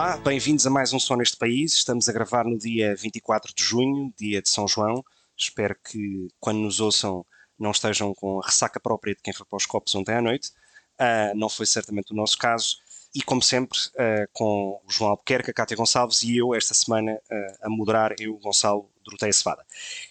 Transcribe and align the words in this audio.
Olá, 0.00 0.16
bem-vindos 0.16 0.66
a 0.66 0.70
mais 0.70 0.94
um 0.94 0.98
Som 0.98 1.16
neste 1.16 1.36
País. 1.36 1.74
Estamos 1.74 2.08
a 2.08 2.12
gravar 2.14 2.46
no 2.46 2.56
dia 2.56 2.96
24 2.96 3.52
de 3.54 3.62
junho, 3.62 4.10
dia 4.16 4.40
de 4.40 4.48
São 4.48 4.66
João. 4.66 5.04
Espero 5.36 5.76
que 5.84 6.26
quando 6.40 6.58
nos 6.58 6.80
ouçam 6.80 7.22
não 7.58 7.70
estejam 7.70 8.14
com 8.14 8.40
a 8.40 8.46
ressaca 8.46 8.80
própria 8.80 9.14
de 9.14 9.20
quem 9.20 9.34
foi 9.34 9.44
para 9.44 9.58
os 9.58 9.66
copos 9.66 9.94
ontem 9.94 10.14
à 10.14 10.22
noite. 10.22 10.52
Uh, 10.98 11.36
não 11.36 11.50
foi 11.50 11.66
certamente 11.66 12.14
o 12.14 12.16
nosso 12.16 12.38
caso. 12.38 12.78
E 13.14 13.22
como 13.22 13.42
sempre, 13.42 13.78
uh, 13.78 14.26
com 14.32 14.80
o 14.82 14.90
João 14.90 15.10
Albuquerque, 15.10 15.50
a 15.50 15.52
Cátia 15.52 15.76
Gonçalves 15.76 16.22
e 16.22 16.38
eu, 16.38 16.54
esta 16.54 16.72
semana, 16.72 17.12
uh, 17.12 17.56
a 17.60 17.68
moderar, 17.68 18.14
eu, 18.18 18.38
Gonçalo 18.38 18.90
Doroteia 19.04 19.34
Cevada. 19.34 19.66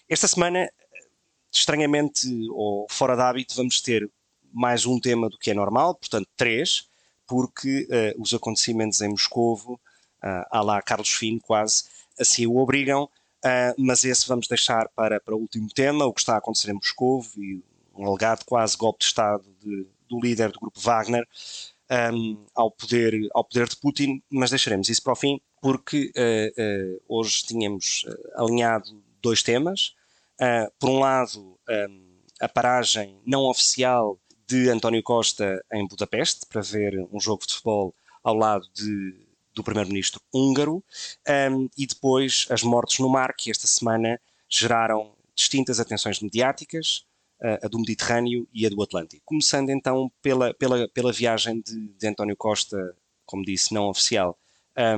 Esta 0.08 0.28
semana, 0.28 0.70
estranhamente 1.52 2.28
ou 2.52 2.86
fora 2.88 3.16
de 3.16 3.22
hábito, 3.22 3.56
vamos 3.56 3.80
ter 3.80 4.08
mais 4.52 4.86
um 4.86 5.00
tema 5.00 5.28
do 5.28 5.36
que 5.36 5.50
é 5.50 5.54
normal, 5.54 5.96
portanto, 5.96 6.28
três, 6.36 6.88
porque 7.30 7.86
os 8.18 8.34
acontecimentos 8.34 9.00
em 9.00 9.08
Moscovo, 9.08 9.74
uh, 10.22 10.44
à 10.50 10.60
lá 10.60 10.82
Carlos 10.82 11.10
Fino, 11.10 11.40
quase, 11.40 11.84
assim 12.18 12.44
o 12.44 12.56
obrigam 12.56 13.08
Uh, 13.40 13.72
mas 13.78 14.04
esse 14.04 14.28
vamos 14.28 14.46
deixar 14.46 14.90
para, 14.90 15.18
para 15.18 15.34
o 15.34 15.38
último 15.38 15.66
tema, 15.68 16.04
o 16.04 16.12
que 16.12 16.20
está 16.20 16.34
a 16.34 16.38
acontecer 16.38 16.70
em 16.70 16.74
Moscou 16.74 17.24
e 17.38 17.62
um 17.94 18.06
alegado 18.06 18.44
quase 18.44 18.76
golpe 18.76 18.98
de 19.00 19.06
Estado 19.06 19.44
de, 19.58 19.86
do 20.06 20.20
líder 20.20 20.52
do 20.52 20.60
grupo 20.60 20.78
Wagner 20.78 21.26
um, 22.12 22.44
ao, 22.54 22.70
poder, 22.70 23.14
ao 23.32 23.42
poder 23.42 23.66
de 23.66 23.76
Putin, 23.76 24.22
mas 24.30 24.50
deixaremos 24.50 24.90
isso 24.90 25.02
para 25.02 25.14
o 25.14 25.16
fim, 25.16 25.40
porque 25.60 26.12
uh, 26.14 26.62
uh, 26.62 27.02
hoje 27.08 27.42
tínhamos 27.44 28.04
alinhado 28.34 29.02
dois 29.22 29.42
temas. 29.42 29.94
por 30.78 30.90
um 30.90 30.98
lado, 30.98 31.58
um, 31.68 32.20
a 32.40 32.48
paragem 32.48 33.20
não 33.24 33.44
oficial 33.44 34.18
de 34.50 34.68
António 34.68 35.00
Costa 35.00 35.64
em 35.72 35.86
Budapeste 35.86 36.44
para 36.48 36.60
ver 36.60 37.06
um 37.12 37.20
jogo 37.20 37.46
de 37.46 37.54
futebol 37.54 37.94
ao 38.24 38.34
lado 38.34 38.68
de 38.74 39.14
do 39.54 39.64
primeiro-ministro 39.64 40.20
húngaro, 40.32 40.82
um, 41.52 41.68
e 41.76 41.86
depois 41.86 42.46
as 42.50 42.62
mortes 42.62 43.00
no 43.00 43.08
mar, 43.08 43.34
que 43.36 43.50
esta 43.50 43.66
semana 43.66 44.20
geraram 44.48 45.12
distintas 45.34 45.80
atenções 45.80 46.20
mediáticas, 46.20 47.04
uh, 47.40 47.64
a 47.64 47.68
do 47.68 47.78
Mediterrâneo 47.78 48.46
e 48.52 48.64
a 48.64 48.68
do 48.68 48.80
Atlântico. 48.80 49.22
Começando 49.24 49.70
então 49.70 50.10
pela, 50.22 50.54
pela, 50.54 50.88
pela 50.88 51.12
viagem 51.12 51.60
de, 51.60 51.88
de 51.88 52.06
António 52.06 52.36
Costa, 52.36 52.96
como 53.26 53.44
disse, 53.44 53.74
não 53.74 53.88
oficial, 53.88 54.38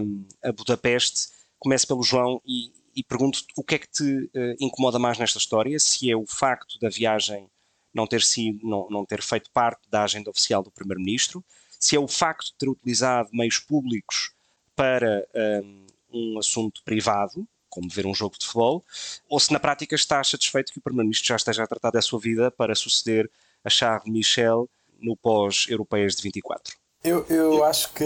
um, 0.01 0.25
a 0.43 0.53
Budapeste. 0.53 1.29
Começo 1.59 1.87
pelo 1.87 2.03
João 2.03 2.41
e, 2.47 2.73
e 2.95 3.03
pergunto 3.03 3.43
o 3.57 3.65
que 3.65 3.75
é 3.75 3.79
que 3.79 3.89
te 3.89 4.03
uh, 4.03 4.55
incomoda 4.61 4.99
mais 4.99 5.19
nesta 5.19 5.39
história, 5.39 5.79
se 5.79 6.11
é 6.11 6.17
o 6.17 6.27
facto 6.27 6.79
da 6.79 6.91
viagem 6.91 7.49
não 7.95 8.07
ter 8.07 8.23
sido, 8.23 8.67
não, 8.67 8.89
não 8.91 9.05
ter 9.05 9.23
feito 9.23 9.51
parte 9.51 9.89
da 9.91 10.05
agenda 10.05 10.31
oficial 10.31 10.63
do 10.63 10.71
Primeiro-Ministro, 10.71 11.45
se 11.79 11.97
é 11.97 12.01
o 12.01 12.09
facto 12.09 12.47
de 12.47 12.55
ter 12.59 12.69
utilizado 12.69 13.29
meios 13.33 13.59
públicos 13.59 14.33
para 14.75 15.27
um, 15.35 15.87
um 16.13 16.39
assunto 16.39 16.83
privado, 16.85 17.47
como 17.69 17.89
ver 17.89 18.07
um 18.07 18.15
jogo 18.15 18.37
de 18.39 18.47
futebol, 18.47 18.85
ou 19.29 19.41
se 19.41 19.53
na 19.53 19.59
prática 19.59 19.95
está 19.95 20.23
satisfeito 20.23 20.73
que 20.73 20.79
o 20.79 20.83
Primeiro-Ministro 20.83 21.29
já 21.29 21.37
esteja 21.37 21.65
a 21.65 21.67
tratar 21.67 21.91
da 21.91 22.03
sua 22.03 22.21
vida 22.21 22.51
para 22.51 22.75
suceder 22.75 23.31
a 23.65 23.71
Charles 23.71 24.11
Michel 24.11 24.69
no 25.01 25.17
pós-europeias 25.17 26.15
de 26.15 26.23
24. 26.23 26.77
Eu, 27.03 27.27
eu 27.29 27.65
acho 27.65 27.93
que 27.93 28.05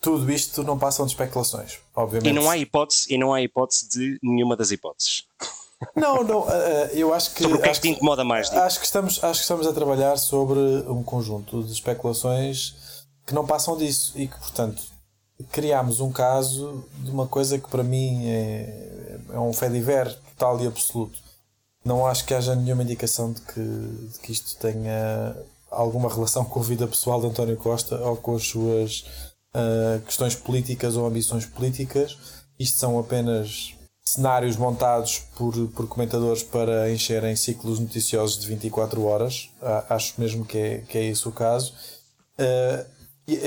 tudo 0.00 0.30
isto 0.30 0.62
não 0.62 0.78
passam 0.78 1.06
de 1.06 1.12
especulações, 1.12 1.78
obviamente. 1.94 2.28
E 2.28 2.32
não 2.32 2.50
há 2.50 2.58
hipótese, 2.58 3.12
e 3.12 3.16
não 3.16 3.32
há 3.32 3.40
hipótese 3.40 3.88
de 3.88 4.18
nenhuma 4.22 4.56
das 4.56 4.70
hipóteses. 4.70 5.26
Não, 5.94 6.22
não, 6.22 6.48
eh, 6.50 6.90
eh, 6.94 6.98
eu 6.98 7.12
acho 7.12 7.34
que. 7.34 7.42
Sobre 7.42 7.58
o 7.58 7.62
que 7.62 7.68
é 7.68 7.72
que 7.72 7.80
te 7.80 7.88
incomoda 7.88 8.24
mais? 8.24 8.48
Digo? 8.48 8.62
Acho 8.62 8.78
que, 8.78 8.86
estamos, 8.86 9.22
acho 9.22 9.40
que 9.40 9.44
estamos 9.44 9.66
a 9.66 9.72
trabalhar 9.72 10.16
sobre 10.16 10.58
um 10.88 11.02
conjunto 11.02 11.62
de 11.62 11.72
especulações 11.72 12.74
que 13.26 13.34
não 13.34 13.46
passam 13.46 13.76
disso 13.76 14.12
e 14.16 14.26
que, 14.28 14.38
portanto, 14.38 14.82
criámos 15.50 16.00
um 16.00 16.12
caso 16.12 16.84
de 16.98 17.10
uma 17.10 17.26
coisa 17.26 17.58
que 17.58 17.68
para 17.68 17.82
mim 17.82 18.26
é, 18.26 19.18
é 19.32 19.38
um 19.38 19.52
fediver 19.52 20.14
total 20.30 20.60
e 20.60 20.66
absoluto. 20.66 21.18
Não 21.84 22.06
acho 22.06 22.24
que 22.24 22.34
haja 22.34 22.54
nenhuma 22.54 22.82
indicação 22.82 23.32
de 23.32 23.40
que, 23.42 23.60
de 23.60 24.18
que 24.20 24.32
isto 24.32 24.56
tenha 24.56 25.36
alguma 25.70 26.08
relação 26.08 26.44
com 26.44 26.60
a 26.60 26.62
vida 26.62 26.86
pessoal 26.86 27.20
de 27.20 27.26
António 27.26 27.56
Costa 27.56 27.96
ou 27.96 28.16
com 28.16 28.36
as 28.36 28.46
suas 28.46 29.04
uh, 29.54 30.00
questões 30.06 30.34
políticas 30.34 30.96
ou 30.96 31.06
ambições 31.06 31.44
políticas. 31.44 32.16
Isto 32.58 32.78
são 32.78 32.98
apenas 32.98 33.73
cenários 34.04 34.56
montados 34.56 35.20
por, 35.34 35.54
por 35.68 35.88
comentadores 35.88 36.42
para 36.42 36.90
encherem 36.92 37.34
ciclos 37.34 37.80
noticiosos 37.80 38.38
de 38.38 38.46
24 38.46 39.02
horas. 39.04 39.50
Acho 39.88 40.20
mesmo 40.20 40.44
que 40.44 40.58
é, 40.58 40.78
que 40.86 40.98
é 40.98 41.04
esse 41.04 41.26
o 41.26 41.32
caso. 41.32 41.72
Uh, 42.38 42.94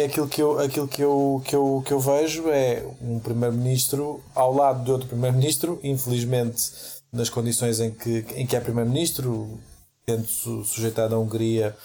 aquilo 0.03 0.27
que 0.27 0.41
eu, 0.41 0.59
aquilo 0.59 0.87
que 0.87 1.03
eu, 1.03 1.41
que 1.45 1.55
eu, 1.55 1.83
que 1.85 1.93
eu 1.93 1.99
vejo 1.99 2.49
é 2.49 2.83
um 3.01 3.19
primeiro-ministro 3.19 4.23
ao 4.33 4.53
lado 4.53 4.83
de 4.83 4.91
outro 4.91 5.07
primeiro-ministro, 5.07 5.79
infelizmente 5.83 6.71
nas 7.11 7.29
condições 7.29 7.79
em 7.79 7.91
que, 7.91 8.25
em 8.35 8.45
que 8.45 8.55
é 8.55 8.59
primeiro-ministro, 8.59 9.59
tendo 10.05 10.27
sujeitado 10.27 11.15
a 11.15 11.19
Hungria 11.19 11.75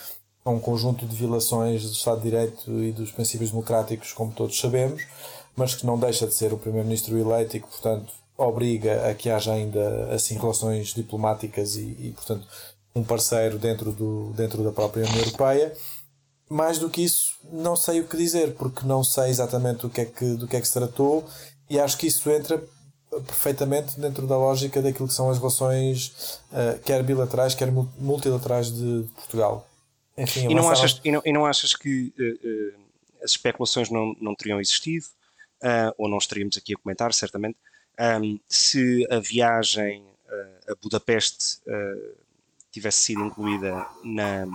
a 0.45 0.51
um 0.51 0.59
conjunto 0.59 1.07
de 1.07 1.15
violações 1.15 1.85
do 1.85 1.93
Estado 1.93 2.17
de 2.17 2.31
Direito 2.31 2.83
e 2.83 2.91
dos 2.91 3.13
princípios 3.13 3.51
democráticos, 3.51 4.13
como 4.13 4.33
todos 4.33 4.59
sabemos, 4.59 5.07
mas 5.55 5.75
que 5.75 5.87
não 5.87 5.99
deixa 5.99 6.27
de 6.27 6.35
ser 6.35 6.53
o 6.53 6.59
primeiro-ministro 6.59 7.17
eleito 7.17 7.57
e 7.57 7.61
que, 7.61 7.69
portanto, 7.69 8.13
obriga 8.37 9.09
a 9.11 9.15
que 9.15 9.31
haja 9.31 9.53
ainda 9.53 10.09
assim 10.13 10.39
relações 10.39 10.89
diplomáticas 10.95 11.77
e, 11.77 11.97
e 12.01 12.13
portanto, 12.15 12.47
um 12.95 13.03
parceiro 13.03 13.59
dentro, 13.59 13.93
do, 13.93 14.33
dentro 14.35 14.63
da 14.63 14.73
própria 14.73 15.05
União 15.05 15.19
Europeia. 15.19 15.73
Mais 16.49 16.79
do 16.79 16.91
que 16.91 17.03
isso, 17.03 17.35
não 17.51 17.75
sei 17.75 18.01
o 18.01 18.07
que 18.07 18.17
dizer, 18.17 18.55
porque 18.55 18.87
não 18.87 19.03
sei 19.03 19.31
exatamente 19.31 19.81
do 19.81 19.91
que 19.91 20.03
é 20.03 20.05
que, 20.05 20.35
do 20.35 20.47
que, 20.47 20.57
é 20.57 20.61
que 20.61 20.67
se 20.67 20.75
tratou 20.75 21.25
e 21.71 21.81
acho 21.81 21.97
que 21.97 22.07
isso 22.07 22.31
entra 22.31 22.63
perfeitamente 23.27 23.99
dentro 23.99 24.27
da 24.27 24.37
lógica 24.37 24.83
daquilo 24.83 25.09
que 25.09 25.15
são 25.15 25.31
as 25.31 25.39
relações, 25.39 26.41
uh, 26.51 26.79
quer 26.85 27.03
bilaterais, 27.03 27.55
quer 27.55 27.71
multilaterais 27.99 28.71
de, 28.71 29.03
de 29.03 29.09
Portugal. 29.09 29.67
Enfim, 30.17 30.51
e, 30.51 30.55
não 30.55 30.69
achas, 30.69 31.01
e, 31.03 31.11
não, 31.11 31.23
e 31.25 31.33
não 31.33 31.47
achas 31.47 31.75
que 31.75 32.13
uh, 32.19 32.23
uh, 32.23 33.25
as 33.25 33.31
especulações 33.31 33.89
não, 33.91 34.15
não 34.21 34.35
teriam 34.35 34.61
existido, 34.61 35.07
ou 35.97 36.09
não 36.09 36.19
estaríamos 36.19 36.57
aqui 36.57 36.75
a 36.75 36.77
comentar, 36.77 37.15
certamente, 37.15 37.57
um, 38.01 38.39
se 38.49 39.07
a 39.11 39.19
viagem 39.19 40.05
a 40.67 40.75
Budapeste 40.83 41.61
tivesse 42.71 43.01
sido 43.01 43.23
incluída 43.23 43.87
na 44.03 44.47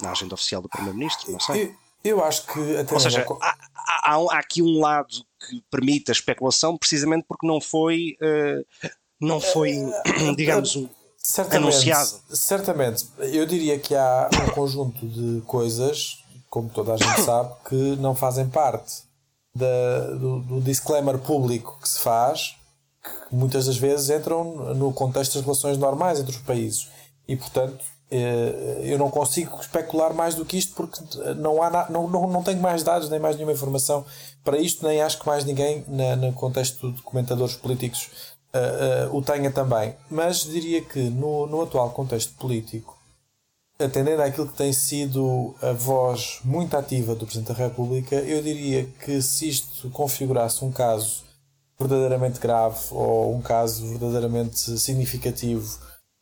na 0.00 0.10
agenda 0.10 0.34
oficial 0.34 0.62
do 0.62 0.68
Primeiro-Ministro, 0.68 1.30
não 1.32 1.40
sei. 1.40 1.74
Eu, 2.04 2.18
eu 2.18 2.24
acho 2.24 2.46
que 2.46 2.76
até 2.76 2.94
Ou 2.94 3.00
seja, 3.00 3.26
há, 3.40 3.56
há, 3.74 4.14
há, 4.14 4.38
aqui 4.38 4.62
um 4.62 4.80
lado 4.80 5.24
que 5.48 5.62
permite 5.70 6.10
a 6.10 6.12
especulação 6.12 6.76
precisamente 6.76 7.24
porque 7.28 7.46
não 7.46 7.60
foi, 7.60 8.16
uh, 8.20 8.90
não 9.20 9.40
foi 9.40 9.76
uh, 9.78 10.34
digamos, 10.36 10.76
uh, 10.76 10.88
certamente, 11.16 11.62
anunciado. 11.62 12.20
Certamente. 12.30 13.06
Eu 13.18 13.46
diria 13.46 13.78
que 13.78 13.94
há 13.94 14.28
um 14.32 14.50
conjunto 14.50 15.06
de 15.06 15.40
coisas, 15.46 16.22
como 16.48 16.68
toda 16.68 16.94
a 16.94 16.96
gente 16.96 17.22
sabe, 17.22 17.54
que 17.68 17.74
não 17.96 18.14
fazem 18.14 18.48
parte 18.48 19.06
da, 19.56 20.10
do, 20.12 20.40
do 20.40 20.60
disclaimer 20.60 21.18
público 21.18 21.78
que 21.80 21.88
se 21.88 22.00
faz, 22.00 22.56
que 23.02 23.34
muitas 23.34 23.66
das 23.66 23.76
vezes 23.76 24.10
entram 24.10 24.74
no 24.74 24.92
contexto 24.92 25.34
das 25.34 25.42
relações 25.42 25.78
normais 25.78 26.20
entre 26.20 26.32
os 26.32 26.42
países. 26.42 26.88
E, 27.26 27.36
portanto, 27.36 27.84
eh, 28.10 28.82
eu 28.84 28.98
não 28.98 29.10
consigo 29.10 29.58
especular 29.60 30.14
mais 30.14 30.34
do 30.34 30.44
que 30.44 30.56
isto 30.56 30.74
porque 30.74 31.00
não, 31.36 31.60
há 31.62 31.88
não, 31.90 32.08
não, 32.08 32.28
não 32.28 32.42
tenho 32.42 32.60
mais 32.60 32.82
dados 32.84 33.10
nem 33.10 33.18
mais 33.18 33.34
nenhuma 33.34 33.52
informação 33.52 34.04
para 34.44 34.58
isto, 34.58 34.86
nem 34.86 35.02
acho 35.02 35.18
que 35.18 35.26
mais 35.26 35.44
ninguém 35.44 35.84
na, 35.88 36.14
no 36.14 36.32
contexto 36.32 36.92
de 36.92 37.02
comentadores 37.02 37.56
políticos 37.56 38.08
uh, 38.54 39.12
uh, 39.12 39.16
o 39.16 39.22
tenha 39.22 39.50
também. 39.50 39.94
Mas 40.08 40.44
diria 40.44 40.82
que 40.82 41.00
no, 41.10 41.46
no 41.46 41.62
atual 41.62 41.90
contexto 41.90 42.34
político, 42.34 42.95
atendendo 43.78 44.22
àquilo 44.22 44.48
que 44.48 44.56
tem 44.56 44.72
sido 44.72 45.54
a 45.60 45.72
voz 45.72 46.40
muito 46.44 46.76
ativa 46.76 47.14
do 47.14 47.26
Presidente 47.26 47.48
da 47.48 47.64
República, 47.64 48.16
eu 48.16 48.42
diria 48.42 48.86
que 49.04 49.20
se 49.20 49.48
isto 49.48 49.90
configurasse 49.90 50.64
um 50.64 50.72
caso 50.72 51.24
verdadeiramente 51.78 52.40
grave 52.40 52.78
ou 52.90 53.34
um 53.34 53.42
caso 53.42 53.86
verdadeiramente 53.86 54.78
significativo 54.78 55.78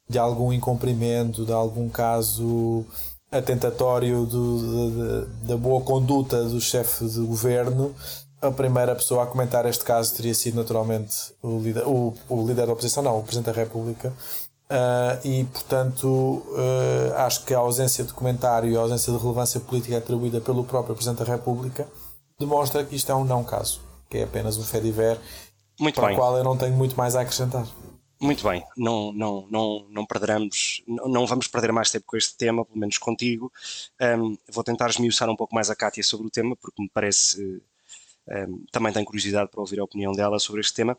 de 0.08 0.18
algum 0.18 0.52
incumprimento, 0.52 1.46
de 1.46 1.52
algum 1.52 1.88
caso 1.88 2.84
atentatório 3.30 4.26
do, 4.26 5.26
da 5.46 5.56
boa 5.56 5.80
conduta 5.80 6.44
do 6.44 6.60
chefe 6.60 7.06
de 7.06 7.20
governo, 7.20 7.94
a 8.40 8.50
primeira 8.50 8.94
pessoa 8.94 9.24
a 9.24 9.26
comentar 9.26 9.64
este 9.66 9.84
caso 9.84 10.14
teria 10.14 10.34
sido 10.34 10.56
naturalmente 10.56 11.32
o 11.42 11.58
líder, 11.58 11.86
o, 11.86 12.12
o 12.28 12.46
líder 12.46 12.66
da 12.66 12.72
oposição, 12.72 13.02
não, 13.02 13.18
o 13.18 13.22
Presidente 13.22 13.46
da 13.46 13.52
República. 13.52 14.12
Uh, 14.64 15.26
e, 15.26 15.44
portanto, 15.44 16.06
uh, 16.06 17.14
acho 17.16 17.44
que 17.44 17.52
a 17.52 17.58
ausência 17.58 18.02
de 18.02 18.12
comentário 18.12 18.70
e 18.70 18.76
a 18.76 18.80
ausência 18.80 19.12
de 19.12 19.18
relevância 19.18 19.60
política 19.60 19.98
atribuída 19.98 20.40
pelo 20.40 20.64
próprio 20.64 20.94
Presidente 20.94 21.18
da 21.18 21.32
República 21.32 21.86
demonstra 22.38 22.82
que 22.84 22.96
isto 22.96 23.12
é 23.12 23.14
um 23.14 23.24
não 23.24 23.44
caso, 23.44 23.80
que 24.08 24.18
é 24.18 24.24
apenas 24.24 24.56
um 24.56 24.62
fediver 24.62 25.18
para 25.94 26.06
bem. 26.06 26.14
o 26.14 26.18
qual 26.18 26.36
eu 26.36 26.44
não 26.44 26.56
tenho 26.56 26.74
muito 26.74 26.96
mais 26.96 27.14
a 27.14 27.20
acrescentar. 27.20 27.66
Muito 28.20 28.48
bem, 28.48 28.64
não, 28.76 29.12
não, 29.12 29.46
não, 29.50 29.86
não 29.90 30.06
perderemos, 30.06 30.82
não, 30.86 31.26
vamos 31.26 31.46
perder 31.46 31.72
mais 31.72 31.90
tempo 31.90 32.06
com 32.06 32.16
este 32.16 32.34
tema, 32.36 32.64
pelo 32.64 32.78
menos 32.78 32.96
contigo. 32.96 33.52
Um, 34.00 34.38
vou 34.50 34.64
tentar 34.64 34.88
esmiuçar 34.88 35.28
um 35.28 35.36
pouco 35.36 35.54
mais 35.54 35.68
a 35.68 35.76
Kátia 35.76 36.02
sobre 36.02 36.28
o 36.28 36.30
tema, 36.30 36.56
porque 36.56 36.80
me 36.80 36.88
parece 36.88 37.60
um, 38.28 38.64
também 38.72 38.92
tenho 38.92 39.04
curiosidade 39.04 39.50
para 39.50 39.60
ouvir 39.60 39.78
a 39.80 39.84
opinião 39.84 40.12
dela 40.12 40.38
sobre 40.38 40.60
este 40.60 40.72
tema. 40.72 40.96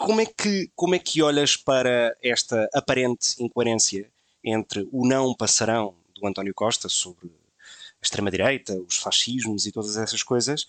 Como 0.00 0.18
é 0.18 0.24
que, 0.24 0.70
como 0.74 0.94
é 0.94 0.98
que 0.98 1.20
olhas 1.20 1.58
para 1.58 2.16
esta 2.22 2.66
aparente 2.72 3.34
incoerência 3.38 4.10
entre 4.42 4.88
o 4.90 5.06
não 5.06 5.34
passarão 5.34 5.94
do 6.14 6.26
António 6.26 6.54
Costa 6.54 6.88
sobre 6.88 7.26
a 7.26 8.02
extrema-direita, 8.02 8.80
os 8.88 8.96
fascismos 8.96 9.66
e 9.66 9.72
todas 9.72 9.98
essas 9.98 10.22
coisas, 10.22 10.66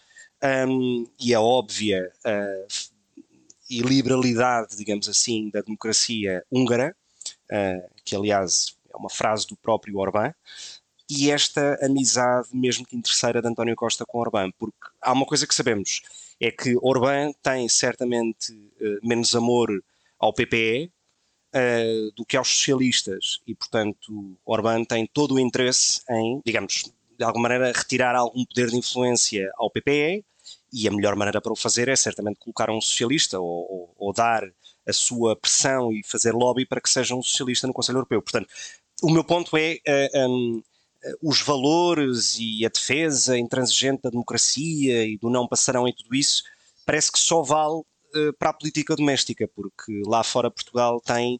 um, 0.68 1.08
e 1.18 1.34
a 1.34 1.40
óbvia 1.40 2.12
uh, 2.26 2.68
iliberalidade, 3.70 4.76
digamos 4.76 5.08
assim, 5.08 5.50
da 5.50 5.62
democracia 5.62 6.44
húngara, 6.52 6.94
uh, 7.50 7.90
que 8.04 8.14
aliás 8.14 8.76
é 8.94 8.98
uma 8.98 9.10
frase 9.10 9.48
do 9.48 9.56
próprio 9.56 9.98
Orbán, 9.98 10.34
e 11.10 11.32
esta 11.32 11.80
amizade, 11.82 12.50
mesmo 12.52 12.86
que 12.86 12.98
interesseira, 12.98 13.42
de 13.42 13.48
António 13.48 13.78
Costa 13.78 14.06
com 14.06 14.20
Orbán, 14.20 14.52
porque 14.60 14.78
há 15.02 15.14
uma 15.14 15.26
coisa 15.26 15.48
que 15.48 15.56
sabemos, 15.56 16.02
é 16.42 16.52
que 16.52 16.76
Orbán 16.82 17.32
tem 17.42 17.70
certamente 17.70 18.52
uh, 18.52 19.08
menos 19.08 19.36
amor 19.36 19.70
ao 20.20 20.34
PPE 20.34 20.92
uh, 21.54 22.12
do 22.16 22.26
que 22.26 22.36
aos 22.36 22.50
socialistas, 22.50 23.40
e 23.46 23.54
portanto 23.54 24.38
Orbán 24.44 24.84
tem 24.84 25.06
todo 25.06 25.36
o 25.36 25.40
interesse 25.40 26.02
em, 26.10 26.42
digamos, 26.44 26.92
de 27.18 27.24
alguma 27.24 27.48
maneira 27.48 27.72
retirar 27.72 28.16
algum 28.16 28.44
poder 28.44 28.70
de 28.70 28.78
influência 28.78 29.52
ao 29.56 29.70
PPE, 29.70 30.26
e 30.74 30.88
a 30.88 30.92
melhor 30.92 31.16
maneira 31.16 31.42
para 31.42 31.54
o 31.54 31.56
fazer 31.56 31.90
é 31.90 31.96
certamente 31.96 32.40
colocar 32.40 32.72
um 32.72 32.82
socialista 32.82 33.40
ou, 33.40 33.72
ou, 33.72 33.96
ou 33.98 34.14
dar 34.14 34.44
a 34.88 34.94
sua 34.94 35.36
pressão 35.36 35.92
e 35.92 36.02
fazer 36.04 36.34
lobby 36.34 36.66
para 36.66 36.82
que 36.82 36.90
seja 36.90 37.14
um 37.14 37.22
socialista 37.22 37.68
no 37.68 37.74
Conselho 37.74 37.98
Europeu. 37.98 38.22
Portanto, 38.22 38.50
o 39.04 39.12
meu 39.12 39.24
ponto 39.24 39.56
é 39.58 39.78
uh, 40.16 40.30
um, 40.30 40.60
eh, 40.60 40.71
os 41.22 41.42
valores 41.42 42.38
e 42.40 42.66
a 42.66 42.70
defesa 42.70 43.38
intransigente 43.38 44.04
da 44.04 44.10
democracia 44.10 45.06
e 45.06 45.18
do 45.18 45.30
não 45.30 45.48
passarão 45.48 45.88
e 45.88 45.94
tudo 45.94 46.16
isso, 46.16 46.44
parece 46.86 47.12
que 47.12 47.20
só 47.20 47.42
vale 47.42 47.82
uh, 48.16 48.34
para 48.38 48.50
a 48.50 48.54
política 48.54 48.96
doméstica, 48.96 49.48
porque 49.48 50.02
lá 50.06 50.24
fora 50.24 50.52
Portugal 50.52 51.02
tem, 51.02 51.40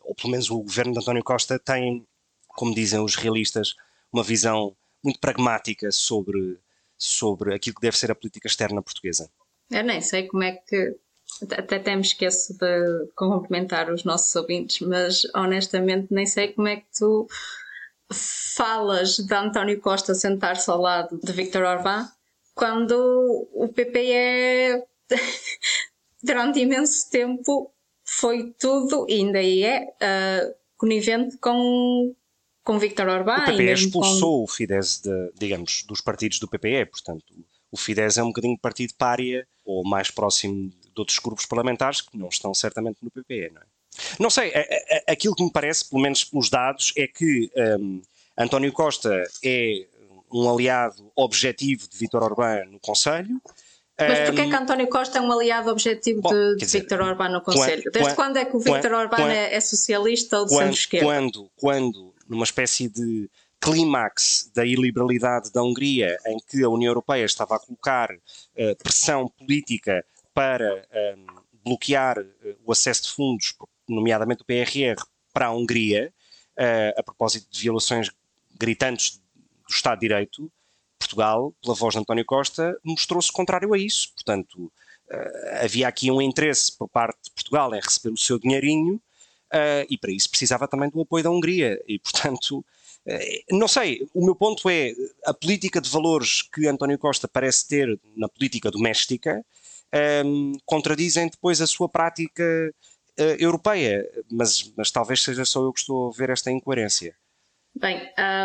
ou 0.00 0.14
pelo 0.14 0.30
menos 0.30 0.50
o 0.50 0.62
governo 0.62 0.92
de 0.92 0.98
António 0.98 1.22
Costa 1.22 1.58
tem, 1.58 2.06
como 2.48 2.74
dizem 2.74 3.00
os 3.00 3.16
realistas, 3.16 3.74
uma 4.12 4.22
visão 4.22 4.76
muito 5.02 5.18
pragmática 5.18 5.90
sobre, 5.90 6.58
sobre 6.96 7.54
aquilo 7.54 7.76
que 7.76 7.82
deve 7.82 7.98
ser 7.98 8.10
a 8.10 8.14
política 8.14 8.46
externa 8.46 8.82
portuguesa. 8.82 9.30
Eu 9.70 9.82
nem 9.82 10.00
sei 10.00 10.26
como 10.26 10.42
é 10.42 10.52
que. 10.52 10.96
Até, 11.40 11.76
até 11.76 11.96
me 11.96 12.02
esqueço 12.02 12.52
de 12.58 13.06
complementar 13.16 13.90
os 13.90 14.04
nossos 14.04 14.36
ouvintes, 14.36 14.86
mas 14.86 15.22
honestamente 15.34 16.08
nem 16.10 16.26
sei 16.26 16.52
como 16.52 16.68
é 16.68 16.76
que 16.76 16.86
tu 16.96 17.26
falas 18.12 19.16
de 19.16 19.34
António 19.34 19.80
Costa 19.80 20.14
sentar-se 20.14 20.70
ao 20.70 20.80
lado 20.80 21.18
de 21.22 21.32
Viktor 21.32 21.62
Orbán 21.62 22.08
quando 22.54 23.48
o 23.52 23.68
PPE 23.68 24.12
é, 24.12 24.84
durante 26.22 26.60
imenso 26.60 27.08
tempo 27.10 27.72
foi 28.04 28.52
tudo 28.58 29.06
e 29.08 29.14
ainda 29.14 29.42
é 29.42 29.84
uh, 29.84 30.54
conivente 30.76 31.38
com, 31.38 32.14
com 32.62 32.78
Viktor 32.78 33.08
Orbán. 33.08 33.42
O 33.42 33.52
PPE 33.52 33.72
expulsou 33.72 34.38
com... 34.38 34.44
o 34.44 34.46
Fidesz, 34.46 35.00
de, 35.00 35.32
digamos, 35.38 35.84
dos 35.84 36.00
partidos 36.00 36.38
do 36.38 36.48
PPE, 36.48 36.86
portanto 36.86 37.24
o 37.70 37.76
Fidesz 37.76 38.18
é 38.18 38.22
um 38.22 38.28
bocadinho 38.28 38.58
partido 38.58 38.92
pária 38.98 39.48
ou 39.64 39.82
mais 39.82 40.10
próximo 40.10 40.68
de 40.68 40.92
outros 40.98 41.18
grupos 41.18 41.46
parlamentares 41.46 42.02
que 42.02 42.18
não 42.18 42.28
estão 42.28 42.52
certamente 42.52 42.98
no 43.02 43.10
PPE, 43.10 43.50
não 43.54 43.62
é? 43.62 43.64
Não 44.18 44.30
sei, 44.30 44.52
aquilo 45.06 45.34
que 45.34 45.44
me 45.44 45.52
parece, 45.52 45.88
pelo 45.88 46.02
menos 46.02 46.24
pelos 46.24 46.48
dados, 46.48 46.92
é 46.96 47.06
que 47.06 47.50
um, 47.78 48.02
António 48.36 48.72
Costa 48.72 49.24
é 49.44 49.86
um 50.32 50.48
aliado 50.48 51.12
objetivo 51.14 51.88
de 51.88 51.96
Vítor 51.96 52.22
Orbán 52.22 52.64
no 52.66 52.80
Conselho. 52.80 53.40
Mas 53.98 54.20
porquê 54.20 54.42
um, 54.42 54.50
que 54.50 54.56
António 54.56 54.88
Costa 54.88 55.18
é 55.18 55.20
um 55.20 55.30
aliado 55.30 55.70
objetivo 55.70 56.22
bom, 56.22 56.30
de, 56.30 56.56
de 56.56 56.64
Vítor 56.64 57.02
Orbán 57.02 57.28
no 57.28 57.42
Conselho? 57.42 57.82
Quando, 57.82 57.92
Desde 57.92 58.14
quando, 58.14 58.36
é 58.38 58.44
que 58.44 58.56
o 58.56 58.60
Vítor 58.60 58.92
Orbán 58.92 59.30
é, 59.30 59.54
é, 59.54 59.60
socialista 59.60 60.40
ou 60.40 60.46
de 60.46 60.52
centro-esquerda? 60.52 61.06
Quando, 61.06 61.50
quando, 61.56 62.14
numa 62.28 62.44
espécie 62.44 62.88
de 62.88 63.30
clímax 63.60 64.50
da 64.54 64.64
iliberalidade 64.64 65.52
da 65.52 65.62
Hungria, 65.62 66.18
em 66.26 66.36
que 66.48 66.64
a 66.64 66.68
União 66.68 66.90
Europeia 66.90 67.24
estava 67.24 67.56
a 67.56 67.58
colocar 67.60 68.10
uh, 68.10 68.76
pressão 68.82 69.28
política 69.28 70.04
para 70.34 70.84
um, 71.16 71.26
bloquear 71.64 72.18
uh, 72.18 72.24
o 72.64 72.72
acesso 72.72 73.04
de 73.04 73.10
fundos 73.10 73.52
nomeadamente 73.88 74.42
o 74.42 74.44
PRR, 74.44 75.02
para 75.32 75.46
a 75.46 75.52
Hungria, 75.52 76.12
uh, 76.58 77.00
a 77.00 77.02
propósito 77.02 77.50
de 77.50 77.60
violações 77.60 78.10
gritantes 78.58 79.20
do 79.66 79.72
Estado 79.72 80.00
de 80.00 80.08
Direito, 80.08 80.50
Portugal, 80.98 81.54
pela 81.62 81.74
voz 81.74 81.94
de 81.94 82.00
António 82.00 82.24
Costa, 82.24 82.78
mostrou-se 82.84 83.32
contrário 83.32 83.72
a 83.72 83.78
isso. 83.78 84.12
Portanto, 84.14 84.64
uh, 84.64 85.64
havia 85.64 85.88
aqui 85.88 86.10
um 86.10 86.20
interesse 86.20 86.76
por 86.76 86.88
parte 86.88 87.24
de 87.24 87.30
Portugal 87.30 87.74
em 87.74 87.80
receber 87.80 88.12
o 88.12 88.18
seu 88.18 88.38
dinheirinho 88.38 88.94
uh, 88.96 89.86
e 89.88 89.98
para 89.98 90.12
isso 90.12 90.30
precisava 90.30 90.68
também 90.68 90.90
do 90.90 91.00
apoio 91.00 91.24
da 91.24 91.30
Hungria. 91.30 91.82
E, 91.86 91.98
portanto, 91.98 92.64
não 93.50 93.66
sei, 93.66 94.08
o 94.14 94.24
meu 94.24 94.36
ponto 94.36 94.70
é 94.70 94.92
a 95.26 95.34
política 95.34 95.80
de 95.80 95.90
valores 95.90 96.42
que 96.42 96.68
António 96.68 96.96
Costa 96.96 97.26
parece 97.26 97.66
ter 97.66 98.00
na 98.16 98.28
política 98.28 98.70
doméstica 98.70 99.44
um, 100.24 100.52
contradizem 100.64 101.28
depois 101.28 101.60
a 101.60 101.66
sua 101.66 101.88
prática 101.88 102.42
europeia, 103.16 104.08
mas, 104.30 104.72
mas 104.76 104.90
talvez 104.90 105.22
seja 105.22 105.44
só 105.44 105.60
eu 105.62 105.72
que 105.72 105.80
estou 105.80 106.08
a 106.08 106.12
ver 106.12 106.30
esta 106.30 106.50
incoerência. 106.50 107.14
Bem, 107.74 108.00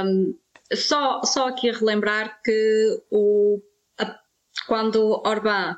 um, 0.06 0.38
só, 0.74 1.22
só 1.24 1.48
aqui 1.48 1.72
relembrar 1.72 2.42
que 2.44 3.04
o, 3.12 3.62
a, 4.00 4.20
quando 4.68 5.22
Orbán 5.26 5.78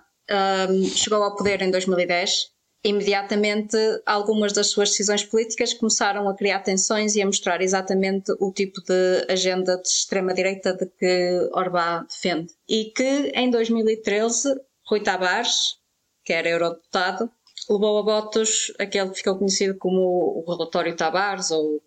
um, 0.70 0.84
chegou 0.86 1.24
ao 1.24 1.36
poder 1.36 1.62
em 1.62 1.72
2010, 1.72 2.52
imediatamente 2.84 3.78
algumas 4.06 4.54
das 4.54 4.68
suas 4.68 4.90
decisões 4.92 5.24
políticas 5.24 5.74
começaram 5.74 6.30
a 6.30 6.36
criar 6.36 6.60
tensões 6.60 7.16
e 7.16 7.22
a 7.22 7.26
mostrar 7.26 7.62
exatamente 7.62 8.32
o 8.40 8.52
tipo 8.54 8.82
de 8.82 9.26
agenda 9.30 9.78
de 9.78 9.88
extrema-direita 9.88 10.74
de 10.74 10.86
que 10.86 11.50
Orbán 11.54 12.06
defende. 12.08 12.54
E 12.68 12.86
que 12.86 13.32
em 13.36 13.50
2013, 13.50 14.56
Rui 14.88 15.02
Tavares, 15.02 15.78
que 16.24 16.34
era 16.34 16.50
eurodeputado, 16.50 17.30
levou 17.70 18.00
a 18.00 18.02
votos 18.02 18.74
aquele 18.80 19.10
que 19.10 19.18
ficou 19.18 19.38
conhecido 19.38 19.78
como 19.78 20.02
o 20.02 20.44
relatório 20.48 20.96
Tavares 20.96 21.52
ou 21.52 21.82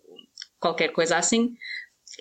qualquer 0.59 0.93
coisa 0.93 1.17
assim, 1.17 1.55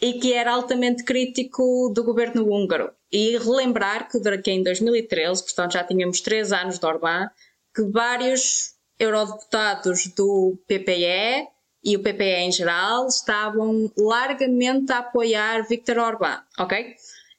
e 0.00 0.14
que 0.14 0.32
era 0.32 0.52
altamente 0.52 1.04
crítico 1.04 1.92
do 1.94 2.02
governo 2.02 2.48
húngaro. 2.48 2.90
E 3.10 3.38
relembrar 3.38 4.08
que, 4.08 4.18
que 4.38 4.50
em 4.50 4.62
2013, 4.62 5.44
portanto 5.44 5.72
já 5.72 5.84
tínhamos 5.84 6.20
três 6.20 6.52
anos 6.52 6.78
de 6.78 6.86
Orbán, 6.86 7.28
que 7.74 7.82
vários 7.82 8.74
eurodeputados 8.98 10.06
do 10.08 10.58
PPE 10.66 11.48
e 11.84 11.96
o 11.96 12.02
PPE 12.02 12.46
em 12.46 12.52
geral 12.52 13.06
estavam 13.06 13.90
largamente 13.96 14.92
a 14.92 14.98
apoiar 14.98 15.66
Viktor 15.68 15.98
Orbán, 15.98 16.42
ok? 16.58 16.94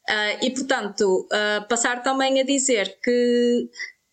Uh, 0.09 0.45
e 0.45 0.51
portanto, 0.51 1.27
uh, 1.31 1.67
passar 1.67 2.03
também 2.03 2.39
a 2.41 2.43
dizer 2.43 2.99
que 3.01 3.69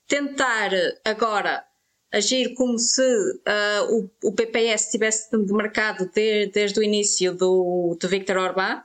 tentar 0.06 0.70
agora 1.04 1.64
agir 2.12 2.54
como 2.54 2.78
se 2.78 3.02
uh, 3.02 3.94
o, 3.94 4.28
o, 4.28 4.32
PPS 4.32 4.90
tivesse 4.90 5.30
demarcado 5.30 6.10
de, 6.12 6.46
desde 6.46 6.80
o 6.80 6.82
início 6.82 7.34
do, 7.34 7.96
do 8.00 8.08
Viktor 8.08 8.36
Orbán 8.36 8.82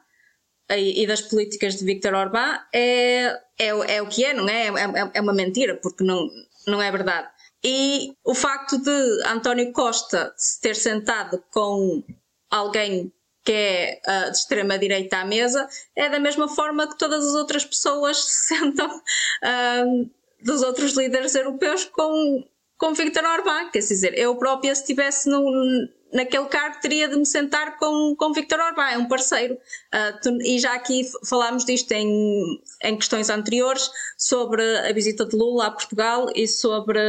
e, 0.70 1.03
e, 1.03 1.08
das 1.08 1.22
políticas 1.22 1.75
de 1.75 1.86
Viktor 1.86 2.13
Orbán 2.13 2.60
é, 2.74 3.25
é, 3.58 3.67
é, 3.96 4.01
o 4.01 4.08
que 4.08 4.24
é, 4.25 4.34
não 4.34 4.48
é? 4.48 4.67
É, 4.67 4.70
é? 4.70 5.12
é 5.15 5.22
uma 5.22 5.34
mentira, 5.34 5.75
porque 5.82 6.03
não, 6.03 6.27
não 6.67 6.82
é 6.82 6.91
verdade. 6.91 7.27
E 7.63 8.13
o 8.24 8.36
facto 8.36 8.77
de 8.77 9.27
António 9.27 9.72
Costa 9.72 10.34
se 10.38 10.62
ter 10.62 10.75
sentado 10.75 11.44
com 11.51 12.03
alguém 12.50 13.12
que 13.44 13.51
é 13.51 14.01
uh, 14.08 14.32
de 14.32 14.38
extrema-direita 14.38 15.17
à 15.17 15.25
mesa 15.25 15.67
é 15.96 16.10
da 16.10 16.20
mesma 16.20 16.48
forma 16.48 16.88
que 16.88 16.98
todas 16.98 17.25
as 17.25 17.36
outras 17.36 17.63
pessoas 17.63 18.17
se 18.25 18.55
sentam 18.55 18.98
uh, 18.98 20.10
dos 20.41 20.62
outros 20.63 20.94
líderes 20.94 21.36
europeus 21.36 21.86
com 21.86 22.44
com 22.77 22.94
Victor 22.94 23.24
Orbán, 23.24 23.70
quer 23.72 23.79
dizer, 23.79 24.17
eu 24.17 24.36
própria 24.36 24.75
se 24.75 24.82
estivesse 24.82 25.29
no, 25.29 25.44
naquele 26.13 26.46
cargo 26.46 26.79
teria 26.82 27.08
de 27.08 27.15
me 27.15 27.25
sentar 27.25 27.77
com, 27.77 28.15
com 28.17 28.34
Victor 28.34 28.60
Orbán, 28.60 28.89
é 28.89 28.98
um 28.98 29.08
parceiro. 29.08 29.53
Uh, 29.53 30.20
tu, 30.22 30.41
e 30.41 30.60
já 30.60 30.74
aqui 30.74 31.03
falámos 31.27 31.65
disto 31.65 31.91
em, 31.91 32.62
em 32.84 32.96
questões 32.98 33.29
anteriores, 33.29 33.89
sobre 34.17 34.62
a 34.79 34.91
visita 34.94 35.25
de 35.25 35.36
Lula 35.36 35.67
a 35.67 35.72
Portugal 35.72 36.27
e 36.36 36.48
sobre 36.48 37.00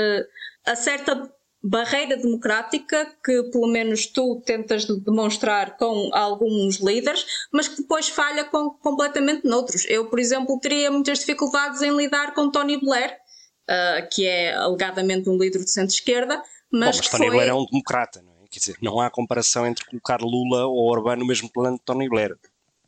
a 0.65 0.77
certa 0.77 1.31
barreira 1.63 2.17
democrática 2.17 3.07
que 3.25 3.43
pelo 3.51 3.67
menos 3.67 4.07
tu 4.07 4.41
tentas 4.45 4.85
demonstrar 4.85 5.77
com 5.77 6.11
alguns 6.13 6.77
líderes, 6.77 7.27
mas 7.53 7.67
que 7.67 7.83
depois 7.83 8.09
falha 8.09 8.45
com, 8.45 8.71
completamente 8.71 9.45
noutros. 9.45 9.85
Eu, 9.89 10.09
por 10.09 10.21
exemplo, 10.21 10.61
teria 10.61 10.91
muitas 10.91 11.21
dificuldades 11.21 11.83
em 11.83 11.97
lidar 11.97 12.35
com 12.35 12.51
Tony 12.51 12.79
Blair, 12.79 13.17
uh, 13.69 14.09
que 14.11 14.27
é 14.27 14.55
alegadamente 14.55 15.29
um 15.29 15.39
líder 15.39 15.65
de 15.65 15.71
centro-esquerda, 15.71 16.43
mas. 16.71 16.97
Bom, 16.97 17.03
mas 17.03 17.09
Tony 17.09 17.27
foi... 17.27 17.37
Blair 17.37 17.51
é 17.51 17.55
um 17.55 17.67
democrata, 17.67 18.23
não 18.23 18.33
é? 18.33 18.47
Quer 18.51 18.59
dizer, 18.59 18.77
não 18.81 19.01
há 19.01 19.11
comparação 19.11 19.67
entre 19.67 19.85
colocar 19.85 20.21
Lula 20.21 20.67
ou 20.67 20.91
Orbán 20.91 21.17
no 21.17 21.27
mesmo 21.27 21.51
plano 21.51 21.77
de 21.77 21.85
Tony 21.85 22.09
Blair. 22.09 22.37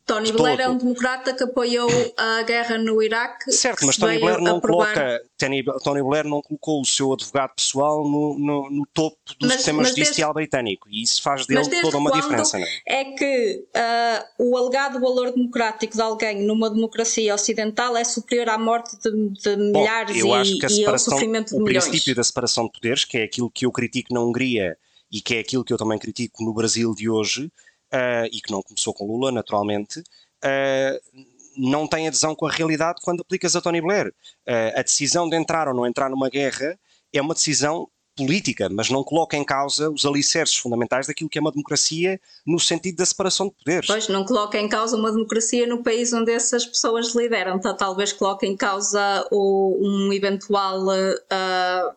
Tony 0.09 0.31
Blair 0.31 0.57
todo. 0.57 0.65
é 0.65 0.69
um 0.69 0.77
democrata 0.77 1.35
que 1.35 1.43
apoiou 1.43 1.87
a 2.17 2.41
guerra 2.41 2.79
no 2.79 2.99
Iraque. 3.01 3.51
Certo, 3.51 3.85
mas 3.85 3.95
Tony 3.95 4.17
Blair 4.17 4.41
não 4.41 4.57
aprovar... 4.57 4.93
coloca. 4.93 5.21
Tony, 5.37 5.63
Tony, 5.83 6.01
Blair 6.01 6.25
não 6.25 6.41
colocou 6.41 6.81
o 6.81 6.85
seu 6.85 7.13
advogado 7.13 7.53
pessoal 7.55 8.03
no, 8.03 8.37
no, 8.39 8.69
no 8.71 8.87
topo 8.91 9.17
do 9.39 9.45
mas, 9.45 9.57
sistema 9.57 9.83
mas 9.83 9.89
judicial 9.89 10.33
desde, 10.33 10.49
britânico 10.49 10.89
e 10.89 11.03
isso 11.03 11.21
faz 11.21 11.45
dele 11.45 11.63
toda 11.81 11.97
uma 11.97 12.11
diferença. 12.11 12.57
Não 12.57 12.65
é? 12.65 13.01
é 13.01 13.05
que 13.05 13.65
uh, 13.75 14.49
o 14.49 14.57
alegado 14.57 14.99
valor 14.99 15.31
democrático 15.31 15.95
de 15.95 16.01
alguém 16.01 16.41
numa 16.41 16.71
democracia 16.71 17.35
ocidental 17.35 17.95
é 17.95 18.03
superior 18.03 18.49
à 18.49 18.57
morte 18.57 18.97
de, 18.97 19.11
de 19.11 19.55
Bom, 19.71 19.79
milhares 19.79 20.17
eu 20.17 20.33
acho 20.33 20.57
que 20.57 20.65
a 20.65 20.69
e 20.69 20.85
ao 20.85 20.97
sofrimento 20.97 21.49
de 21.49 21.55
o 21.55 21.63
milhões. 21.63 21.85
O 21.85 21.89
princípio 21.89 22.15
da 22.15 22.23
separação 22.23 22.65
de 22.65 22.71
poderes, 22.71 23.05
que 23.05 23.19
é 23.19 23.23
aquilo 23.23 23.51
que 23.51 23.63
eu 23.63 23.71
critico 23.71 24.11
na 24.11 24.21
Hungria 24.21 24.75
e 25.11 25.21
que 25.21 25.35
é 25.35 25.39
aquilo 25.39 25.63
que 25.63 25.71
eu 25.71 25.77
também 25.77 25.99
critico 25.99 26.43
no 26.43 26.53
Brasil 26.53 26.93
de 26.95 27.07
hoje, 27.07 27.51
uh, 27.93 28.25
e 28.31 28.41
que 28.41 28.51
não 28.51 28.61
começou 28.61 28.93
com 28.93 29.05
Lula, 29.05 29.31
naturalmente, 29.31 29.99
uh, 29.99 31.25
não 31.57 31.87
tem 31.87 32.07
adesão 32.07 32.35
com 32.35 32.47
a 32.47 32.51
realidade 32.51 33.01
quando 33.03 33.21
aplicas 33.21 33.55
a 33.55 33.61
Tony 33.61 33.81
Blair. 33.81 34.13
Uh, 34.47 34.79
a 34.79 34.81
decisão 34.81 35.27
de 35.27 35.35
entrar 35.35 35.67
ou 35.67 35.73
não 35.73 35.85
entrar 35.85 36.09
numa 36.09 36.29
guerra 36.29 36.77
é 37.13 37.21
uma 37.21 37.33
decisão 37.33 37.87
política, 38.15 38.67
mas 38.69 38.89
não 38.89 39.03
coloca 39.03 39.37
em 39.37 39.45
causa 39.45 39.89
os 39.89 40.05
alicerces 40.05 40.57
fundamentais 40.57 41.07
daquilo 41.07 41.29
que 41.29 41.37
é 41.37 41.41
uma 41.41 41.51
democracia 41.51 42.19
no 42.45 42.59
sentido 42.59 42.97
da 42.97 43.05
separação 43.05 43.47
de 43.47 43.53
poderes. 43.53 43.87
Pois, 43.87 44.09
não 44.09 44.25
coloca 44.25 44.57
em 44.57 44.67
causa 44.67 44.97
uma 44.97 45.11
democracia 45.11 45.65
no 45.65 45.81
país 45.81 46.11
onde 46.11 46.31
essas 46.31 46.65
pessoas 46.65 47.15
lideram, 47.15 47.55
então, 47.55 47.75
talvez 47.75 48.11
coloque 48.11 48.45
em 48.45 48.57
causa 48.57 49.25
o, 49.31 49.77
um 49.81 50.11
eventual 50.11 50.83
uh, 50.83 51.95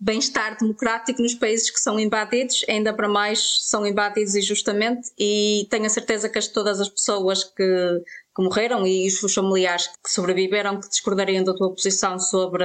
bem-estar 0.00 0.56
democrático 0.56 1.20
nos 1.20 1.34
países 1.34 1.70
que 1.70 1.80
são 1.80 1.98
invadidos, 1.98 2.64
ainda 2.68 2.94
para 2.94 3.08
mais 3.08 3.58
são 3.62 3.84
invadidos 3.84 4.36
injustamente, 4.36 5.10
e 5.18 5.66
tenho 5.70 5.86
a 5.86 5.88
certeza 5.88 6.28
que 6.28 6.38
as, 6.38 6.46
todas 6.46 6.80
as 6.80 6.88
pessoas 6.88 7.42
que, 7.42 8.02
que 8.34 8.42
morreram 8.42 8.86
e 8.86 9.08
os 9.08 9.34
familiares 9.34 9.88
que 9.88 10.10
sobreviveram 10.10 10.80
que 10.80 10.88
discordariam 10.88 11.42
da 11.42 11.52
tua 11.52 11.70
posição 11.70 12.18
sobre. 12.20 12.64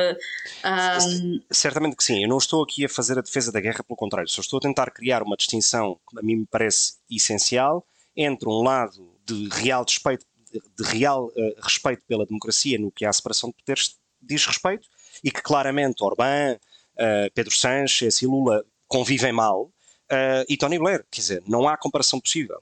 Um... 0.63 1.41
Certamente 1.51 1.95
que 1.95 2.03
sim, 2.03 2.21
eu 2.21 2.29
não 2.29 2.37
estou 2.37 2.63
aqui 2.63 2.85
a 2.85 2.89
fazer 2.89 3.17
a 3.17 3.21
defesa 3.21 3.51
da 3.51 3.59
guerra, 3.59 3.83
pelo 3.83 3.97
contrário, 3.97 4.29
só 4.29 4.41
estou 4.41 4.57
a 4.57 4.61
tentar 4.61 4.91
criar 4.91 5.23
uma 5.23 5.35
distinção 5.35 5.99
que 6.07 6.19
a 6.19 6.21
mim 6.21 6.35
me 6.35 6.45
parece 6.45 6.97
essencial 7.09 7.83
entre 8.15 8.47
um 8.47 8.61
lado 8.61 9.11
de 9.25 9.49
real 9.49 9.83
respeito, 9.83 10.23
de 10.51 10.83
real 10.83 11.25
uh, 11.29 11.61
respeito 11.63 12.03
pela 12.07 12.27
democracia 12.27 12.77
no 12.77 12.91
que 12.91 13.05
a 13.05 13.11
separação 13.11 13.49
de 13.49 13.55
poderes 13.55 13.95
diz 14.21 14.45
respeito, 14.45 14.87
e 15.23 15.31
que 15.31 15.41
claramente 15.41 16.03
Orbán 16.03 16.57
Pedro 17.33 17.53
Sánchez 17.55 18.21
e 18.21 18.27
Lula 18.27 18.63
convivem 18.87 19.31
mal, 19.31 19.71
uh, 20.11 20.45
e 20.47 20.57
Tony 20.57 20.77
Blair. 20.77 21.05
Quer 21.09 21.21
dizer, 21.21 21.43
não 21.47 21.67
há 21.67 21.77
comparação 21.77 22.19
possível. 22.19 22.59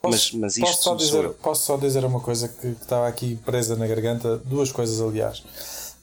Posso, 0.00 0.38
mas, 0.38 0.58
mas 0.58 0.58
posso, 0.58 0.82
só 0.82 0.94
dizer, 0.94 1.30
posso 1.30 1.66
só 1.66 1.76
dizer 1.76 2.04
uma 2.04 2.20
coisa 2.20 2.48
que, 2.48 2.74
que, 2.74 2.82
estava 2.82 3.08
aqui 3.08 3.36
presa 3.44 3.74
na 3.74 3.86
garganta, 3.86 4.36
duas 4.38 4.70
coisas, 4.70 5.00
aliás. 5.00 5.38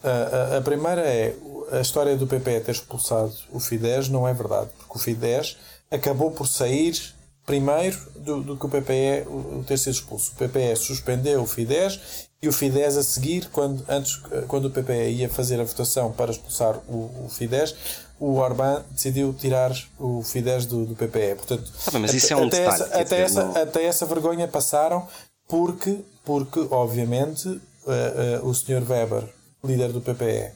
Uh, 0.04 0.54
a, 0.54 0.58
a, 0.58 0.62
primeira 0.62 1.02
é 1.02 1.36
a 1.72 1.82
história 1.82 2.18
do 2.18 2.26
PP 2.26 2.62
ter 2.62 2.72
expulsado 2.72 3.34
o 3.52 3.60
Fidesz 3.60 4.10
não 4.10 4.28
é 4.28 4.34
verdade, 4.34 4.70
porque 4.78 4.98
o 4.98 5.00
Fidesz 5.00 5.58
acabou 5.92 6.32
por 6.32 6.48
sair 6.48 7.14
primeiro 7.52 7.98
do, 8.16 8.42
do 8.42 8.56
que 8.56 8.66
o 8.66 8.70
PPE 8.70 9.28
o, 9.28 9.62
ter 9.68 9.78
sido 9.78 9.92
expulso. 9.92 10.32
O 10.32 10.36
PPE 10.36 10.74
suspendeu 10.78 11.42
o 11.42 11.46
Fidesz 11.46 12.30
e 12.42 12.48
o 12.48 12.54
Fidesz 12.54 12.96
a 12.96 13.04
seguir, 13.04 13.50
quando, 13.52 13.84
antes, 13.90 14.22
quando 14.48 14.66
o 14.66 14.72
PPE 14.72 15.10
ia 15.10 15.28
fazer 15.28 15.60
a 15.60 15.66
votação 15.66 16.14
para 16.14 16.32
expulsar 16.32 16.78
o, 16.88 17.26
o 17.26 17.30
Fidesz, 17.30 17.76
o 18.18 18.38
Orbán 18.38 18.84
decidiu 18.90 19.34
tirar 19.34 19.76
o 20.00 20.24
Fidesz 20.24 20.66
do, 20.66 20.86
do 20.86 20.96
PPE. 20.96 21.36
Portanto, 21.36 21.70
ah, 21.94 22.00
mas 22.00 22.14
isso 22.14 22.34
até, 22.34 22.34
é 22.34 22.38
um 22.38 22.48
até, 22.48 22.58
detalhe, 22.58 22.74
essa, 22.74 22.86
até, 22.86 23.04
dizer, 23.04 23.22
essa, 23.22 23.44
não... 23.44 23.62
até 23.62 23.84
essa 23.84 24.06
vergonha 24.06 24.48
passaram 24.48 25.06
porque, 25.46 26.00
porque 26.24 26.66
obviamente, 26.72 27.50
uh, 27.50 28.44
uh, 28.44 28.48
o 28.48 28.54
Sr. 28.54 28.90
Weber, 28.90 29.28
líder 29.62 29.92
do 29.92 30.00
PPE, 30.00 30.52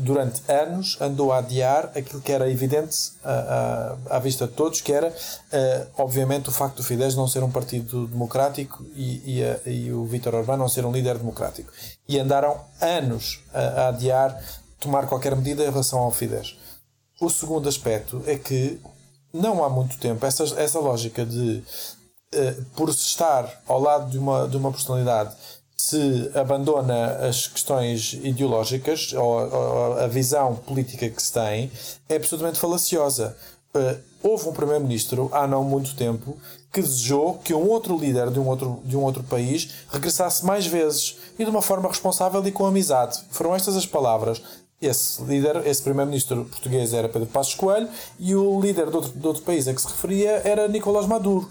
durante 0.00 0.42
anos 0.50 0.98
andou 1.00 1.32
a 1.32 1.38
adiar 1.38 1.90
aquilo 1.96 2.20
que 2.20 2.30
era 2.32 2.50
evidente 2.50 3.12
à 4.10 4.18
vista 4.18 4.46
de 4.46 4.52
todos, 4.52 4.80
que 4.80 4.92
era, 4.92 5.08
uh, 5.08 5.86
obviamente, 5.96 6.50
o 6.50 6.52
facto 6.52 6.76
do 6.76 6.82
Fidesz 6.82 7.16
não 7.16 7.26
ser 7.26 7.42
um 7.42 7.50
partido 7.50 8.06
democrático 8.06 8.84
e, 8.94 9.40
e, 9.66 9.70
e 9.70 9.92
o 9.92 10.04
Vítor 10.04 10.34
Orbán 10.34 10.58
não 10.58 10.68
ser 10.68 10.84
um 10.84 10.92
líder 10.92 11.16
democrático. 11.16 11.72
E 12.06 12.18
andaram 12.18 12.60
anos 12.80 13.42
a, 13.54 13.60
a 13.60 13.88
adiar 13.88 14.38
tomar 14.78 15.06
qualquer 15.06 15.34
medida 15.34 15.62
em 15.64 15.70
relação 15.70 16.00
ao 16.00 16.10
Fidesz. 16.10 16.58
O 17.18 17.30
segundo 17.30 17.66
aspecto 17.66 18.22
é 18.26 18.36
que 18.36 18.78
não 19.32 19.64
há 19.64 19.70
muito 19.70 19.98
tempo 19.98 20.26
essa, 20.26 20.44
essa 20.60 20.78
lógica 20.78 21.24
de, 21.24 21.62
por 22.76 22.88
estar 22.88 23.62
ao 23.66 23.80
lado 23.80 24.10
de 24.10 24.18
uma, 24.18 24.48
de 24.48 24.56
uma 24.56 24.70
personalidade 24.70 25.34
se 25.84 26.30
abandona 26.34 27.28
as 27.28 27.46
questões 27.46 28.14
ideológicas 28.14 29.12
ou, 29.12 29.22
ou, 29.22 29.98
a 29.98 30.06
visão 30.06 30.56
política 30.56 31.10
que 31.10 31.22
se 31.22 31.32
tem 31.32 31.70
é 32.08 32.16
absolutamente 32.16 32.58
falaciosa. 32.58 33.36
Uh, 33.74 33.98
houve 34.22 34.48
um 34.48 34.52
primeiro-ministro 34.52 35.28
há 35.30 35.46
não 35.46 35.62
muito 35.62 35.94
tempo 35.94 36.38
que 36.72 36.80
desejou 36.80 37.34
que 37.34 37.52
um 37.52 37.68
outro 37.68 37.98
líder 37.98 38.30
de 38.30 38.40
um 38.40 38.48
outro, 38.48 38.80
de 38.84 38.96
um 38.96 39.02
outro 39.02 39.22
país 39.24 39.74
regressasse 39.90 40.44
mais 40.46 40.66
vezes 40.66 41.16
e 41.38 41.44
de 41.44 41.50
uma 41.50 41.60
forma 41.60 41.88
responsável 41.88 42.44
e 42.46 42.50
com 42.50 42.64
amizade. 42.64 43.20
Foram 43.30 43.54
estas 43.54 43.76
as 43.76 43.84
palavras. 43.84 44.40
Esse 44.80 45.22
líder, 45.22 45.66
esse 45.66 45.82
primeiro-ministro 45.82 46.46
português 46.46 46.94
era 46.94 47.08
Pedro 47.08 47.28
Passos 47.28 47.54
Coelho 47.54 47.88
e 48.18 48.34
o 48.34 48.58
líder 48.58 48.88
de 48.88 48.96
outro, 48.96 49.12
de 49.12 49.26
outro 49.26 49.42
país 49.42 49.68
a 49.68 49.74
que 49.74 49.82
se 49.82 49.88
referia 49.88 50.40
era 50.44 50.66
Nicolás 50.66 51.06
Maduro. 51.06 51.50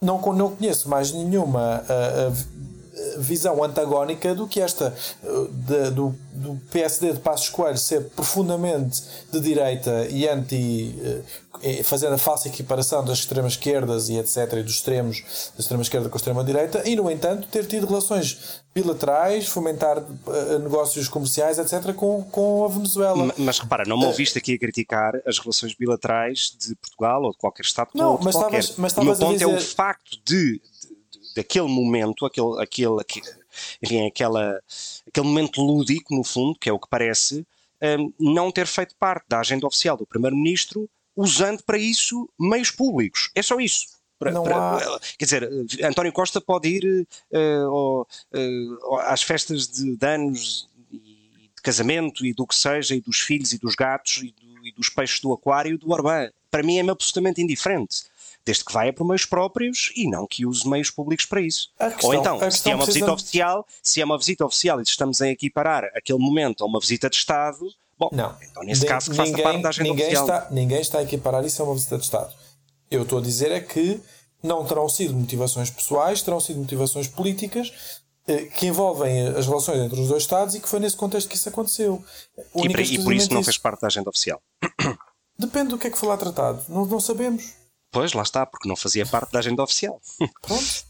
Não, 0.00 0.20
não 0.34 0.54
conheço 0.54 0.90
mais 0.90 1.10
nenhuma 1.10 1.82
uh, 1.82 2.30
uh, 2.30 2.75
visão 3.18 3.62
antagónica 3.62 4.34
do 4.34 4.46
que 4.46 4.60
esta 4.60 4.94
uh, 5.22 5.48
de, 5.48 5.90
do, 5.90 6.14
do 6.32 6.60
PSD 6.70 7.12
de 7.12 7.20
Passos 7.20 7.50
Coelho 7.50 7.78
ser 7.78 8.04
profundamente 8.10 9.02
de 9.30 9.40
direita 9.40 10.06
e 10.10 10.28
anti 10.28 10.94
uh, 10.98 11.46
fazendo 11.84 12.14
a 12.14 12.18
falsa 12.18 12.48
equiparação 12.48 13.02
das 13.02 13.18
extremas 13.18 13.52
esquerdas 13.52 14.10
e 14.10 14.18
etc 14.18 14.52
e 14.58 14.62
dos 14.62 14.74
extremos 14.74 15.50
da 15.54 15.60
extrema 15.60 15.82
esquerda 15.82 16.08
com 16.08 16.14
a 16.14 16.18
extrema 16.18 16.44
direita 16.44 16.82
e 16.86 16.94
no 16.94 17.10
entanto 17.10 17.48
ter 17.48 17.66
tido 17.66 17.86
relações 17.86 18.60
bilaterais 18.74 19.46
fomentar 19.46 20.04
negócios 20.62 21.08
comerciais 21.08 21.58
etc 21.58 21.94
com, 21.94 22.22
com 22.24 22.66
a 22.66 22.68
Venezuela 22.68 23.24
mas, 23.24 23.38
mas 23.38 23.58
repara 23.58 23.84
não 23.86 23.98
me 23.98 24.04
ouviste 24.04 24.36
aqui 24.36 24.52
a 24.52 24.58
criticar 24.58 25.14
as 25.26 25.38
relações 25.38 25.74
bilaterais 25.74 26.54
de 26.60 26.74
Portugal 26.76 27.22
ou 27.22 27.30
de 27.30 27.38
qualquer 27.38 27.62
estado 27.62 27.88
não, 27.94 28.18
mas 28.22 28.36
qualquer. 28.36 28.60
Estavas, 28.60 28.78
mas 28.78 28.96
o 28.98 29.02
meu 29.02 29.16
ponto 29.16 29.32
dizer... 29.32 29.44
é 29.44 29.46
o 29.46 29.58
facto 29.58 30.18
de 30.26 30.60
daquele 31.36 31.68
momento, 31.68 32.24
aquele, 32.24 32.62
aquele, 32.62 32.96
enfim, 33.82 34.06
aquela, 34.06 34.58
aquele 35.06 35.26
momento 35.26 35.60
lúdico, 35.60 36.16
no 36.16 36.24
fundo, 36.24 36.58
que 36.58 36.68
é 36.68 36.72
o 36.72 36.78
que 36.78 36.88
parece, 36.88 37.46
um, 37.98 38.12
não 38.18 38.50
ter 38.50 38.66
feito 38.66 38.96
parte 38.96 39.26
da 39.28 39.40
agenda 39.40 39.66
oficial 39.66 39.98
do 39.98 40.06
Primeiro-Ministro, 40.06 40.88
usando 41.14 41.62
para 41.62 41.78
isso 41.78 42.28
meios 42.40 42.70
públicos. 42.70 43.30
É 43.34 43.42
só 43.42 43.60
isso. 43.60 43.86
Para, 44.18 44.32
para, 44.40 44.76
há... 44.76 45.00
Quer 45.18 45.24
dizer, 45.26 45.50
António 45.84 46.12
Costa 46.12 46.40
pode 46.40 46.68
ir 46.68 47.06
uh, 47.30 48.00
uh, 48.00 48.96
às 49.00 49.22
festas 49.22 49.68
de, 49.68 49.94
de 49.94 50.06
anos 50.06 50.66
de 50.90 51.62
casamento 51.62 52.24
e 52.24 52.32
do 52.32 52.46
que 52.46 52.54
seja, 52.54 52.94
e 52.94 53.00
dos 53.00 53.20
filhos 53.20 53.52
e 53.52 53.58
dos 53.58 53.74
gatos 53.74 54.22
e, 54.22 54.32
do, 54.32 54.66
e 54.66 54.72
dos 54.72 54.88
peixes 54.88 55.20
do 55.20 55.34
aquário 55.34 55.76
do 55.76 55.90
Orbán. 55.90 56.30
Para 56.50 56.62
mim 56.62 56.78
é 56.78 56.90
absolutamente 56.90 57.42
indiferente 57.42 58.04
desde 58.46 58.64
que 58.64 58.72
vai 58.72 58.92
por 58.92 59.04
meios 59.04 59.26
próprios 59.26 59.92
e 59.96 60.08
não 60.08 60.24
que 60.24 60.46
use 60.46 60.66
meios 60.68 60.88
públicos 60.88 61.26
para 61.26 61.40
isso. 61.40 61.68
Questão, 61.76 62.10
Ou 62.10 62.14
então, 62.14 62.50
se 62.50 62.70
é 62.70 62.74
uma 62.76 62.86
visita 62.86 63.12
oficial, 63.12 63.66
se 63.82 64.00
é 64.00 64.04
uma 64.04 64.16
visita 64.16 64.46
oficial 64.46 64.78
e 64.78 64.84
estamos 64.84 65.20
a 65.20 65.28
equiparar 65.28 65.84
aquele 65.96 66.20
momento 66.20 66.62
a 66.62 66.66
uma 66.66 66.78
visita 66.78 67.10
de 67.10 67.16
Estado, 67.16 67.68
bom, 67.98 68.08
não. 68.12 68.36
então 68.40 68.62
nesse 68.62 68.82
de, 68.82 68.86
caso 68.86 69.10
que 69.10 69.18
ninguém, 69.18 69.32
faça 69.32 69.42
parte 69.42 69.62
da 69.62 69.68
agenda 69.68 69.90
ninguém 69.90 70.06
oficial. 70.06 70.24
Está, 70.24 70.48
ninguém 70.52 70.80
está 70.80 70.98
a 70.98 71.02
equiparar 71.02 71.44
isso 71.44 71.60
a 71.60 71.64
uma 71.64 71.74
visita 71.74 71.98
de 71.98 72.04
Estado. 72.04 72.32
Eu 72.88 73.02
estou 73.02 73.18
a 73.18 73.22
dizer 73.22 73.50
é 73.50 73.60
que 73.60 74.00
não 74.40 74.64
terão 74.64 74.88
sido 74.88 75.12
motivações 75.12 75.68
pessoais, 75.68 76.22
terão 76.22 76.38
sido 76.38 76.60
motivações 76.60 77.08
políticas 77.08 77.72
eh, 78.28 78.42
que 78.44 78.66
envolvem 78.66 79.26
as 79.26 79.48
relações 79.48 79.80
entre 79.80 80.00
os 80.00 80.06
dois 80.06 80.22
Estados 80.22 80.54
e 80.54 80.60
que 80.60 80.68
foi 80.68 80.78
nesse 80.78 80.96
contexto 80.96 81.28
que 81.28 81.34
isso 81.34 81.48
aconteceu. 81.48 82.04
E, 82.54 82.68
por, 82.68 82.80
e 82.80 83.02
por 83.02 83.12
isso 83.12 83.34
não 83.34 83.42
fez 83.42 83.58
parte 83.58 83.80
da 83.80 83.88
agenda 83.88 84.08
oficial. 84.08 84.40
Depende 85.36 85.70
do 85.70 85.78
que 85.78 85.88
é 85.88 85.90
que 85.90 85.98
foi 85.98 86.08
lá 86.08 86.16
tratado. 86.16 86.62
Não, 86.68 86.86
não 86.86 87.00
sabemos. 87.00 87.65
Pois, 87.90 88.12
lá 88.12 88.22
está, 88.22 88.44
porque 88.44 88.68
não 88.68 88.76
fazia 88.76 89.06
parte 89.06 89.32
da 89.32 89.38
agenda 89.38 89.62
oficial. 89.62 90.00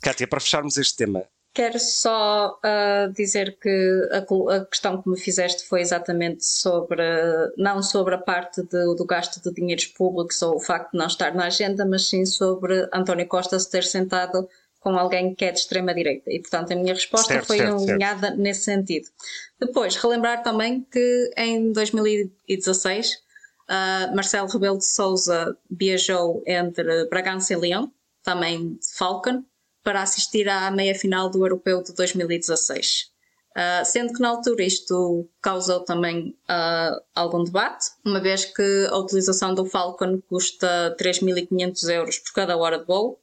Kátia, 0.02 0.26
para 0.28 0.40
fecharmos 0.40 0.76
este 0.76 0.96
tema. 0.96 1.24
Quero 1.56 1.80
só 1.80 2.58
uh, 2.58 3.10
dizer 3.14 3.58
que 3.58 4.08
a, 4.12 4.56
a, 4.56 4.64
questão 4.66 5.00
que 5.00 5.08
me 5.08 5.18
fizeste 5.18 5.66
foi 5.66 5.80
exatamente 5.80 6.44
sobre, 6.44 7.02
não 7.56 7.82
sobre 7.82 8.14
a 8.14 8.18
parte 8.18 8.60
de, 8.62 8.94
do 8.94 9.06
gasto 9.06 9.40
de 9.42 9.54
dinheiros 9.54 9.86
públicos 9.86 10.42
ou 10.42 10.56
o 10.56 10.60
facto 10.60 10.92
de 10.92 10.98
não 10.98 11.06
estar 11.06 11.34
na 11.34 11.46
agenda, 11.46 11.86
mas 11.86 12.10
sim 12.10 12.26
sobre 12.26 12.86
António 12.92 13.26
Costa 13.26 13.58
se 13.58 13.70
ter 13.70 13.84
sentado 13.84 14.46
com 14.80 14.98
alguém 14.98 15.34
que 15.34 15.46
é 15.46 15.50
de 15.50 15.58
extrema-direita. 15.58 16.30
E, 16.30 16.40
portanto, 16.40 16.72
a 16.72 16.76
minha 16.76 16.92
resposta 16.92 17.32
certo, 17.32 17.46
foi 17.46 17.56
certo, 17.56 17.82
alinhada 17.82 18.28
certo. 18.28 18.38
nesse 18.38 18.60
sentido. 18.60 19.08
Depois, 19.58 19.96
relembrar 19.96 20.42
também 20.42 20.86
que 20.92 21.32
em 21.38 21.72
2016 21.72 23.18
Uh, 23.68 24.14
Marcelo 24.14 24.48
Rebelo 24.48 24.78
de 24.78 24.86
Souza 24.86 25.56
viajou 25.70 26.42
entre 26.46 27.06
Bragança 27.06 27.52
e 27.52 27.56
Leão, 27.56 27.92
também 28.22 28.74
de 28.74 28.94
Falcon, 28.94 29.44
para 29.82 30.02
assistir 30.02 30.48
à 30.48 30.70
meia-final 30.70 31.30
do 31.30 31.44
Europeu 31.44 31.82
de 31.82 31.92
2016. 31.94 33.10
Uh, 33.56 33.84
sendo 33.84 34.12
que 34.12 34.20
na 34.20 34.28
altura 34.28 34.62
isto 34.62 35.28
causou 35.40 35.80
também 35.80 36.36
uh, 36.48 37.00
algum 37.14 37.42
debate, 37.42 37.86
uma 38.04 38.20
vez 38.20 38.44
que 38.44 38.86
a 38.90 38.98
utilização 38.98 39.54
do 39.54 39.64
Falcon 39.64 40.20
custa 40.28 40.94
3.500 41.00 41.88
euros 41.88 42.18
por 42.18 42.32
cada 42.34 42.56
hora 42.56 42.78
de 42.78 42.84
voo, 42.84 43.18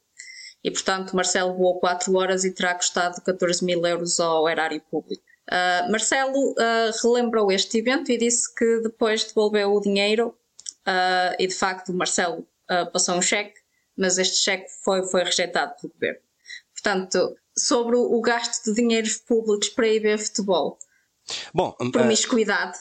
e 0.64 0.70
portanto 0.70 1.14
Marcelo 1.14 1.54
voou 1.54 1.78
4 1.78 2.12
horas 2.16 2.44
e 2.44 2.50
terá 2.50 2.74
custado 2.74 3.22
14 3.22 3.64
mil 3.64 3.86
euros 3.86 4.18
ao 4.18 4.48
erário 4.48 4.80
público. 4.90 5.22
Uh, 5.50 5.90
Marcelo 5.90 6.54
relembrou 7.02 7.52
este 7.52 7.78
evento 7.78 8.10
e 8.10 8.18
disse 8.18 8.52
que 8.54 8.80
depois 8.80 9.24
devolveu 9.24 9.74
o 9.74 9.80
dinheiro, 9.80 10.34
e 11.38 11.46
de 11.46 11.54
facto 11.54 11.92
Marcelo 11.92 12.46
passou 12.92 13.16
um 13.16 13.22
cheque, 13.22 13.60
mas 13.96 14.18
este 14.18 14.36
cheque 14.36 14.66
foi, 14.82 15.02
foi 15.06 15.24
rejeitado 15.24 15.74
pelo 15.80 15.92
governo. 15.92 16.20
Portanto, 16.72 17.36
sobre 17.56 17.96
o 17.96 18.20
gasto 18.20 18.64
de 18.64 18.74
dinheiros 18.74 19.16
públicos 19.16 19.68
para 19.70 19.88
ir 19.88 20.00
ver 20.00 20.18
futebol. 20.18 20.78
Bom, 21.54 21.72
promiscuidade. 21.90 22.76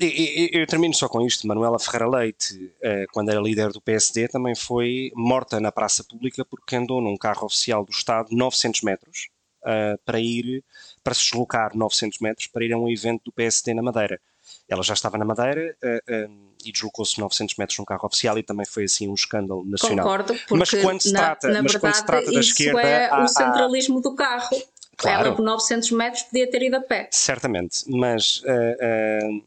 Uh, 0.00 0.04
eu, 0.04 0.60
eu, 0.60 0.66
termino 0.66 0.92
só 0.94 1.08
com 1.08 1.22
isto. 1.22 1.46
Manuela 1.46 1.78
Ferreira 1.78 2.08
Leite, 2.08 2.54
uh, 2.54 3.06
quando 3.12 3.30
era 3.30 3.40
líder 3.40 3.72
do 3.72 3.80
PSD, 3.80 4.28
também 4.28 4.54
foi 4.54 5.10
morta 5.14 5.58
na 5.58 5.72
praça 5.72 6.04
pública 6.04 6.44
porque 6.44 6.76
andou 6.76 7.00
num 7.00 7.16
carro 7.16 7.46
oficial 7.46 7.84
do 7.84 7.90
Estado 7.90 8.28
900 8.30 8.82
metros 8.82 9.28
uh, 9.62 9.98
para 10.04 10.20
ir, 10.20 10.62
para 11.08 11.14
se 11.14 11.30
deslocar 11.30 11.74
900 11.74 12.18
metros 12.18 12.46
para 12.48 12.62
ir 12.66 12.72
a 12.74 12.78
um 12.78 12.86
evento 12.86 13.22
do 13.24 13.32
PSD 13.32 13.72
na 13.72 13.80
Madeira. 13.82 14.20
Ela 14.68 14.82
já 14.82 14.92
estava 14.92 15.16
na 15.16 15.24
Madeira 15.24 15.74
uh, 15.82 16.30
uh, 16.30 16.54
e 16.62 16.70
deslocou-se 16.70 17.18
900 17.18 17.56
metros 17.56 17.78
num 17.78 17.84
carro 17.86 18.04
oficial 18.04 18.36
e 18.36 18.42
também 18.42 18.66
foi 18.66 18.84
assim 18.84 19.08
um 19.08 19.14
escândalo 19.14 19.64
nacional. 19.64 20.04
Concordo, 20.04 20.34
porque 20.34 20.54
mas 20.54 20.70
quando 20.70 21.00
se 21.00 21.10
trata, 21.10 21.48
na, 21.48 21.62
mas 21.62 21.72
verdade, 21.72 21.80
quando 21.80 21.94
se 21.94 22.04
trata 22.04 22.30
da 22.30 22.40
esquerda. 22.40 22.82
É 22.82 23.08
há, 23.08 23.24
o 23.24 23.28
centralismo 23.28 24.00
há... 24.00 24.02
do 24.02 24.14
carro. 24.14 24.62
Claro. 24.98 25.28
Ela 25.28 25.34
por 25.34 25.42
900 25.42 25.90
metros 25.92 26.22
podia 26.24 26.50
ter 26.50 26.62
ido 26.62 26.76
a 26.76 26.80
pé. 26.82 27.08
Certamente, 27.10 27.84
mas. 27.88 28.42
Uh, 28.42 29.42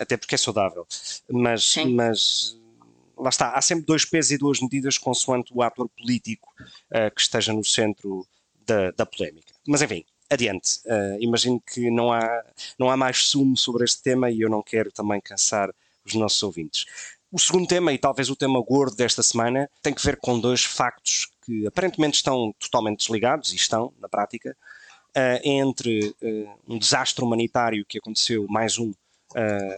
até 0.00 0.16
porque 0.16 0.34
é 0.34 0.38
saudável. 0.38 0.88
Mas, 1.30 1.76
mas 1.86 2.58
lá 3.16 3.28
está, 3.28 3.52
há 3.52 3.62
sempre 3.62 3.86
dois 3.86 4.04
pesos 4.04 4.32
e 4.32 4.38
duas 4.38 4.60
medidas 4.60 4.98
consoante 4.98 5.52
o 5.54 5.62
ator 5.62 5.88
político 5.88 6.52
que 7.14 7.20
esteja 7.20 7.52
no 7.52 7.64
centro 7.64 8.26
da, 8.66 8.90
da 8.90 9.06
polémica. 9.06 9.54
Mas 9.66 9.80
enfim, 9.80 10.04
adiante. 10.30 10.80
Uh, 10.84 11.16
imagino 11.20 11.60
que 11.60 11.90
não 11.90 12.12
há, 12.12 12.44
não 12.78 12.90
há 12.90 12.96
mais 12.96 13.28
sumo 13.28 13.56
sobre 13.56 13.84
este 13.84 14.02
tema 14.02 14.30
e 14.30 14.40
eu 14.40 14.50
não 14.50 14.62
quero 14.62 14.90
também 14.92 15.20
cansar 15.20 15.72
os 16.04 16.14
nossos 16.14 16.42
ouvintes. 16.42 16.84
O 17.30 17.38
segundo 17.38 17.66
tema, 17.66 17.92
e 17.92 17.98
talvez 17.98 18.30
o 18.30 18.36
tema 18.36 18.60
gordo 18.62 18.96
desta 18.96 19.22
semana, 19.22 19.68
tem 19.82 19.92
que 19.92 20.04
ver 20.04 20.16
com 20.16 20.38
dois 20.38 20.64
factos 20.64 21.28
que 21.44 21.66
aparentemente 21.66 22.16
estão 22.16 22.54
totalmente 22.58 22.98
desligados, 22.98 23.52
e 23.52 23.56
estão, 23.56 23.92
na 24.00 24.08
prática, 24.08 24.56
uh, 25.10 25.40
entre 25.44 26.14
uh, 26.22 26.50
um 26.68 26.78
desastre 26.78 27.24
humanitário 27.24 27.84
que 27.84 27.98
aconteceu, 27.98 28.46
mais 28.48 28.78
um, 28.78 28.92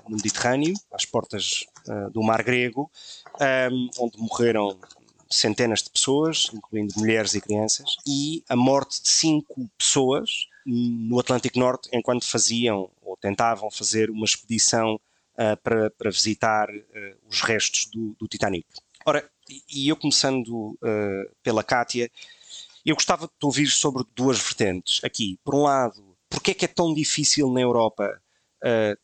no 0.09 0.17
Mediterrâneo, 0.17 0.75
às 0.93 1.05
portas 1.05 1.65
do 2.13 2.23
Mar 2.23 2.45
Grego, 2.45 2.89
um, 3.73 3.89
onde 3.99 4.19
morreram 4.19 4.79
centenas 5.31 5.83
de 5.83 5.91
pessoas, 5.91 6.51
incluindo 6.53 6.95
mulheres 6.97 7.35
e 7.35 7.41
crianças, 7.41 7.97
e 8.07 8.43
a 8.49 8.57
morte 8.57 9.03
de 9.03 9.09
cinco 9.09 9.69
pessoas 9.77 10.49
no 10.67 11.19
Atlântico 11.19 11.59
Norte 11.59 11.89
enquanto 11.93 12.27
faziam 12.27 12.91
ou 13.03 13.17
tentavam 13.17 13.71
fazer 13.71 14.11
uma 14.11 14.25
expedição 14.25 14.95
uh, 14.95 15.57
para, 15.63 15.91
para, 15.91 16.11
visitar 16.11 16.69
uh, 16.71 17.17
os 17.29 17.41
restos 17.41 17.87
do, 17.87 18.15
do, 18.19 18.29
Titanic. 18.29 18.67
Ora, 19.07 19.29
e 19.73 19.89
eu 19.89 19.97
começando 19.97 20.49
uh, 20.49 21.37
pela 21.43 21.65
Kátia, 21.65 22.11
eu 22.85 22.95
gostava 22.95 23.27
de 23.27 23.47
ouvir 23.47 23.69
sobre 23.69 24.05
duas 24.15 24.39
vertentes 24.39 25.03
aqui. 25.03 25.39
Por 25.43 25.55
um 25.55 25.63
lado, 25.63 26.17
porque 26.29 26.51
é 26.51 26.55
que 26.55 26.65
é 26.65 26.69
tão 26.69 26.93
difícil 26.93 27.51
na 27.51 27.61
Europa 27.61 28.21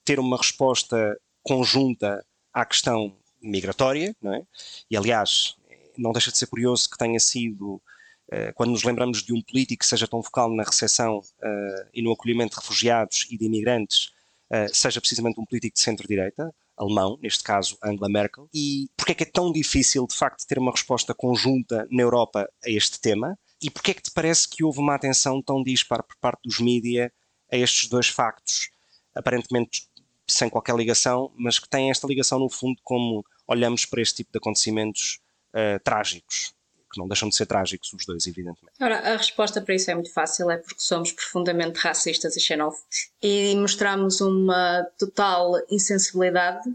ter 0.05 0.19
uma 0.19 0.37
resposta 0.37 1.17
conjunta 1.41 2.27
à 2.53 2.65
questão 2.65 3.17
migratória, 3.41 4.17
não 4.21 4.35
é? 4.35 4.43
E 4.91 4.97
aliás, 4.97 5.55
não 5.97 6.13
deixa 6.13 6.31
de 6.31 6.39
ser 6.39 6.47
curioso 6.47 6.89
que 6.89 6.99
tenha 6.99 7.19
sido, 7.21 7.75
uh, 7.75 8.53
quando 8.55 8.71
nos 8.71 8.85
lembramos 8.85 9.23
de 9.23 9.33
um 9.33 9.43
político 9.43 9.81
que 9.81 9.87
seja 9.87 10.07
tão 10.07 10.23
focal 10.23 10.51
na 10.55 10.63
recepção 10.63 11.19
uh, 11.19 11.89
e 11.93 12.03
no 12.03 12.13
acolhimento 12.13 12.55
de 12.55 12.61
refugiados 12.61 13.27
e 13.31 13.39
de 13.39 13.45
imigrantes, 13.47 14.13
uh, 14.51 14.73
seja 14.75 15.01
precisamente 15.01 15.41
um 15.41 15.45
político 15.45 15.75
de 15.75 15.81
centro-direita, 15.81 16.55
alemão, 16.77 17.19
neste 17.23 17.43
caso 17.43 17.79
Angela 17.83 18.09
Merkel, 18.09 18.49
e 18.53 18.89
porque 18.97 19.13
é 19.13 19.15
que 19.15 19.23
é 19.23 19.27
tão 19.27 19.53
difícil, 19.53 20.07
de 20.07 20.15
facto, 20.15 20.47
ter 20.47 20.59
uma 20.59 20.73
resposta 20.73 21.15
conjunta 21.15 21.87
na 21.91 22.03
Europa 22.03 22.49
a 22.65 22.71
este 22.71 23.01
tema, 23.01 23.39
e 23.63 23.71
porque 23.71 23.93
é 23.93 23.95
que 23.95 24.03
te 24.03 24.11
parece 24.11 24.49
que 24.49 24.65
houve 24.65 24.81
uma 24.81 24.95
atenção 24.95 25.41
tão 25.41 25.63
dispar 25.63 26.03
por 26.03 26.17
parte 26.17 26.43
dos 26.45 26.61
mídia 26.61 27.13
a 27.51 27.57
estes 27.57 27.89
dois 27.89 28.09
factos, 28.09 28.71
aparentemente 29.15 29.89
sem 30.27 30.49
qualquer 30.49 30.75
ligação, 30.75 31.33
mas 31.37 31.59
que 31.59 31.69
têm 31.69 31.91
esta 31.91 32.07
ligação 32.07 32.39
no 32.39 32.51
fundo 32.51 32.81
como 32.83 33.25
olhamos 33.47 33.85
para 33.85 34.03
este 34.03 34.17
tipo 34.17 34.33
de 34.33 34.39
acontecimentos 34.39 35.21
uh, 35.55 35.81
trágicos, 35.83 36.55
que 36.93 36.99
não 36.99 37.09
deixam 37.09 37.29
de 37.29 37.37
ser 37.37 37.47
trágicos 37.47 37.93
os 37.93 38.05
dois, 38.05 38.27
evidentemente. 38.27 38.77
Ora, 38.81 38.99
a 38.99 39.17
resposta 39.17 39.61
para 39.61 39.75
isso 39.75 39.90
é 39.90 39.95
muito 39.95 40.12
fácil, 40.12 40.51
é 40.51 40.57
porque 40.57 40.81
somos 40.81 41.12
profundamente 41.12 41.79
racistas 41.79 42.37
e 42.37 42.40
xenófobos 42.40 43.11
e 43.23 43.55
mostramos 43.57 44.21
uma 44.21 44.85
total 44.99 45.55
insensibilidade 45.71 46.73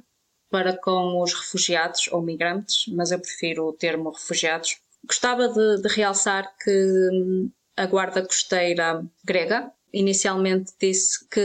para 0.49 0.75
com 0.75 1.21
os 1.21 1.33
refugiados 1.33 2.09
ou 2.11 2.21
migrantes, 2.21 2.85
mas 2.87 3.11
eu 3.11 3.19
prefiro 3.19 3.67
o 3.67 3.73
termo 3.73 4.09
refugiados. 4.11 4.77
Gostava 5.05 5.47
de, 5.47 5.81
de 5.81 5.87
realçar 5.87 6.51
que 6.61 7.09
hum, 7.13 7.51
a 7.77 7.85
Guarda 7.85 8.25
Costeira 8.25 9.05
grega 9.23 9.71
inicialmente 9.93 10.73
disse 10.79 11.27
que 11.29 11.39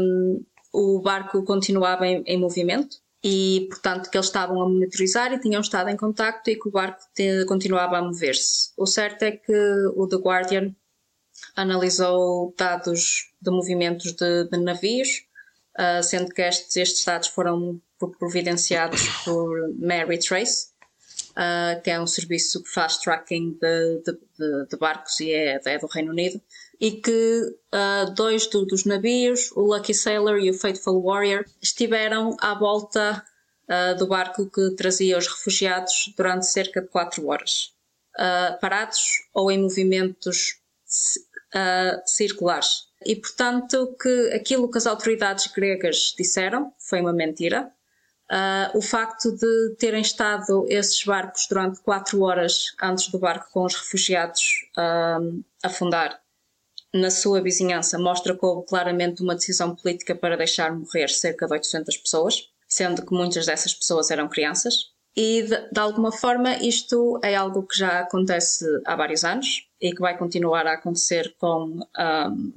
hum, 0.00 0.44
o 0.72 1.00
barco 1.00 1.44
continuava 1.44 2.06
em, 2.06 2.22
em 2.26 2.38
movimento 2.38 3.03
e, 3.24 3.66
portanto, 3.70 4.10
que 4.10 4.18
eles 4.18 4.26
estavam 4.26 4.60
a 4.60 4.68
monitorizar 4.68 5.32
e 5.32 5.40
tinham 5.40 5.62
estado 5.62 5.88
em 5.88 5.96
contacto 5.96 6.50
e 6.50 6.56
que 6.56 6.68
o 6.68 6.70
barco 6.70 7.02
te, 7.14 7.46
continuava 7.46 7.96
a 7.96 8.02
mover-se. 8.02 8.70
O 8.76 8.86
certo 8.86 9.22
é 9.22 9.32
que 9.32 9.56
o 9.96 10.06
The 10.06 10.16
Guardian 10.16 10.76
analisou 11.56 12.54
dados 12.54 13.32
de 13.40 13.50
movimentos 13.50 14.12
de, 14.12 14.44
de 14.50 14.58
navios, 14.58 15.24
uh, 15.78 16.02
sendo 16.02 16.34
que 16.34 16.42
estes, 16.42 16.76
estes 16.76 17.02
dados 17.02 17.28
foram 17.28 17.80
providenciados 18.18 19.08
por 19.24 19.72
Mary 19.78 20.18
Trace, 20.18 20.66
uh, 21.30 21.80
que 21.82 21.90
é 21.90 21.98
um 21.98 22.06
serviço 22.06 22.62
que 22.62 22.68
faz 22.68 22.98
tracking 22.98 23.58
de, 23.58 24.02
de, 24.04 24.66
de 24.68 24.76
barcos 24.76 25.18
e 25.20 25.32
é, 25.32 25.58
é 25.64 25.78
do 25.78 25.86
Reino 25.86 26.10
Unido 26.10 26.38
e 26.84 26.90
que 27.00 27.40
uh, 27.72 28.14
dois 28.14 28.46
do, 28.46 28.66
dos 28.66 28.84
navios, 28.84 29.50
o 29.52 29.62
Lucky 29.62 29.94
Sailor 29.94 30.38
e 30.38 30.50
o 30.50 30.54
Faithful 30.54 31.02
Warrior, 31.02 31.46
estiveram 31.62 32.36
à 32.38 32.52
volta 32.52 33.24
uh, 33.70 33.96
do 33.96 34.06
barco 34.06 34.50
que 34.50 34.76
trazia 34.76 35.16
os 35.16 35.26
refugiados 35.26 36.12
durante 36.14 36.44
cerca 36.44 36.82
de 36.82 36.88
4 36.88 37.26
horas, 37.26 37.72
uh, 38.18 38.60
parados 38.60 39.00
ou 39.32 39.50
em 39.50 39.62
movimentos 39.62 40.62
circulares. 42.04 42.88
E 43.06 43.14
portanto 43.14 43.96
que 44.02 44.32
aquilo 44.34 44.68
que 44.68 44.76
as 44.76 44.88
autoridades 44.88 45.46
gregas 45.46 46.12
disseram 46.18 46.74
foi 46.80 47.00
uma 47.00 47.12
mentira. 47.12 47.70
o 48.74 48.82
facto 48.82 49.30
de 49.30 49.76
terem 49.78 50.00
estado 50.00 50.66
esses 50.68 51.04
barcos 51.04 51.46
durante 51.48 51.80
4 51.82 52.20
horas 52.20 52.74
antes 52.82 53.06
do 53.06 53.20
barco 53.20 53.52
com 53.52 53.64
os 53.64 53.76
refugiados 53.76 54.42
afundar 55.62 56.23
na 56.94 57.10
sua 57.10 57.42
vizinhança 57.42 57.98
mostra 57.98 58.38
que 58.38 58.46
houve 58.46 58.66
claramente 58.68 59.20
uma 59.20 59.34
decisão 59.34 59.74
política 59.74 60.14
para 60.14 60.36
deixar 60.36 60.72
morrer 60.72 61.08
cerca 61.08 61.44
de 61.44 61.52
800 61.52 61.96
pessoas, 61.96 62.48
sendo 62.68 63.04
que 63.04 63.12
muitas 63.12 63.46
dessas 63.46 63.74
pessoas 63.74 64.12
eram 64.12 64.28
crianças. 64.28 64.94
E 65.16 65.42
de, 65.42 65.70
de, 65.72 65.80
alguma 65.80 66.12
forma 66.12 66.54
isto 66.56 67.18
é 67.22 67.34
algo 67.34 67.66
que 67.66 67.76
já 67.76 68.00
acontece 68.00 68.64
há 68.86 68.94
vários 68.94 69.24
anos 69.24 69.68
e 69.80 69.92
que 69.92 70.00
vai 70.00 70.16
continuar 70.16 70.66
a 70.68 70.74
acontecer 70.74 71.34
com, 71.36 71.80
um, 71.98 72.52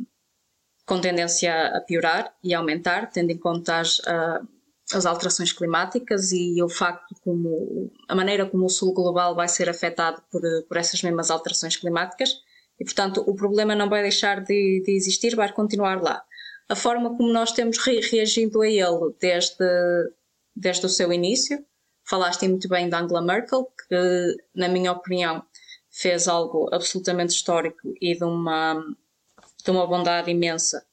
com 0.86 1.02
tendência 1.02 1.76
a 1.76 1.82
piorar 1.82 2.32
e 2.44 2.54
aumentar, 2.54 3.10
tendo 3.10 3.32
em 3.32 3.38
conta 3.38 3.80
as, 3.80 4.00
uh, 4.00 4.48
as 4.94 5.06
alterações 5.08 5.52
climáticas 5.52 6.32
e 6.32 6.62
o 6.62 6.70
facto 6.70 7.16
como 7.22 7.92
a 8.08 8.16
maneira 8.16 8.46
como 8.46 8.66
o 8.66 8.70
sul 8.70 8.94
global 8.94 9.36
vai 9.36 9.48
ser 9.48 9.68
afetado 9.68 10.22
por, 10.32 10.42
por 10.68 10.78
essas 10.78 11.02
mesmas 11.02 11.32
alterações 11.32 11.76
climáticas 11.76 12.30
e, 12.80 12.84
portanto, 12.84 13.24
o 13.26 13.36
problema 13.36 13.76
não 13.76 13.90
vai 13.90 14.02
deixar 14.02 14.42
de, 14.44 14.82
de 14.86 14.92
existir, 14.96 15.36
vai 15.36 15.52
continuar 15.52 16.02
lá. 16.02 16.24
A 16.70 16.76
forma 16.76 17.16
como 17.16 17.32
nós 17.32 17.52
temos 17.52 17.78
re 17.78 18.02
reagido 18.02 18.62
a 18.62 18.68
ele 18.68 19.16
desde, 19.20 19.66
desde 20.56 20.86
o 20.86 20.90
seu 20.90 21.12
início, 21.12 21.66
falaste 22.04 22.48
muito 22.48 22.68
bem 22.68 22.90
da 22.90 23.00
Angela 23.00 23.22
Merkel, 23.22 23.72
que, 23.88 24.36
na 24.54 24.68
minha 24.68 24.92
opinião, 24.92 25.44
fez 25.90 26.28
algo 26.28 26.70
absolutamente 26.74 27.34
histórico 27.34 27.94
e 28.00 28.16
de 28.16 28.24
uma, 28.24 28.76
de 29.64 29.72
uma 29.72 29.88
bondade 29.88 30.30
imensa, 30.30 30.86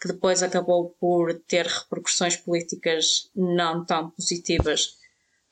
que 0.00 0.08
depois 0.08 0.42
acabou 0.42 0.90
por 1.00 1.34
ter 1.46 1.66
repercussões 1.66 2.36
políticas 2.36 3.30
não 3.34 3.84
tão 3.84 4.10
positivas 4.10 4.98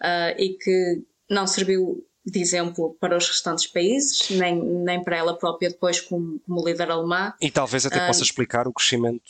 uh, 0.02 0.38
e 0.38 0.56
que 0.58 1.04
não 1.28 1.46
serviu 1.46 2.06
de 2.24 2.40
exemplo 2.40 2.96
para 3.00 3.16
os 3.16 3.28
restantes 3.28 3.66
países, 3.66 4.30
nem, 4.30 4.62
nem 4.62 5.02
para 5.02 5.16
ela 5.16 5.38
própria 5.38 5.70
depois 5.70 6.00
como, 6.00 6.38
como 6.40 6.66
líder 6.66 6.90
alemã. 6.90 7.32
E 7.40 7.50
talvez 7.50 7.86
até 7.86 8.04
uh, 8.04 8.06
possa 8.06 8.22
explicar 8.22 8.68
o 8.68 8.72
crescimento 8.72 9.22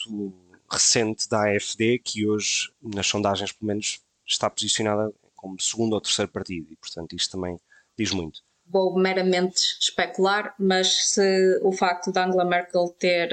recente 0.70 1.28
da 1.28 1.48
AFD, 1.48 1.98
que 1.98 2.26
hoje, 2.26 2.70
nas 2.82 3.06
sondagens 3.06 3.52
pelo 3.52 3.68
menos, 3.68 4.00
está 4.26 4.48
posicionada 4.48 5.12
como 5.34 5.60
segundo 5.60 5.94
ou 5.94 6.00
terceiro 6.00 6.30
partido, 6.30 6.68
e 6.70 6.76
portanto 6.76 7.14
isto 7.14 7.32
também 7.32 7.58
diz 7.98 8.12
muito. 8.12 8.40
Vou 8.66 8.96
meramente 8.96 9.60
especular, 9.80 10.54
mas 10.58 11.12
se 11.12 11.58
o 11.62 11.72
facto 11.72 12.12
de 12.12 12.20
Angela 12.20 12.44
Merkel 12.44 12.94
ter 12.98 13.30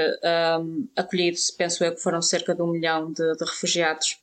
um, 0.60 0.88
acolhido, 0.96 1.38
penso 1.56 1.84
eu 1.84 1.94
que 1.94 2.02
foram 2.02 2.22
cerca 2.24 2.56
de 2.56 2.62
um 2.64 2.72
milhão 2.72 3.12
de, 3.12 3.36
de 3.36 3.46
refugiados, 3.46 4.18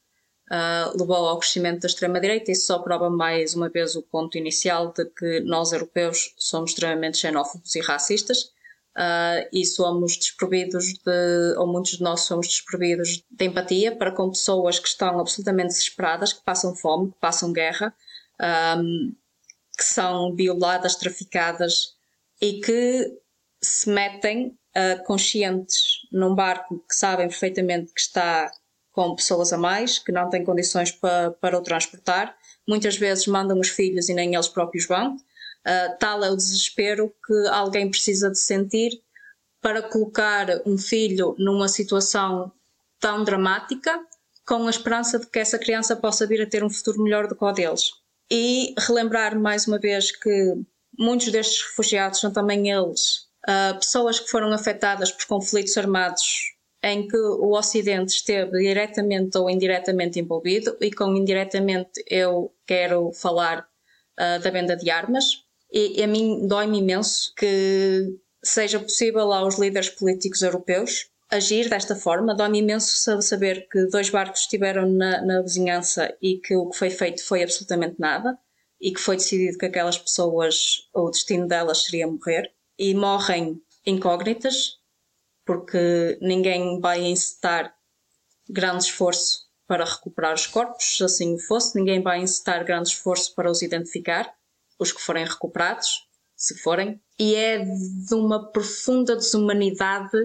uh, 0.51 0.99
levou 0.99 1.29
ao 1.29 1.39
crescimento 1.39 1.81
da 1.81 1.89
extrema-direita, 1.89 2.53
isso 2.53 2.67
só 2.67 2.79
prova 2.79 3.11
mais 3.11 3.55
uma 3.55 3.69
vez 3.69 3.97
o 3.97 4.03
ponto 4.03 4.37
inicial 4.37 4.93
de 4.93 5.05
que 5.07 5.41
nós 5.41 5.73
europeus 5.73 6.35
somos 6.37 6.71
extremamente 6.71 7.19
xenófobos 7.19 7.75
e 7.75 7.81
racistas 7.81 8.53
uh, 8.97 9.49
e 9.53 9.65
somos 9.65 10.17
desprovidos 10.17 10.95
de, 11.05 11.57
ou 11.57 11.67
muitos 11.67 11.93
de 11.93 12.03
nós 12.03 12.21
somos 12.23 12.49
desprovidos 12.49 13.25
de 13.31 13.45
empatia 13.45 13.97
para 13.97 14.13
com 14.13 14.31
pessoas 14.31 14.79
que 14.79 14.89
estão 14.89 15.19
absolutamente 15.19 15.69
desesperadas, 15.69 16.33
que 16.33 16.45
passam 16.45 16.75
fome, 16.75 17.11
que 17.11 17.19
passam 17.19 17.53
guerra, 17.53 17.95
um, 18.79 19.15
que 19.77 19.85
são 19.85 20.35
violadas, 20.35 20.97
traficadas 20.97 21.95
e 22.41 22.61
que 22.61 23.19
se 23.63 23.89
metem 23.89 24.57
uh, 24.77 25.03
conscientes 25.05 26.07
num 26.13 26.35
barco 26.35 26.85
que 26.89 26.95
sabem 26.95 27.29
perfeitamente 27.29 27.93
que 27.93 28.01
está 28.01 28.51
com 28.95 29.15
pessoas 29.15 29.53
a 29.53 29.59
mais, 29.59 29.99
que 29.99 30.13
não 30.13 30.31
têm 30.31 30.45
condições 30.45 30.93
para, 30.93 31.33
para 31.33 31.59
o 31.59 31.63
transportar. 31.63 32.35
Muitas 32.67 32.97
vezes 32.97 33.27
mandam 33.27 33.59
os 33.59 33.69
filhos 33.69 34.09
e 34.09 34.15
nem 34.15 34.35
eles 34.35 34.49
próprios 34.49 34.87
vão. 34.87 35.17
Uh, 35.17 35.99
tal 35.99 36.23
é 36.23 36.31
o 36.31 36.37
desespero 36.37 37.13
que 37.27 37.49
alguém 37.49 37.91
precisa 37.91 38.31
de 38.31 38.39
sentir 38.39 39.03
para 39.61 39.83
colocar 39.83 40.47
um 40.65 40.79
filho 40.79 41.35
numa 41.39 41.67
situação 41.67 42.53
tão 43.01 43.25
dramática 43.25 44.01
com 44.47 44.67
a 44.67 44.71
esperança 44.71 45.19
de 45.19 45.27
que 45.27 45.41
essa 45.41 45.59
criança 45.59 45.97
possa 45.97 46.27
vir 46.27 46.43
a 46.43 46.49
ter 46.49 46.63
um 46.63 46.71
futuro 46.71 47.03
melhor 47.03 47.27
do 47.27 47.35
que 47.35 47.45
o 47.45 47.51
deles. 47.53 47.91
E 48.31 48.75
relembrar 48.79 49.37
mais 49.37 49.67
uma 49.67 49.79
vez 49.79 50.13
que 50.13 50.55
muitos 50.97 51.33
destes 51.33 51.63
refugiados 51.63 52.21
são 52.21 52.33
também 52.33 52.71
eles 52.71 53.27
uh, 53.49 53.77
pessoas 53.77 54.21
que 54.21 54.29
foram 54.29 54.53
afetadas 54.53 55.11
por 55.11 55.27
conflitos 55.27 55.77
armados 55.77 56.54
em 56.85 57.09
que 57.09 57.17
o 57.17 57.57
Ocidente 57.57 58.13
esteve 58.13 58.59
diretamente 58.59 59.39
ou 59.39 59.49
indiretamente 59.49 60.21
envolvido, 60.21 60.77
e 60.83 60.93
com 60.93 61.17
indiretamente 61.17 62.05
eu 62.07 62.55
quero 62.67 63.11
falar 63.13 63.61
uh, 63.61 64.43
da 64.43 64.51
venda 64.51 64.77
de 64.77 64.91
armas, 64.91 65.45
e, 65.73 65.99
e 65.99 66.03
a 66.03 66.07
mim 66.07 66.47
dói-me 66.47 66.81
imenso 66.81 67.33
que 67.37 68.15
seja 68.43 68.79
possível 68.79 69.33
aos 69.33 69.59
líderes 69.59 69.89
políticos 69.89 70.43
europeus 70.43 71.09
agir 71.31 71.71
desta 71.71 71.97
forma. 71.97 72.35
Dói-me 72.35 72.59
imenso 72.59 73.23
saber 73.23 73.67
que 73.71 73.87
dois 73.87 74.11
barcos 74.11 74.41
estiveram 74.41 74.87
na, 74.87 75.23
na, 75.23 75.41
vizinhança 75.41 76.15
e 76.21 76.37
que 76.37 76.55
o 76.55 76.69
que 76.69 76.77
foi 76.77 76.91
feito 76.91 77.25
foi 77.25 77.43
absolutamente 77.43 77.97
nada 77.99 78.39
e 78.79 78.93
que 78.93 79.01
foi 79.01 79.17
decidido 79.17 79.57
que 79.57 79.65
aquelas 79.65 79.97
pessoas, 79.97 80.87
o 80.93 81.11
destino 81.11 81.49
delas 81.49 81.85
seria 81.85 82.07
morrer 82.07 82.53
e 82.79 82.95
morrem 82.95 83.59
incógnitas 83.87 84.84
porque 85.45 86.19
ninguém 86.21 86.81
vai 86.81 87.03
incitar 87.03 87.75
grande 88.49 88.85
esforço 88.85 89.45
para 89.67 89.85
recuperar 89.85 90.35
os 90.35 90.47
corpos, 90.47 90.97
se 90.97 91.05
assim 91.05 91.39
fosse, 91.39 91.77
ninguém 91.77 92.03
vai 92.03 92.21
incitar 92.21 92.65
grande 92.65 92.91
esforço 92.91 93.35
para 93.35 93.51
os 93.51 93.63
identificar 93.63 94.33
os 94.79 94.93
que 94.93 95.01
forem 95.01 95.25
recuperados, 95.25 96.07
se 96.37 96.59
forem, 96.59 97.01
e 97.19 97.35
é 97.35 97.65
de 97.65 98.15
uma 98.15 98.51
profunda 98.51 99.17
desumanidade 99.17 100.19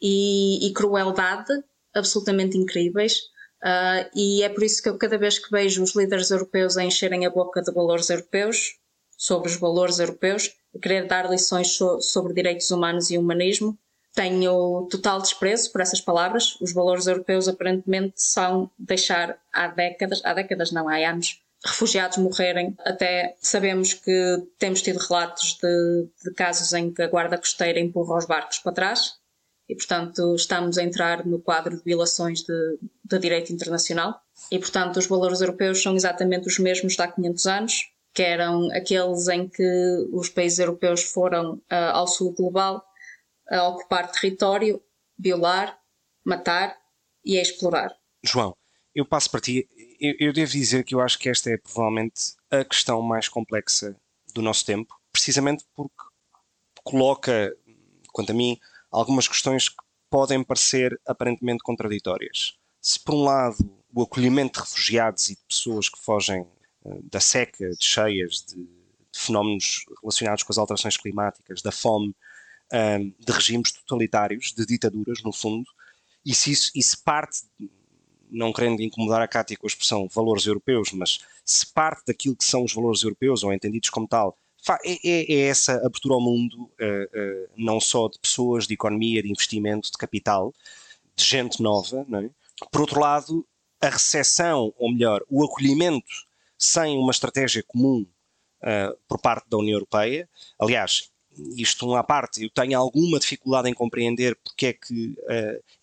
e, 0.00 0.66
e 0.66 0.72
crueldade 0.72 1.52
absolutamente 1.94 2.56
incríveis. 2.56 3.18
Uh, 3.62 4.08
e 4.14 4.42
é 4.42 4.48
por 4.48 4.62
isso 4.62 4.80
que 4.80 4.88
eu, 4.88 4.96
cada 4.96 5.18
vez 5.18 5.38
que 5.38 5.50
vejo 5.50 5.82
os 5.82 5.94
líderes 5.96 6.30
europeus 6.30 6.76
a 6.76 6.84
encherem 6.84 7.26
a 7.26 7.30
boca 7.30 7.60
de 7.60 7.72
valores 7.72 8.08
europeus, 8.08 8.78
sobre 9.16 9.48
os 9.48 9.56
valores 9.56 9.98
europeus, 9.98 10.54
a 10.74 10.78
querer 10.78 11.08
dar 11.08 11.28
lições 11.28 11.72
so, 11.72 12.00
sobre 12.00 12.32
direitos 12.32 12.70
humanos 12.70 13.10
e 13.10 13.18
humanismo, 13.18 13.76
tenho 14.18 14.88
total 14.90 15.22
desprezo 15.22 15.70
por 15.70 15.80
essas 15.80 16.00
palavras. 16.00 16.60
Os 16.60 16.72
valores 16.72 17.06
europeus 17.06 17.46
aparentemente 17.46 18.14
são 18.16 18.68
deixar 18.76 19.38
há 19.52 19.68
décadas, 19.68 20.20
há 20.24 20.34
décadas 20.34 20.72
não, 20.72 20.88
há 20.88 20.96
anos, 21.08 21.40
refugiados 21.64 22.18
morrerem. 22.18 22.76
Até 22.84 23.36
sabemos 23.40 23.94
que 23.94 24.42
temos 24.58 24.82
tido 24.82 24.98
relatos 24.98 25.56
de, 25.62 26.08
de 26.24 26.34
casos 26.34 26.72
em 26.72 26.92
que 26.92 27.00
a 27.00 27.06
guarda 27.06 27.38
costeira 27.38 27.78
empurra 27.78 28.18
os 28.18 28.26
barcos 28.26 28.58
para 28.58 28.72
trás 28.72 29.12
e, 29.68 29.76
portanto, 29.76 30.34
estamos 30.34 30.78
a 30.78 30.82
entrar 30.82 31.24
no 31.24 31.38
quadro 31.38 31.76
de 31.76 31.84
violações 31.84 32.42
de, 32.42 32.78
de 33.04 33.18
direito 33.20 33.52
internacional. 33.52 34.20
E, 34.50 34.58
portanto, 34.58 34.96
os 34.96 35.06
valores 35.06 35.40
europeus 35.40 35.80
são 35.80 35.94
exatamente 35.94 36.48
os 36.48 36.58
mesmos 36.58 36.94
de 36.94 37.02
há 37.02 37.06
500 37.06 37.46
anos, 37.46 37.72
que 38.12 38.22
eram 38.22 38.68
aqueles 38.72 39.28
em 39.28 39.48
que 39.48 40.08
os 40.12 40.28
países 40.28 40.58
europeus 40.58 41.04
foram 41.04 41.52
uh, 41.54 41.92
ao 41.92 42.08
sul 42.08 42.34
global 42.34 42.82
a 43.50 43.68
ocupar 43.68 44.10
território, 44.10 44.82
violar, 45.18 45.78
matar 46.24 46.76
e 47.24 47.38
a 47.38 47.42
explorar. 47.42 47.96
João, 48.22 48.56
eu 48.94 49.04
passo 49.04 49.30
para 49.30 49.40
ti 49.40 49.68
eu, 50.00 50.14
eu 50.18 50.32
devo 50.32 50.52
dizer 50.52 50.84
que 50.84 50.94
eu 50.94 51.00
acho 51.00 51.18
que 51.18 51.28
esta 51.28 51.50
é 51.50 51.56
provavelmente 51.56 52.34
a 52.50 52.64
questão 52.64 53.02
mais 53.02 53.28
complexa 53.28 53.96
do 54.32 54.40
nosso 54.40 54.64
tempo, 54.64 54.94
precisamente 55.12 55.64
porque 55.74 55.94
coloca, 56.84 57.54
quanto 58.12 58.30
a 58.30 58.34
mim, 58.34 58.58
algumas 58.90 59.26
questões 59.26 59.68
que 59.68 59.76
podem 60.08 60.42
parecer 60.42 60.98
aparentemente 61.06 61.62
contraditórias. 61.62 62.54
Se, 62.80 62.98
por 63.00 63.14
um 63.14 63.24
lado, 63.24 63.56
o 63.92 64.02
acolhimento 64.02 64.60
de 64.60 64.66
refugiados 64.66 65.28
e 65.28 65.34
de 65.34 65.42
pessoas 65.46 65.88
que 65.88 65.98
fogem 65.98 66.42
uh, 66.84 67.02
da 67.10 67.20
seca, 67.20 67.68
de 67.70 67.84
cheias, 67.84 68.44
de, 68.46 68.54
de, 68.54 68.78
fenómenos 69.12 69.84
relacionados 70.00 70.44
com 70.44 70.52
as 70.52 70.58
alterações 70.58 70.96
climáticas, 70.96 71.60
da 71.60 71.72
fome, 71.72 72.14
uh, 72.72 73.24
de 73.24 73.32
regimes 73.32 73.72
totalitários, 73.72 74.52
de 74.52 74.66
ditaduras, 74.66 75.22
no 75.22 75.32
fundo, 75.32 75.68
e 76.24 76.34
se 76.34 76.52
isso, 76.52 76.70
isso 76.74 77.02
parte 77.02 77.38
não 78.30 78.52
querendo 78.52 78.82
incomodar 78.82 79.22
a 79.22 79.28
Cátia 79.28 79.56
com 79.56 79.66
a 79.66 79.68
expressão 79.68 80.08
valores 80.08 80.46
europeus, 80.46 80.92
mas 80.92 81.20
se 81.44 81.66
parte 81.66 82.04
daquilo 82.06 82.36
que 82.36 82.44
são 82.44 82.64
os 82.64 82.74
valores 82.74 83.02
europeus, 83.02 83.42
ou 83.42 83.52
entendidos 83.52 83.88
como 83.90 84.06
tal, 84.06 84.36
é, 84.84 85.08
é, 85.08 85.32
é 85.32 85.40
essa 85.48 85.76
abertura 85.76 86.14
ao 86.14 86.20
mundo, 86.20 86.64
uh, 86.64 86.64
uh, 86.64 87.48
não 87.56 87.80
só 87.80 88.08
de 88.08 88.18
pessoas, 88.18 88.66
de 88.66 88.74
economia, 88.74 89.22
de 89.22 89.30
investimento, 89.30 89.90
de 89.90 89.96
capital, 89.96 90.52
de 91.16 91.24
gente 91.24 91.62
nova, 91.62 92.06
é? 92.22 92.30
Por 92.70 92.80
outro 92.82 93.00
lado, 93.00 93.46
a 93.80 93.88
recessão, 93.88 94.74
ou 94.76 94.92
melhor, 94.92 95.22
o 95.28 95.44
acolhimento 95.44 96.26
sem 96.58 96.98
uma 96.98 97.12
estratégia 97.12 97.62
comum 97.66 98.04
uh, 98.62 98.98
por 99.06 99.20
parte 99.20 99.48
da 99.48 99.56
União 99.56 99.74
Europeia. 99.74 100.28
Aliás, 100.58 101.10
isto 101.56 101.94
à 101.94 102.02
parte, 102.02 102.42
eu 102.42 102.50
tenho 102.50 102.78
alguma 102.78 103.18
dificuldade 103.18 103.68
em 103.68 103.74
compreender 103.74 104.36
porque 104.44 104.66
é 104.66 104.72
que 104.72 105.16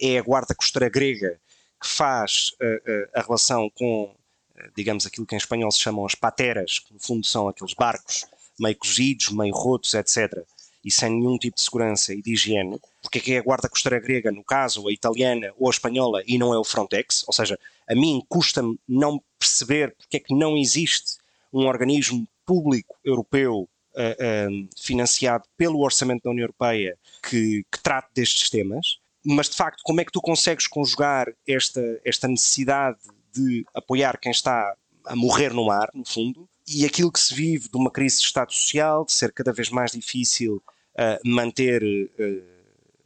é 0.01 0.17
a 0.17 0.21
guarda 0.21 0.55
costeira 0.55 0.89
grega 0.89 1.39
que 1.85 1.87
faz 1.87 2.51
uh, 2.61 2.65
uh, 2.65 3.09
a 3.13 3.21
relação 3.21 3.69
com, 3.69 4.05
uh, 4.05 4.71
digamos, 4.75 5.05
aquilo 5.05 5.25
que 5.25 5.35
em 5.35 5.37
espanhol 5.37 5.71
se 5.71 5.79
chamam 5.79 6.05
as 6.05 6.15
pateras, 6.15 6.79
que 6.79 6.93
no 6.93 6.99
fundo 6.99 7.25
são 7.25 7.47
aqueles 7.47 7.73
barcos 7.73 8.25
meio 8.59 8.75
cozidos, 8.77 9.29
meio 9.29 9.53
rotos, 9.53 9.93
etc., 9.93 10.43
e 10.83 10.91
sem 10.91 11.09
nenhum 11.09 11.37
tipo 11.37 11.55
de 11.55 11.63
segurança 11.63 12.13
e 12.13 12.21
de 12.21 12.33
higiene, 12.33 12.79
porque 13.01 13.17
é 13.17 13.21
que 13.21 13.33
é 13.33 13.39
a 13.39 13.41
guarda 13.41 13.67
costeira 13.67 13.99
grega, 13.99 14.31
no 14.31 14.43
caso, 14.43 14.87
a 14.87 14.93
italiana 14.93 15.51
ou 15.57 15.67
a 15.67 15.71
espanhola, 15.71 16.21
e 16.27 16.37
não 16.37 16.53
é 16.53 16.59
o 16.59 16.63
Frontex, 16.63 17.23
ou 17.25 17.33
seja, 17.33 17.57
a 17.89 17.95
mim 17.95 18.23
custa-me 18.29 18.79
não 18.87 19.21
perceber 19.39 19.95
porque 19.97 20.17
é 20.17 20.19
que 20.19 20.33
não 20.33 20.55
existe 20.55 21.17
um 21.51 21.65
organismo 21.65 22.27
público 22.45 22.95
europeu 23.03 23.67
Uh, 23.95 24.67
financiado 24.77 25.45
pelo 25.55 25.79
orçamento 25.79 26.23
da 26.23 26.29
União 26.29 26.43
Europeia 26.43 26.97
que, 27.23 27.63
que 27.71 27.81
trate 27.81 28.09
destes 28.13 28.49
temas 28.49 28.99
mas 29.25 29.49
de 29.49 29.55
facto, 29.55 29.81
como 29.83 29.99
é 29.99 30.05
que 30.05 30.11
tu 30.11 30.21
consegues 30.21 30.67
conjugar 30.67 31.27
esta, 31.47 31.81
esta 32.05 32.27
necessidade 32.27 32.99
de 33.33 33.65
apoiar 33.73 34.19
quem 34.19 34.31
está 34.31 34.75
a 35.05 35.15
morrer 35.15 35.51
no 35.51 35.65
mar, 35.65 35.89
no 35.93 36.05
fundo, 36.05 36.47
e 36.67 36.85
aquilo 36.85 37.11
que 37.11 37.19
se 37.19 37.33
vive 37.33 37.67
de 37.69 37.77
uma 37.77 37.91
crise 37.91 38.19
de 38.19 38.25
Estado 38.25 38.53
Social, 38.53 39.03
de 39.03 39.11
ser 39.11 39.33
cada 39.33 39.51
vez 39.51 39.69
mais 39.69 39.91
difícil 39.91 40.57
uh, 40.57 41.27
manter 41.27 41.83
uh, 41.83 42.55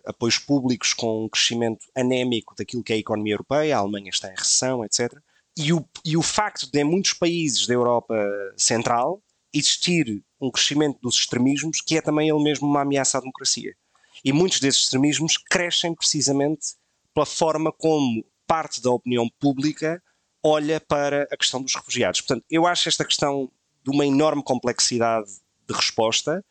apoios 0.06 0.38
públicos 0.38 0.93
com 0.93 1.25
um 1.25 1.30
crescimento 1.30 1.86
anémico 1.95 2.54
daquilo 2.58 2.84
que 2.84 2.93
é 2.93 2.97
a 2.97 2.99
economia 2.99 3.34
europeia, 3.34 3.78
a 3.78 3.80
Alemanha 3.80 4.10
está 4.10 4.30
em 4.30 4.36
recessão, 4.36 4.84
etc. 4.84 5.13
E 5.58 5.73
o, 5.73 5.86
e 6.06 6.17
o 6.17 6.21
facto 6.21 6.69
de, 6.71 6.80
em 6.80 6.84
muitos 6.84 7.13
países 7.13 7.65
da 7.65 7.73
Europa 7.73 8.15
Central, 8.58 9.21
existir 9.54 10.23
um 10.39 10.52
crescimento 10.52 10.99
dos 11.02 11.15
extremismos 11.15 11.82
que 11.82 11.97
é 11.97 12.02
também 12.02 12.30
ele 12.30 12.43
mesmo 12.43 12.67
uma 12.67 12.82
ameaça 12.82 13.17
à 13.17 13.21
democracia. 13.21 13.75
E 14.23 14.34
muitos 14.34 14.60
desses 14.60 14.84
extremismos 14.84 15.38
crescem 15.38 15.93
precisamente 15.93 16.75
pela 17.13 17.25
forma 17.25 17.71
como 17.71 18.23
parte 18.45 18.82
da 18.82 18.91
opinião 18.91 19.30
pública 19.39 20.02
olha 20.43 20.80
para 20.80 21.28
a 21.32 21.38
questão 21.38 21.62
dos 21.62 21.75
refugiados. 21.75 22.21
Portanto, 22.21 22.45
eu 22.49 22.65
acho 22.65 22.88
esta 22.88 23.06
questão 23.06 23.52
de 23.84 23.91
uma 23.91 24.06
enorme 24.06 24.43
complexidade 24.43 25.30
de 25.67 25.73
resposta. 25.73 26.43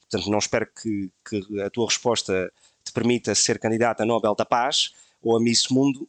Portanto, 0.00 0.30
não 0.30 0.38
espero 0.38 0.66
que, 0.66 1.10
que 1.28 1.60
a 1.60 1.70
tua 1.70 1.86
resposta 1.86 2.52
te 2.84 2.92
permita 2.92 3.34
ser 3.34 3.58
candidata 3.58 4.02
a 4.02 4.06
Nobel 4.06 4.34
da 4.34 4.44
Paz 4.44 4.92
ou 5.22 5.36
a 5.36 5.40
Miss 5.40 5.68
Mundo, 5.68 6.06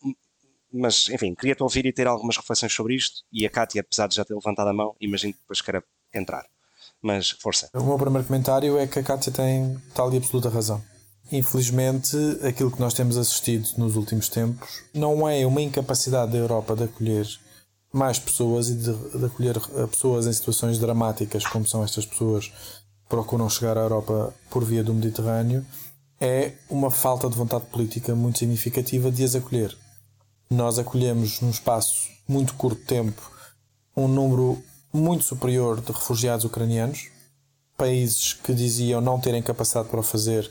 mas 0.71 1.09
enfim, 1.09 1.33
queria-te 1.33 1.63
ouvir 1.63 1.85
e 1.85 1.93
ter 1.93 2.07
algumas 2.07 2.37
reflexões 2.37 2.73
sobre 2.73 2.95
isto. 2.95 3.23
E 3.31 3.45
a 3.45 3.49
Kátia, 3.49 3.81
apesar 3.81 4.07
de 4.07 4.15
já 4.15 4.25
ter 4.25 4.35
levantado 4.35 4.67
a 4.67 4.73
mão, 4.73 4.95
imagino 4.99 5.33
que 5.33 5.39
depois 5.39 5.61
queira 5.61 5.83
entrar. 6.13 6.45
Mas 7.07 7.29
força. 7.29 7.69
O 7.73 7.83
meu 7.83 7.97
primeiro 7.97 8.27
comentário 8.27 8.77
é 8.77 8.85
que 8.85 8.99
a 8.99 9.03
Kátia 9.03 9.31
tem 9.31 9.81
tal 9.95 10.13
e 10.13 10.17
absoluta 10.17 10.49
razão. 10.49 10.83
Infelizmente, 11.31 12.17
aquilo 12.45 12.69
que 12.69 12.81
nós 12.81 12.93
temos 12.93 13.15
assistido 13.15 13.65
nos 13.77 13.95
últimos 13.95 14.27
tempos 14.27 14.83
não 14.93 15.25
é 15.25 15.45
uma 15.45 15.61
incapacidade 15.61 16.33
da 16.33 16.37
Europa 16.37 16.75
de 16.75 16.83
acolher 16.83 17.25
mais 17.93 18.19
pessoas 18.19 18.67
e 18.67 18.75
de, 18.75 18.93
de 18.93 19.25
acolher 19.25 19.55
eh, 19.55 19.87
pessoas 19.87 20.27
em 20.27 20.33
situações 20.33 20.79
dramáticas, 20.79 21.47
como 21.47 21.65
são 21.65 21.81
estas 21.81 22.05
pessoas 22.05 22.47
que 22.47 23.07
procuram 23.07 23.49
chegar 23.49 23.77
à 23.77 23.81
Europa 23.81 24.33
por 24.49 24.65
via 24.65 24.83
do 24.83 24.93
Mediterrâneo, 24.93 25.65
é 26.19 26.55
uma 26.69 26.91
falta 26.91 27.29
de 27.29 27.37
vontade 27.37 27.67
política 27.67 28.13
muito 28.15 28.39
significativa 28.39 29.09
de 29.09 29.23
as 29.23 29.33
acolher. 29.33 29.73
Nós 30.49 30.77
acolhemos 30.77 31.39
num 31.39 31.51
espaço 31.51 32.09
muito 32.27 32.53
curto 32.55 32.83
tempo 32.83 33.31
um 33.95 34.09
número 34.09 34.61
muito 34.97 35.23
superior 35.23 35.79
de 35.79 35.91
refugiados 35.91 36.45
ucranianos, 36.45 37.09
países 37.77 38.33
que 38.33 38.53
diziam 38.53 38.99
não 38.99 39.19
terem 39.19 39.41
capacidade 39.41 39.89
para 39.89 39.99
o 39.99 40.03
fazer 40.03 40.49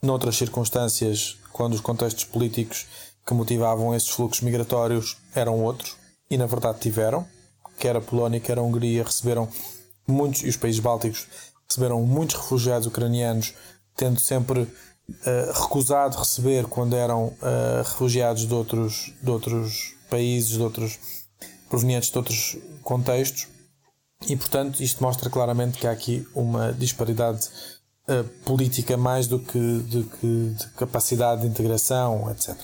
noutras 0.00 0.36
circunstâncias, 0.36 1.36
quando 1.52 1.74
os 1.74 1.80
contextos 1.80 2.24
políticos 2.24 2.86
que 3.26 3.34
motivavam 3.34 3.94
esses 3.94 4.08
fluxos 4.08 4.42
migratórios 4.42 5.16
eram 5.34 5.62
outros, 5.62 5.96
e 6.30 6.36
na 6.36 6.46
verdade 6.46 6.80
tiveram, 6.80 7.26
quer 7.78 7.96
a 7.96 8.00
Polónia, 8.00 8.40
quer 8.40 8.58
a 8.58 8.62
Hungria 8.62 9.04
receberam 9.04 9.48
muitos, 10.06 10.42
e 10.42 10.48
os 10.48 10.56
países 10.56 10.80
bálticos 10.80 11.26
receberam 11.68 12.02
muitos 12.02 12.36
refugiados 12.36 12.86
ucranianos, 12.86 13.54
tendo 13.96 14.18
sempre 14.18 14.60
uh, 14.62 15.60
recusado 15.60 16.16
receber 16.16 16.66
quando 16.66 16.96
eram 16.96 17.26
uh, 17.26 17.82
refugiados 17.84 18.46
de 18.46 18.54
outros, 18.54 19.12
de 19.22 19.30
outros 19.30 19.94
países, 20.08 20.50
de 20.50 20.62
outros 20.62 20.98
provenientes 21.68 22.10
de 22.10 22.18
outros 22.18 22.56
contextos, 22.82 23.46
e 24.28 24.36
portanto 24.36 24.82
isto 24.82 25.02
mostra 25.02 25.28
claramente 25.30 25.78
que 25.78 25.86
há 25.86 25.90
aqui 25.90 26.26
uma 26.34 26.72
disparidade 26.72 27.48
uh, 28.08 28.24
política 28.44 28.96
mais 28.96 29.26
do 29.26 29.38
que, 29.38 29.58
do 29.58 30.04
que 30.04 30.54
de 30.58 30.66
capacidade 30.76 31.42
de 31.42 31.48
integração, 31.48 32.30
etc. 32.30 32.56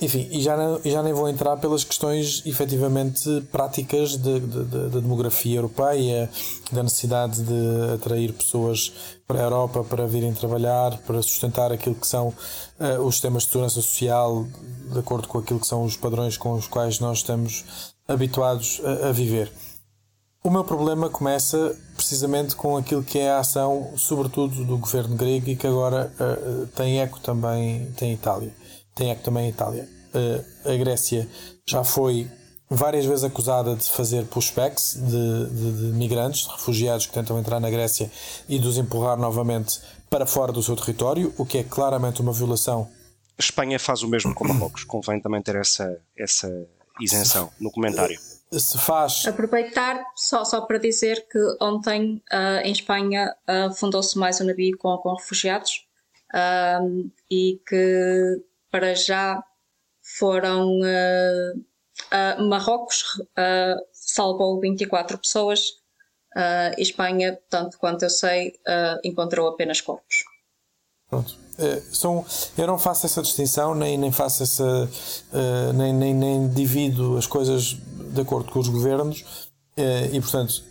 Enfim, 0.00 0.28
e 0.30 0.42
já, 0.42 0.56
não, 0.56 0.80
já 0.84 1.02
nem 1.02 1.12
vou 1.12 1.28
entrar 1.28 1.56
pelas 1.56 1.82
questões 1.82 2.42
efetivamente 2.44 3.42
práticas 3.50 4.16
da 4.16 4.32
de, 4.32 4.40
de, 4.40 4.64
de, 4.64 4.88
de, 4.90 5.00
demografia 5.00 5.56
europeia, 5.56 6.30
da 6.70 6.82
necessidade 6.82 7.42
de 7.42 7.94
atrair 7.94 8.32
pessoas 8.32 8.92
para 9.26 9.40
a 9.40 9.42
Europa 9.42 9.82
para 9.84 10.06
virem 10.06 10.34
trabalhar, 10.34 10.98
para 10.98 11.22
sustentar 11.22 11.72
aquilo 11.72 11.94
que 11.94 12.06
são 12.06 12.28
uh, 12.28 13.02
os 13.06 13.14
sistemas 13.14 13.44
de 13.44 13.48
segurança 13.52 13.76
social, 13.76 14.46
de 14.92 14.98
acordo 14.98 15.28
com 15.28 15.38
aquilo 15.38 15.60
que 15.60 15.66
são 15.66 15.82
os 15.82 15.96
padrões 15.96 16.36
com 16.36 16.52
os 16.52 16.66
quais 16.66 17.00
nós 17.00 17.18
estamos 17.18 17.64
habituados 18.06 18.82
a, 18.84 19.08
a 19.08 19.12
viver. 19.12 19.50
O 20.46 20.50
meu 20.50 20.62
problema 20.62 21.10
começa 21.10 21.76
precisamente 21.96 22.54
com 22.54 22.76
aquilo 22.76 23.02
que 23.02 23.18
é 23.18 23.32
a 23.32 23.40
ação, 23.40 23.92
sobretudo 23.96 24.64
do 24.64 24.78
governo 24.78 25.16
grego 25.16 25.50
e 25.50 25.56
que 25.56 25.66
agora 25.66 26.08
uh, 26.20 26.68
tem 26.68 27.00
eco 27.00 27.18
também 27.18 27.90
tem 27.96 28.12
Itália 28.12 28.54
tem 28.94 29.10
eco 29.10 29.24
também 29.24 29.46
a 29.46 29.48
Itália. 29.48 29.88
Uh, 30.14 30.70
a 30.72 30.76
Grécia 30.76 31.28
já 31.66 31.82
foi 31.82 32.30
várias 32.70 33.04
vezes 33.04 33.24
acusada 33.24 33.74
de 33.74 33.90
fazer 33.90 34.24
pushbacks 34.26 34.94
de, 34.94 35.46
de, 35.50 35.72
de, 35.72 35.98
migrantes, 35.98 36.46
de 36.46 36.52
refugiados 36.52 37.06
que 37.06 37.12
tentam 37.12 37.40
entrar 37.40 37.58
na 37.58 37.68
Grécia 37.68 38.08
e 38.48 38.56
de 38.56 38.68
os 38.68 38.78
empurrar 38.78 39.18
novamente 39.18 39.80
para 40.08 40.26
fora 40.26 40.52
do 40.52 40.62
seu 40.62 40.76
território, 40.76 41.34
o 41.36 41.44
que 41.44 41.58
é 41.58 41.64
claramente 41.64 42.20
uma 42.20 42.32
violação. 42.32 42.88
A 43.36 43.42
Espanha 43.42 43.80
faz 43.80 44.04
o 44.04 44.08
mesmo 44.08 44.32
com 44.32 44.46
Marrocos, 44.46 44.84
convém 44.84 45.20
também 45.20 45.42
ter 45.42 45.56
essa, 45.56 46.00
essa 46.16 46.48
isenção 47.00 47.50
no 47.58 47.72
comentário. 47.72 48.16
Se 48.60 48.78
faz. 48.78 49.26
Aproveitar 49.26 50.04
só, 50.14 50.44
só 50.44 50.62
para 50.62 50.78
dizer 50.78 51.26
que 51.28 51.38
ontem 51.60 52.22
uh, 52.32 52.60
em 52.64 52.72
Espanha 52.72 53.34
uh, 53.48 53.74
fundou-se 53.74 54.18
mais 54.18 54.40
um 54.40 54.44
navio 54.44 54.76
com, 54.78 54.96
com 54.98 55.14
refugiados 55.14 55.86
uh, 56.34 57.10
e 57.30 57.60
que 57.66 58.42
para 58.70 58.94
já 58.94 59.42
foram 60.18 60.78
uh, 60.80 62.42
Marrocos 62.48 63.04
salvou 63.92 64.60
24 64.60 65.18
pessoas 65.18 65.72
Espanha, 66.76 67.38
tanto 67.48 67.78
quanto 67.78 68.02
eu 68.02 68.10
sei, 68.10 68.52
encontrou 69.02 69.48
apenas 69.48 69.80
corpos. 69.80 70.24
Pronto. 71.08 71.36
são, 71.92 72.24
eu 72.58 72.66
não 72.66 72.78
faço 72.78 73.06
essa 73.06 73.22
distinção, 73.22 73.74
nem, 73.74 73.96
nem 73.96 74.10
faço 74.10 74.42
essa. 74.42 74.90
nem, 75.74 75.92
nem, 75.92 76.14
nem 76.14 76.48
divido 76.48 77.16
as 77.16 77.26
coisas 77.26 77.76
de 78.12 78.20
acordo 78.20 78.50
com 78.50 78.58
os 78.58 78.68
governos 78.68 79.24
e, 80.12 80.20
portanto, 80.20 80.62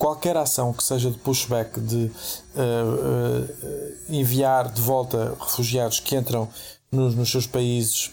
qualquer 0.00 0.34
ação 0.34 0.72
que 0.72 0.82
seja 0.82 1.10
de 1.10 1.18
pushback, 1.18 1.78
de 1.78 2.06
uh, 2.06 2.10
uh, 2.56 3.94
enviar 4.08 4.72
de 4.72 4.80
volta 4.80 5.36
refugiados 5.38 6.00
que 6.00 6.16
entram 6.16 6.48
nos, 6.90 7.14
nos 7.14 7.30
seus 7.30 7.46
países 7.46 8.10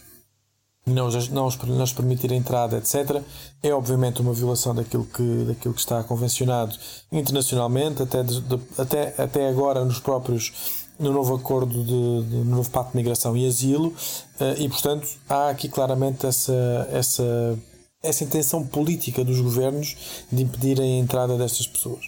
não, 0.86 1.10
não, 1.32 1.46
os, 1.48 1.58
não 1.64 1.84
os 1.84 1.94
permitir 1.94 2.32
a 2.32 2.36
entrada, 2.36 2.78
etc., 2.78 3.22
é 3.64 3.74
obviamente 3.74 4.22
uma 4.22 4.34
violação 4.34 4.76
daquilo 4.76 5.06
que, 5.06 5.46
daquilo 5.46 5.74
que 5.74 5.80
está 5.80 6.04
convencionado 6.04 6.76
internacionalmente, 7.12 8.04
até, 8.04 8.22
de, 8.22 8.42
de, 8.42 8.60
até, 8.78 9.14
até 9.18 9.48
agora 9.50 9.84
nos 9.84 10.00
próprios 10.00 10.87
no 11.00 11.12
novo 11.12 11.36
acordo 11.36 11.84
de, 11.84 12.30
de 12.30 12.36
no 12.38 12.58
novo 12.58 12.70
pacto 12.70 12.92
de 12.92 12.98
migração 12.98 13.36
e 13.36 13.48
asilo, 13.48 13.88
uh, 13.88 14.60
e 14.60 14.68
portanto 14.70 15.08
há 15.30 15.50
aqui 15.50 15.70
claramente 15.70 16.26
essa, 16.26 16.88
essa, 16.92 17.60
essa 18.02 18.24
intenção 18.24 18.66
política 18.66 19.24
dos 19.24 19.40
governos 19.40 19.96
de 20.32 20.44
impedirem 20.44 20.98
a 20.98 21.04
entrada 21.04 21.38
destas 21.38 21.68
pessoas. 21.68 22.06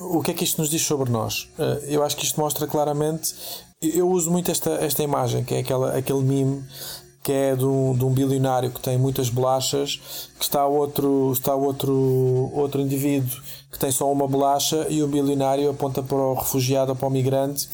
O 0.00 0.22
que 0.22 0.30
é 0.30 0.34
que 0.34 0.44
isto 0.44 0.60
nos 0.60 0.70
diz 0.70 0.82
sobre 0.82 1.10
nós? 1.10 1.48
Uh, 1.58 1.84
eu 1.86 2.04
acho 2.04 2.16
que 2.16 2.24
isto 2.24 2.40
mostra 2.40 2.66
claramente 2.66 3.34
eu 3.80 4.10
uso 4.10 4.30
muito 4.30 4.50
esta, 4.50 4.70
esta 4.70 5.02
imagem, 5.02 5.44
que 5.44 5.54
é 5.54 5.58
aquela, 5.60 5.96
aquele 5.96 6.22
meme 6.22 6.64
que 7.22 7.32
é 7.32 7.54
de 7.54 7.64
um, 7.64 7.94
de 7.94 8.04
um 8.04 8.10
bilionário 8.10 8.70
que 8.70 8.80
tem 8.80 8.96
muitas 8.96 9.28
bolachas, 9.28 10.28
que 10.38 10.44
está 10.44 10.66
outro, 10.66 11.32
está 11.32 11.54
outro, 11.54 12.50
outro 12.54 12.80
indivíduo 12.80 13.36
que 13.70 13.78
tem 13.78 13.90
só 13.90 14.10
uma 14.10 14.26
bolacha 14.26 14.86
e 14.88 15.02
o 15.02 15.08
bilionário 15.08 15.70
aponta 15.70 16.02
para 16.02 16.16
o 16.16 16.34
refugiado 16.34 16.90
ou 16.90 16.96
para 16.96 17.06
o 17.06 17.10
migrante 17.10 17.68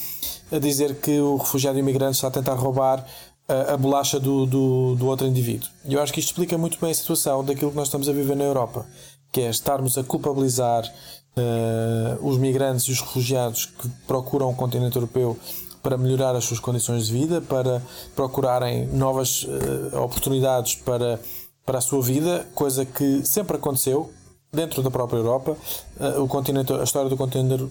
a 0.51 0.59
dizer 0.59 0.97
que 0.97 1.19
o 1.21 1.37
refugiado 1.37 1.79
e 1.79 1.83
o 1.83 1.85
migrante 1.85 2.17
está 2.17 2.29
a 2.29 2.31
tentar 2.31 2.55
roubar 2.55 3.05
a, 3.49 3.75
a 3.75 3.77
bolacha 3.77 4.19
do, 4.19 4.47
do, 4.47 4.95
do 4.97 5.07
outro 5.07 5.27
indivíduo. 5.27 5.69
E 5.85 5.95
eu 5.95 6.03
acho 6.03 6.13
que 6.13 6.21
isto 6.21 6.31
explica 6.31 6.59
muito 6.59 6.79
bem 6.81 6.91
a 6.91 6.95
situação 6.95 7.45
daquilo 7.45 7.71
que 7.71 7.77
nós 7.77 7.89
estamos 7.89 8.09
a 8.09 8.13
viver 8.13 8.37
na 8.37 8.45
Europa, 8.45 8.87
que 9.31 9.41
é 9.41 9.51
estarmos 9.51 9.97
a 9.99 10.05
culpabilizar 10.05 10.85
uh, 10.85 12.27
os 12.27 12.39
migrantes 12.39 12.87
e 12.87 12.93
os 12.93 13.01
refugiados 13.01 13.67
que 13.67 13.89
procuram 14.07 14.51
o 14.51 14.55
continente 14.55 14.97
europeu 14.97 15.39
para 15.85 15.99
melhorar 15.99 16.35
as 16.35 16.47
suas 16.47 16.59
condições 16.59 17.07
de 17.07 17.13
vida, 17.13 17.43
para 17.43 17.83
procurarem 18.17 18.87
novas 18.87 19.45
uh, 19.45 20.01
oportunidades 20.03 20.77
para, 20.77 21.21
para 21.65 21.77
a 21.77 21.81
sua 21.83 22.03
vida, 22.03 22.47
coisa 22.55 22.87
que 22.87 23.23
sempre 23.23 23.59
aconteceu 23.59 24.11
dentro 24.51 24.83
da 24.83 24.91
própria 24.91 25.19
Europa. 25.19 25.55
Uh, 26.01 26.23
o 26.23 26.27
continente, 26.27 26.73
a 26.73 26.83
história 26.83 27.11
do 27.11 27.19
continente, 27.19 27.63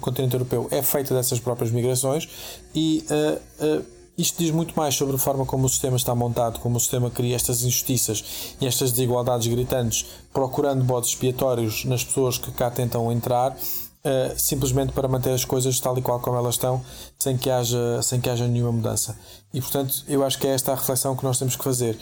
continente 0.00 0.34
europeu 0.34 0.66
é 0.72 0.82
feita 0.82 1.14
dessas 1.14 1.38
próprias 1.38 1.70
migrações 1.70 2.28
e 2.74 3.06
uh, 3.08 3.84
isto 4.18 4.42
diz 4.42 4.50
muito 4.50 4.74
mais 4.76 4.96
sobre 4.96 5.14
a 5.14 5.18
forma 5.18 5.46
como 5.46 5.66
o 5.66 5.68
sistema 5.68 5.96
está 5.96 6.14
montado, 6.14 6.58
como 6.58 6.76
o 6.76 6.80
sistema 6.80 7.08
cria 7.08 7.36
estas 7.36 7.62
injustiças 7.62 8.56
e 8.60 8.66
estas 8.66 8.90
desigualdades 8.90 9.46
gritantes, 9.46 10.06
procurando 10.32 10.84
bodes 10.84 11.10
expiatórios 11.10 11.84
nas 11.84 12.02
pessoas 12.02 12.36
que 12.36 12.50
cá 12.50 12.68
tentam 12.68 13.10
entrar 13.12 13.56
uh, 14.04 14.38
simplesmente 14.38 14.92
para 14.92 15.08
manter 15.08 15.30
as 15.30 15.44
coisas 15.44 15.78
tal 15.80 15.96
e 15.98 16.02
qual 16.02 16.20
como 16.20 16.36
elas 16.36 16.54
estão, 16.54 16.82
sem 17.18 17.36
que, 17.36 17.50
haja, 17.50 18.02
sem 18.02 18.20
que 18.20 18.28
haja 18.28 18.46
nenhuma 18.46 18.72
mudança. 18.72 19.16
E 19.52 19.60
portanto, 19.60 20.04
eu 20.08 20.24
acho 20.24 20.38
que 20.38 20.46
é 20.46 20.50
esta 20.50 20.72
a 20.72 20.74
reflexão 20.74 21.16
que 21.16 21.24
nós 21.24 21.38
temos 21.38 21.56
que 21.56 21.64
fazer. 21.64 21.98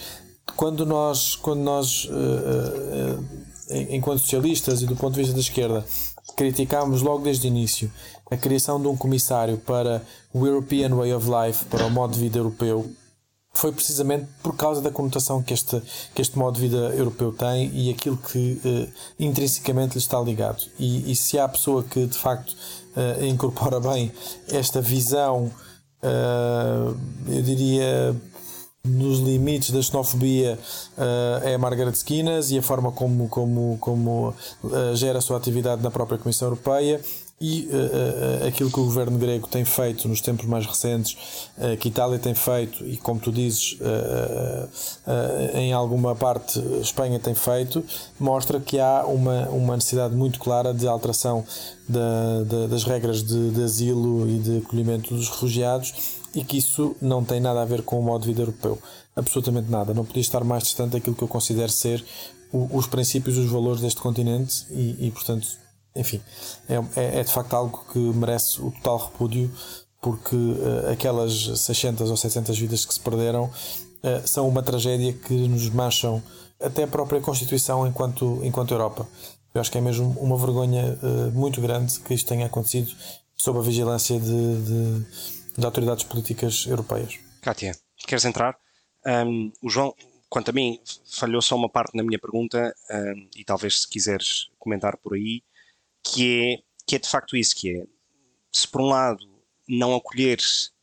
Quando 0.57 0.87
nós, 0.87 1.37
quando 1.37 1.61
nós 1.61 2.07
uh, 2.07 3.23
enquanto 3.91 4.21
socialistas 4.21 4.83
e 4.83 4.87
do 4.87 4.97
ponto 4.97 5.15
de 5.15 5.21
vista 5.21 5.35
da 5.35 5.41
esquerda, 5.41 5.85
criticámos 6.37 7.03
logo 7.03 7.25
desde 7.25 7.47
o 7.47 7.49
início 7.49 7.91
a 8.31 8.37
criação 8.37 8.81
de 8.81 8.89
um 8.89 8.97
comissário 8.97 9.59
para 9.59 10.03
o 10.33 10.47
European 10.47 10.95
Way 10.95 11.15
of 11.15 11.27
Life, 11.29 11.65
para 11.67 11.87
o 11.87 11.91
modo 11.91 12.15
de 12.15 12.21
vida 12.21 12.39
europeu, 12.39 12.91
foi 13.53 13.73
precisamente 13.73 14.29
por 14.43 14.57
causa 14.57 14.81
da 14.81 14.91
conotação 14.91 15.43
que 15.43 15.53
este, 15.53 15.83
que 16.15 16.23
este 16.23 16.39
modo 16.39 16.55
de 16.55 16.61
vida 16.63 16.95
europeu 16.95 17.33
tem 17.33 17.71
e 17.75 17.91
aquilo 17.91 18.17
que 18.17 18.61
uh, 18.65 18.89
intrinsecamente 19.19 19.95
lhe 19.95 19.99
está 19.99 20.21
ligado. 20.21 20.63
E, 20.79 21.11
e, 21.11 21.17
se 21.17 21.39
há 21.39 21.49
pessoa 21.49 21.83
que 21.83 22.07
de 22.07 22.17
facto 22.17 22.53
uh, 22.97 23.25
incorpora 23.25 23.81
bem 23.81 24.13
esta 24.49 24.81
visão, 24.81 25.51
uh, 26.03 26.97
eu 27.27 27.43
diria 27.43 28.15
nos 28.85 29.19
limites 29.19 29.71
da 29.71 29.83
xenofobia 29.83 30.59
é 31.43 31.55
a 31.55 31.59
Margaret 31.59 31.93
Skinas 31.93 32.51
e 32.51 32.59
a 32.59 32.63
forma 32.63 32.91
como, 32.91 33.29
como, 33.29 33.77
como 33.81 34.35
gera 34.95 35.19
a 35.19 35.21
sua 35.21 35.37
atividade 35.37 35.83
na 35.83 35.91
própria 35.91 36.19
Comissão 36.19 36.49
Europeia 36.49 37.01
e 37.41 37.69
uh, 37.71 38.45
uh, 38.45 38.49
aquilo 38.49 38.71
que 38.71 38.81
o 38.81 38.85
governo 38.85 39.17
grego 39.17 39.47
tem 39.47 39.65
feito 39.65 40.09
nos 40.09 40.21
tempos 40.21 40.45
mais 40.47 40.67
recentes, 40.67 41.49
uh, 41.57 41.77
que 41.77 41.89
Itália 41.89 42.19
tem 42.19 42.35
feito 42.35 42.85
e, 42.85 42.97
como 42.97 43.21
tu 43.21 43.31
dizes, 43.31 43.79
em 45.55 45.73
alguma 45.73 46.15
parte 46.15 46.59
Espanha 46.81 47.19
tem 47.19 47.35
feito, 47.35 47.85
mostra 48.19 48.59
que 48.59 48.79
há 48.79 49.05
uma, 49.07 49.49
uma 49.51 49.77
necessidade 49.77 50.15
muito 50.15 50.39
clara 50.39 50.75
de 50.75 50.87
alteração 50.89 51.45
da, 51.89 52.43
da, 52.45 52.67
das 52.67 52.85
regras 52.85 53.23
de, 53.23 53.51
de 53.51 53.63
asilo 53.63 54.29
e 54.29 54.39
de 54.39 54.59
acolhimento 54.59 55.15
dos 55.15 55.29
refugiados 55.29 56.18
e 56.35 56.45
que 56.45 56.59
isso 56.59 56.97
não 57.01 57.25
tem 57.25 57.41
nada 57.41 57.63
a 57.63 57.65
ver 57.65 57.83
com 57.83 57.99
o 57.99 58.03
modo 58.03 58.23
de 58.23 58.29
vida 58.29 58.43
europeu. 58.43 58.79
Absolutamente 59.17 59.71
nada. 59.71 59.95
Não 59.95 60.05
podia 60.05 60.21
estar 60.21 60.45
mais 60.45 60.63
distante 60.63 60.93
daquilo 60.93 61.17
que 61.17 61.23
eu 61.23 61.29
considero 61.29 61.71
ser 61.71 62.05
o, 62.53 62.77
os 62.77 62.87
princípios 62.87 63.37
os 63.37 63.51
valores 63.51 63.81
deste 63.81 64.01
continente 64.01 64.67
e, 64.71 65.07
e 65.07 65.11
portanto, 65.11 65.47
enfim, 65.95 66.21
é, 66.69 66.75
é, 67.01 67.21
é, 67.21 67.25
de 67.25 67.33
facto 67.33 67.55
algo 67.55 67.85
que 67.93 67.99
merece 67.99 68.61
o 68.61 68.71
total 68.71 68.99
repúdio 68.99 69.51
porque 70.01 70.37
uh, 70.37 70.93
aquelas 70.93 71.33
600 71.33 72.09
ou 72.11 72.17
700 72.17 72.57
vidas 72.59 72.85
que 72.85 72.95
se 72.95 73.01
perderam 73.01 73.45
uh, 73.45 73.51
são 74.29 74.49
uma 74.49 74.63
tragédia 74.63 75.13
que 75.13 75.35
nos 75.35 75.69
mancham 75.71 76.23
até 76.61 76.85
a 76.85 76.87
própria 76.87 77.21
Constituição 77.21 77.87
enquanto, 77.87 78.41
enquanto 78.45 78.73
Europa. 78.73 79.07
Eu 79.55 79.61
acho 79.61 79.73
que 79.73 79.79
é 79.79 79.81
mesmo 79.81 80.17
uma 80.21 80.37
vergonha 80.37 80.97
uh, 81.03 81.33
muito 81.33 81.61
grande 81.61 81.99
que 82.01 82.15
isto 82.15 82.29
tenha 82.29 82.47
acontecido 82.47 82.93
sob 83.37 83.59
a 83.59 83.63
vigilância 83.63 84.19
de, 84.19 84.63
de, 84.63 85.07
de 85.59 85.67
autoridades 85.67 86.05
políticas 86.05 86.67
europeias. 86.67 87.19
Kátia, 87.43 87.77
queres 88.07 88.25
entrar? 88.25 88.57
Um, 89.05 89.53
o 89.61 89.69
João, 89.69 89.93
quanto 90.29 90.51
a 90.51 90.53
mim, 90.53 90.81
falhou 91.11 91.43
só 91.43 91.57
uma 91.57 91.69
parte 91.69 91.97
na 91.97 92.03
minha 92.05 92.19
pergunta 92.19 92.73
um, 92.89 93.29
e 93.35 93.45
talvez 93.45 93.81
se 93.81 93.89
quiseres 93.89 94.51
comentar 94.57 94.97
por 94.97 95.15
aí, 95.15 95.43
que 96.03 96.45
é, 96.45 96.63
que 96.87 96.95
é 96.95 96.99
de 97.01 97.09
facto 97.09 97.37
isso, 97.37 97.57
que 97.57 97.77
é, 97.77 97.87
se 98.53 98.69
por 98.69 98.83
um 98.83 98.87
lado 98.87 99.29
não 99.69 99.97
acolher 99.97 100.39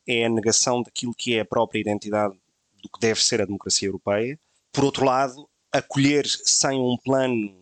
é 0.05 0.25
a 0.25 0.29
negação 0.29 0.83
daquilo 0.83 1.15
que 1.15 1.35
é 1.35 1.39
a 1.39 1.45
própria 1.45 1.79
identidade 1.79 2.35
do 2.83 2.89
que 2.89 2.99
deve 2.99 3.23
ser 3.23 3.41
a 3.41 3.45
democracia 3.45 3.88
europeia, 3.88 4.38
por 4.73 4.83
outro 4.83 5.05
lado, 5.05 5.49
acolher 5.71 6.27
sem 6.27 6.77
um 6.77 6.97
plano 6.97 7.55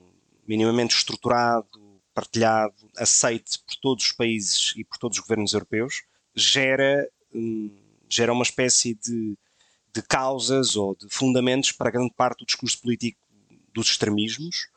minimamente 0.47 0.95
estruturado, 0.95 1.67
partilhado, 2.13 2.75
aceite 2.97 3.59
por 3.59 3.75
todos 3.75 4.05
os 4.05 4.11
países 4.11 4.73
e 4.75 4.83
por 4.83 4.97
todos 4.97 5.19
os 5.19 5.21
governos 5.21 5.53
europeus, 5.53 6.01
gera, 6.35 7.07
hum, 7.33 7.71
gera 8.09 8.33
uma 8.33 8.43
espécie 8.43 8.95
de, 8.95 9.37
de 9.93 10.01
causas 10.01 10.75
ou 10.75 10.95
de 10.95 11.07
fundamentos 11.09 11.71
para 11.71 11.91
grande 11.91 12.13
parte 12.15 12.39
do 12.39 12.45
discurso 12.45 12.81
político 12.81 13.19
dos 13.73 13.87
extremismos, 13.87 14.67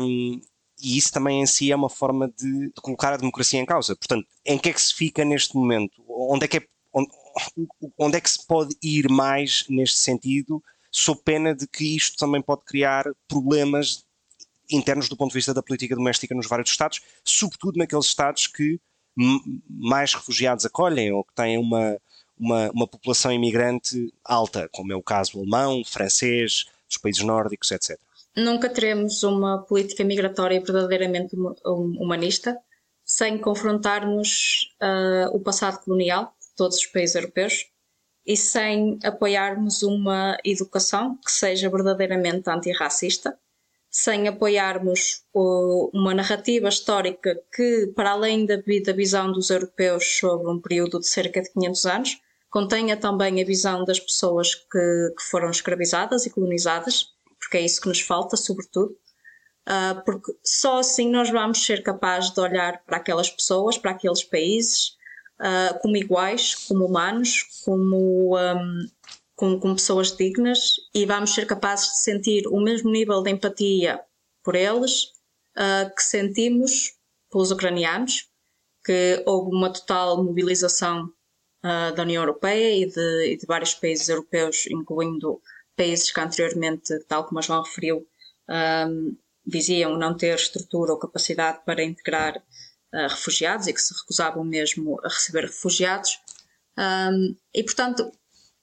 um, 0.00 0.40
e 0.80 0.98
isso 0.98 1.12
também 1.12 1.40
em 1.40 1.46
si 1.46 1.72
é 1.72 1.76
uma 1.76 1.88
forma 1.88 2.28
de, 2.36 2.68
de, 2.68 2.80
colocar 2.82 3.12
a 3.12 3.16
democracia 3.16 3.58
em 3.58 3.64
causa. 3.64 3.96
Portanto, 3.96 4.26
em 4.44 4.58
que 4.58 4.68
é 4.68 4.72
que 4.72 4.80
se 4.80 4.94
fica 4.94 5.24
neste 5.24 5.56
momento? 5.56 6.02
Onde 6.08 6.44
é 6.44 6.48
que, 6.48 6.58
é, 6.58 6.66
onde, 6.92 7.08
onde 7.96 8.16
é 8.16 8.20
que 8.20 8.30
se 8.30 8.46
pode 8.46 8.76
ir 8.82 9.08
mais 9.08 9.64
neste 9.68 9.98
sentido, 9.98 10.62
sob 10.90 11.20
pena 11.24 11.54
de 11.54 11.66
que 11.66 11.96
isto 11.96 12.16
também 12.18 12.42
pode 12.42 12.64
criar 12.64 13.04
problemas 13.26 14.04
internos 14.70 15.08
do 15.08 15.16
ponto 15.16 15.30
de 15.30 15.38
vista 15.38 15.54
da 15.54 15.62
política 15.62 15.94
doméstica 15.94 16.34
nos 16.34 16.46
vários 16.46 16.70
Estados, 16.70 17.00
sobretudo 17.24 17.78
naqueles 17.78 18.06
Estados 18.06 18.46
que 18.46 18.80
mais 19.68 20.14
refugiados 20.14 20.66
acolhem 20.66 21.12
ou 21.12 21.24
que 21.24 21.34
têm 21.34 21.58
uma, 21.58 21.96
uma, 22.38 22.70
uma 22.70 22.86
população 22.86 23.32
imigrante 23.32 24.12
alta, 24.24 24.68
como 24.72 24.92
é 24.92 24.96
o 24.96 25.02
caso 25.02 25.38
alemão, 25.38 25.82
francês, 25.84 26.66
dos 26.88 26.98
países 26.98 27.22
nórdicos, 27.24 27.70
etc. 27.70 27.98
Nunca 28.36 28.68
teremos 28.68 29.22
uma 29.22 29.62
política 29.62 30.04
migratória 30.04 30.60
verdadeiramente 30.60 31.34
humanista 31.64 32.56
sem 33.04 33.38
confrontarmos 33.38 34.74
uh, 34.82 35.34
o 35.34 35.40
passado 35.40 35.82
colonial 35.84 36.34
de 36.40 36.54
todos 36.56 36.76
os 36.76 36.86
países 36.86 37.14
europeus 37.14 37.66
e 38.26 38.36
sem 38.36 38.98
apoiarmos 39.04 39.84
uma 39.84 40.36
educação 40.44 41.16
que 41.24 41.30
seja 41.30 41.70
verdadeiramente 41.70 42.50
antirracista, 42.50 43.38
sem 43.90 44.28
apoiarmos 44.28 45.22
uma 45.34 46.14
narrativa 46.14 46.68
histórica 46.68 47.34
que, 47.54 47.92
para 47.94 48.10
além 48.10 48.44
da, 48.44 48.56
da 48.56 48.92
visão 48.92 49.32
dos 49.32 49.50
europeus 49.50 50.18
sobre 50.18 50.50
um 50.50 50.60
período 50.60 51.00
de 51.00 51.06
cerca 51.08 51.40
de 51.40 51.50
500 51.52 51.86
anos, 51.86 52.20
contenha 52.50 52.96
também 52.96 53.40
a 53.40 53.44
visão 53.44 53.84
das 53.84 54.00
pessoas 54.00 54.54
que, 54.54 55.14
que 55.16 55.22
foram 55.30 55.50
escravizadas 55.50 56.26
e 56.26 56.30
colonizadas 56.30 57.16
porque 57.46 57.58
é 57.58 57.60
isso 57.60 57.80
que 57.80 57.88
nos 57.88 58.00
falta, 58.00 58.36
sobretudo. 58.36 58.96
Uh, 59.68 60.04
porque 60.04 60.32
só 60.44 60.78
assim 60.78 61.10
nós 61.10 61.30
vamos 61.30 61.64
ser 61.64 61.82
capazes 61.82 62.30
de 62.30 62.40
olhar 62.40 62.82
para 62.84 62.98
aquelas 62.98 63.30
pessoas, 63.30 63.76
para 63.76 63.92
aqueles 63.92 64.22
países, 64.22 64.96
uh, 65.40 65.78
como 65.80 65.96
iguais, 65.96 66.54
como 66.54 66.84
humanos, 66.84 67.62
como, 67.64 68.36
um, 68.36 68.86
como, 69.36 69.60
como, 69.60 69.76
pessoas 69.76 70.16
dignas 70.16 70.76
e 70.94 71.06
vamos 71.06 71.34
ser 71.34 71.46
capazes 71.46 71.90
de 71.90 71.98
sentir 71.98 72.46
o 72.48 72.60
mesmo 72.60 72.90
nível 72.90 73.22
de 73.22 73.30
empatia 73.30 74.00
por 74.42 74.56
eles 74.56 75.12
uh, 75.56 75.94
que 75.94 76.02
sentimos 76.02 76.94
pelos 77.30 77.50
ucranianos, 77.50 78.28
que 78.84 79.22
houve 79.26 79.54
uma 79.54 79.72
total 79.72 80.22
mobilização 80.22 81.12
da 81.96 82.02
União 82.02 82.22
Europeia 82.22 82.76
e 82.76 82.86
de, 82.86 83.32
e 83.32 83.36
de 83.36 83.46
vários 83.46 83.74
países 83.74 84.08
europeus, 84.08 84.66
incluindo 84.70 85.40
países 85.76 86.10
que 86.10 86.20
anteriormente, 86.20 86.98
tal 87.08 87.24
como 87.24 87.38
a 87.38 87.42
João 87.42 87.62
referiu, 87.62 88.06
um, 88.48 89.16
diziam 89.44 89.96
não 89.96 90.16
ter 90.16 90.34
estrutura 90.34 90.92
ou 90.92 90.98
capacidade 90.98 91.60
para 91.64 91.84
integrar 91.84 92.36
uh, 92.36 93.08
refugiados 93.08 93.66
e 93.66 93.72
que 93.72 93.80
se 93.80 93.94
recusavam 93.94 94.44
mesmo 94.44 94.98
a 95.04 95.08
receber 95.08 95.42
refugiados. 95.42 96.18
Um, 96.78 97.36
e, 97.54 97.62
portanto, 97.62 98.10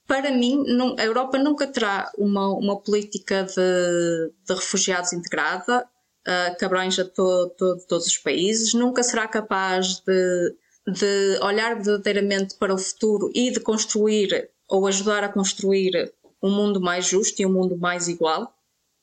para 0.07 0.31
mim, 0.31 0.63
a 0.97 1.05
Europa 1.05 1.37
nunca 1.37 1.67
terá 1.67 2.11
uma, 2.17 2.49
uma 2.49 2.79
política 2.79 3.43
de, 3.43 4.31
de 4.45 4.53
refugiados 4.53 5.13
integrada, 5.13 5.87
uh, 6.27 6.57
que 6.57 6.65
abranja 6.65 7.05
to, 7.05 7.49
to, 7.57 7.77
todos 7.87 8.07
os 8.07 8.17
países, 8.17 8.73
nunca 8.73 9.03
será 9.03 9.27
capaz 9.27 9.99
de, 9.99 10.55
de 10.87 11.39
olhar 11.41 11.75
verdadeiramente 11.75 12.55
para 12.55 12.73
o 12.73 12.77
futuro 12.77 13.31
e 13.33 13.51
de 13.51 13.59
construir 13.59 14.49
ou 14.67 14.87
ajudar 14.87 15.23
a 15.23 15.29
construir 15.29 16.13
um 16.41 16.51
mundo 16.51 16.81
mais 16.81 17.05
justo 17.05 17.41
e 17.41 17.45
um 17.45 17.53
mundo 17.53 17.77
mais 17.77 18.07
igual, 18.07 18.53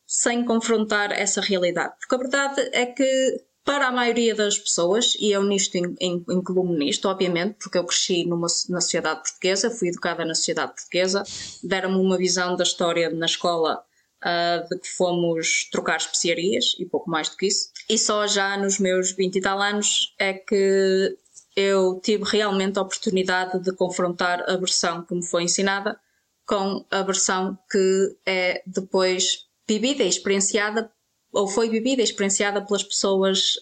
sem 0.07 0.45
confrontar 0.45 1.13
essa 1.13 1.41
realidade. 1.41 1.95
Porque 1.99 2.15
a 2.15 2.19
verdade 2.19 2.71
é 2.73 2.87
que, 2.87 3.45
para 3.71 3.87
a 3.87 3.93
maioria 3.93 4.35
das 4.35 4.59
pessoas, 4.59 5.17
e 5.21 5.31
eu 5.31 5.45
nisto 5.45 5.77
incluo-me 5.77 6.77
nisto, 6.77 7.07
obviamente, 7.07 7.55
porque 7.61 7.79
eu 7.79 7.85
cresci 7.85 8.25
numa, 8.25 8.49
na 8.69 8.81
sociedade 8.81 9.21
portuguesa, 9.21 9.71
fui 9.71 9.91
educada 9.91 10.25
na 10.25 10.35
sociedade 10.35 10.73
portuguesa, 10.73 11.23
deram-me 11.63 11.99
uma 11.99 12.19
visão 12.19 12.57
da 12.57 12.65
história 12.65 13.09
na 13.11 13.27
escola 13.27 13.81
uh, 14.25 14.69
de 14.69 14.77
que 14.77 14.89
fomos 14.89 15.69
trocar 15.71 15.99
especiarias 15.99 16.75
e 16.81 16.85
pouco 16.85 17.09
mais 17.09 17.29
do 17.29 17.37
que 17.37 17.47
isso. 17.47 17.71
E 17.89 17.97
só 17.97 18.27
já 18.27 18.57
nos 18.57 18.81
meus 18.81 19.13
20 19.13 19.37
e 19.37 19.41
tal 19.41 19.63
anos 19.63 20.17
é 20.19 20.33
que 20.33 21.17
eu 21.55 22.01
tive 22.03 22.25
realmente 22.25 22.77
a 22.77 22.83
oportunidade 22.83 23.63
de 23.63 23.73
confrontar 23.77 24.51
a 24.51 24.57
versão 24.57 25.05
que 25.05 25.15
me 25.15 25.25
foi 25.25 25.45
ensinada 25.45 25.97
com 26.45 26.85
a 26.91 27.03
versão 27.03 27.57
que 27.71 28.17
é 28.27 28.65
depois 28.67 29.47
vivida 29.69 30.03
e 30.03 30.09
experienciada 30.09 30.91
ou 31.33 31.47
foi 31.47 31.69
vivida 31.69 32.01
e 32.01 32.05
experienciada 32.05 32.65
pelas 32.65 32.83
pessoas 32.83 33.55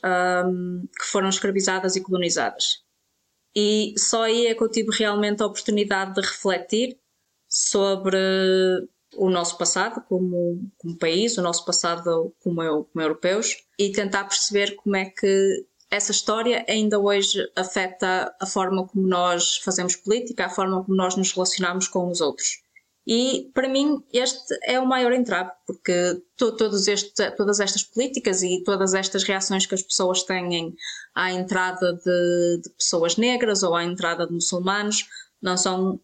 um, 0.46 0.86
que 0.98 1.06
foram 1.06 1.28
escravizadas 1.28 1.96
e 1.96 2.00
colonizadas. 2.00 2.82
E 3.54 3.94
só 3.98 4.24
aí 4.24 4.46
é 4.46 4.54
que 4.54 4.62
eu 4.62 4.70
tive 4.70 4.90
realmente 4.92 5.42
a 5.42 5.46
oportunidade 5.46 6.14
de 6.14 6.20
refletir 6.20 6.98
sobre 7.48 8.18
o 9.16 9.30
nosso 9.30 9.56
passado 9.56 10.02
como, 10.08 10.70
como 10.76 10.98
país, 10.98 11.36
o 11.38 11.42
nosso 11.42 11.64
passado 11.64 12.34
como, 12.40 12.62
eu, 12.62 12.84
como 12.84 13.02
europeus 13.02 13.56
e 13.78 13.90
tentar 13.90 14.24
perceber 14.24 14.76
como 14.76 14.96
é 14.96 15.06
que 15.06 15.66
essa 15.90 16.12
história 16.12 16.64
ainda 16.68 16.98
hoje 16.98 17.50
afeta 17.56 18.34
a 18.38 18.46
forma 18.46 18.86
como 18.86 19.06
nós 19.06 19.56
fazemos 19.58 19.96
política, 19.96 20.46
a 20.46 20.50
forma 20.50 20.84
como 20.84 20.96
nós 20.96 21.16
nos 21.16 21.32
relacionamos 21.32 21.88
com 21.88 22.10
os 22.10 22.20
outros. 22.20 22.62
E 23.06 23.50
para 23.54 23.68
mim 23.68 24.04
este 24.12 24.54
é 24.64 24.78
o 24.78 24.86
maior 24.86 25.12
entrave, 25.12 25.50
porque 25.66 26.22
to, 26.36 26.54
este, 26.88 27.30
todas 27.32 27.58
estas 27.58 27.82
políticas 27.82 28.42
e 28.42 28.62
todas 28.64 28.92
estas 28.92 29.22
reações 29.22 29.64
que 29.64 29.74
as 29.74 29.82
pessoas 29.82 30.22
têm 30.24 30.74
à 31.14 31.32
entrada 31.32 31.94
de, 31.94 32.60
de 32.62 32.70
pessoas 32.76 33.16
negras 33.16 33.62
ou 33.62 33.74
à 33.74 33.82
entrada 33.82 34.26
de 34.26 34.34
muçulmanos 34.34 35.08
não 35.40 35.56
são 35.56 35.98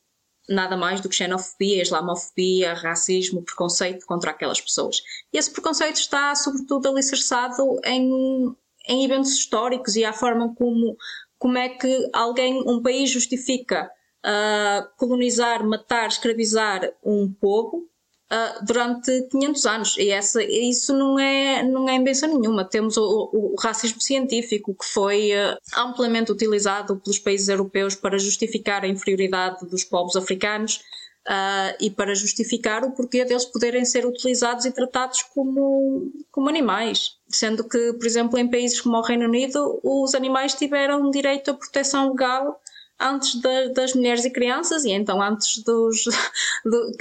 nada 0.49 0.77
mais 0.77 1.01
do 1.01 1.09
que 1.09 1.17
xenofobia, 1.17 1.83
islamofobia, 1.83 2.75
racismo, 2.75 3.43
preconceito 3.43 4.05
contra 4.07 4.31
aquelas 4.31 4.61
pessoas. 4.61 4.97
E 5.33 5.39
esse 5.39 5.51
preconceito 5.51 5.97
está, 5.97 6.35
sobretudo, 6.35 6.89
alicerçado 6.89 7.79
em, 7.85 8.55
em 8.89 9.05
eventos 9.05 9.33
históricos 9.33 9.97
e 9.97 10.05
à 10.05 10.13
forma 10.13 10.55
como, 10.55 10.97
como 11.39 11.59
é 11.59 11.69
que 11.69 12.11
alguém, 12.13 12.63
um 12.67 12.83
país 12.83 13.11
justifica 13.11 13.91
uh, 14.25 14.89
colonizar, 14.97 15.65
matar, 15.65 16.09
escravizar 16.09 16.91
um 17.05 17.31
povo 17.33 17.89
uh, 18.33 18.65
durante 18.65 19.29
500 19.31 19.67
anos. 19.67 19.97
E 19.99 20.11
essa, 20.11 20.43
isso 20.43 20.93
não 20.97 21.19
é, 21.19 21.63
não 21.63 21.89
é 21.89 21.95
invenção 21.95 22.29
nenhuma. 22.39 22.65
Temos 22.65 22.97
o, 22.97 23.31
o, 23.33 23.53
o 23.53 23.61
racismo 23.61 24.01
científico, 24.01 24.75
que 24.75 24.87
foi 24.87 25.31
uh, 25.33 25.57
amplamente 25.77 26.33
utilizado 26.33 26.97
pelos 26.97 27.19
países 27.19 27.49
europeus 27.49 27.95
para 27.95 28.19
justificar 28.19 28.85
a 28.85 28.89
inferioridade 28.89 29.67
dos 29.67 29.85
povos 29.85 30.17
africanos. 30.17 30.81
Uh, 31.27 31.73
e 31.81 31.91
para 31.91 32.15
justificar 32.15 32.85
o 32.85 32.93
porquê 32.93 33.25
deles 33.25 33.47
poderem 33.47 33.83
ser 33.87 34.05
utilizados 34.05 34.67
e 34.67 34.71
tratados 34.71 35.23
como, 35.23 36.13
como 36.31 36.51
animais. 36.51 37.13
Sendo 37.31 37.67
que, 37.67 37.95
por 37.95 38.07
exemplo, 38.07 38.39
em 38.39 38.47
países 38.47 38.79
como 38.79 38.99
o 38.99 39.01
Reino 39.01 39.25
Unido, 39.25 39.81
os 39.83 40.15
animais 40.15 40.53
tiveram 40.53 41.11
direito 41.11 41.51
à 41.51 41.55
proteção 41.55 42.11
legal 42.11 42.61
antes 43.01 43.41
de, 43.41 43.69
das 43.71 43.95
mulheres 43.95 44.25
e 44.25 44.31
crianças, 44.31 44.85
e 44.85 44.91
então 44.91 45.21
antes 45.21 45.63
dos 45.63 46.05
do, 46.65 46.93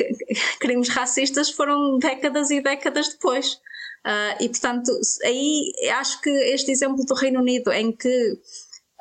crimes 0.60 0.90
racistas 0.90 1.50
foram 1.50 1.98
décadas 1.98 2.52
e 2.52 2.62
décadas 2.62 3.10
depois. 3.10 3.60
Uh, 4.06 4.36
e 4.42 4.50
portanto, 4.50 4.92
aí 5.24 5.72
acho 5.94 6.20
que 6.22 6.30
este 6.30 6.72
exemplo 6.72 7.06
do 7.06 7.14
Reino 7.14 7.40
Unido, 7.40 7.72
em 7.72 7.92
que 7.92 8.34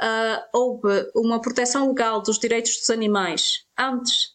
uh, 0.01 0.43
houve 0.53 1.11
uma 1.15 1.41
proteção 1.41 1.89
legal 1.89 2.23
dos 2.23 2.39
direitos 2.39 2.79
dos 2.79 2.91
animais 2.91 3.65
antes 3.77 4.27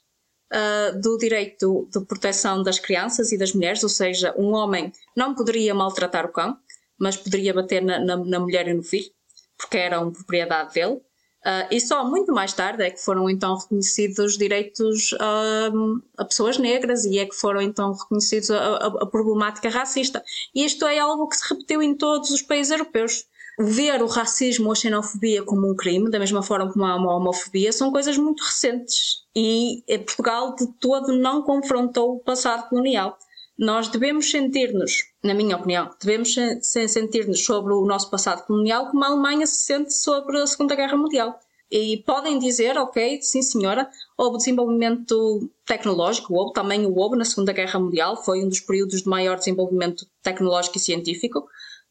uh, 0.54 1.00
do 1.00 1.18
direito 1.18 1.88
de 1.92 2.06
proteção 2.06 2.64
das 2.64 2.80
crianças 2.80 3.32
e 3.32 3.38
das 3.38 3.54
mulheres, 3.54 3.84
ou 3.84 3.90
seja, 3.90 4.34
um 4.38 4.54
homem 4.54 4.92
não 5.16 5.34
poderia 5.34 5.74
maltratar 5.74 6.26
o 6.26 6.34
cão, 6.34 6.58
mas 7.00 7.16
poderia 7.16 7.54
bater 7.54 7.82
na, 7.82 8.00
na, 8.00 8.18
na 8.18 8.40
mulher 8.40 8.68
e 8.68 8.74
no 8.74 8.84
filho, 8.84 9.10
porque 9.58 9.78
eram 9.78 10.12
propriedade 10.12 10.74
dele. 10.74 11.02
Uh, 11.48 11.64
e 11.72 11.80
só 11.80 12.04
muito 12.04 12.34
mais 12.34 12.52
tarde 12.52 12.84
é 12.84 12.92
que 12.92 13.02
foram 13.02 13.30
então 13.30 13.56
reconhecidos 13.56 14.38
direitos 14.38 15.14
uh, 15.14 16.04
a 16.18 16.26
pessoas 16.26 16.58
negras 16.58 17.06
e 17.06 17.20
é 17.20 17.26
que 17.26 17.34
foram 17.34 17.62
então 17.62 17.94
reconhecidos 17.94 18.52
a, 18.52 18.58
a, 18.58 18.88
a, 18.88 19.06
problemática 19.06 19.70
racista. 19.70 20.22
E 20.54 20.66
isto 20.66 20.86
é 20.86 21.00
algo 21.00 21.26
que 21.30 21.38
se 21.38 21.54
repetiu 21.54 21.82
em 21.82 21.96
todos 21.96 22.32
os 22.32 22.42
países 22.42 22.72
europeus. 22.72 23.24
Ver 23.58 24.04
o 24.04 24.08
racismo 24.08 24.66
ou 24.66 24.74
a 24.74 24.76
xenofobia 24.76 25.42
como 25.42 25.72
um 25.72 25.76
crime, 25.76 26.12
da 26.12 26.20
mesma 26.20 26.44
forma 26.44 26.72
como 26.72 26.84
a 26.84 27.16
homofobia, 27.16 27.72
são 27.72 27.94
coisas 27.94 28.18
muito 28.18 28.44
recentes. 28.44 29.24
E 29.34 29.84
Portugal 30.06 30.54
de 30.54 30.68
todo 30.80 31.18
não 31.18 31.44
confrontou 31.44 32.18
o 32.18 32.20
passado 32.20 32.68
colonial. 32.68 33.18
Nós 33.58 33.88
devemos 33.88 34.30
sentir-nos, 34.30 35.04
na 35.24 35.34
minha 35.34 35.56
opinião, 35.56 35.90
devemos 36.00 36.36
sentir-nos 36.62 37.44
sobre 37.44 37.74
o 37.74 37.86
nosso 37.86 38.10
passado 38.12 38.46
colonial 38.46 38.92
como 38.92 39.04
a 39.04 39.08
Alemanha 39.08 39.48
se 39.48 39.66
sente 39.66 39.94
sobre 39.94 40.40
a 40.40 40.46
Segunda 40.46 40.76
Guerra 40.76 40.96
Mundial. 40.96 41.40
E 41.70 41.98
podem 42.06 42.40
dizer, 42.40 42.78
ok, 42.78 43.20
sim 43.22 43.42
senhora, 43.42 43.90
houve 44.18 44.38
desenvolvimento 44.38 45.50
tecnológico, 45.66 46.34
houve 46.34 46.54
também 46.54 46.86
o 46.86 46.96
houve 46.96 47.18
na 47.18 47.26
Segunda 47.26 47.52
Guerra 47.52 47.80
Mundial, 47.80 48.24
foi 48.24 48.44
um 48.44 48.48
dos 48.48 48.60
períodos 48.62 49.02
de 49.02 49.10
maior 49.10 49.38
desenvolvimento 49.38 50.06
tecnológico 50.22 50.78
e 50.78 50.82
científico, 50.82 51.46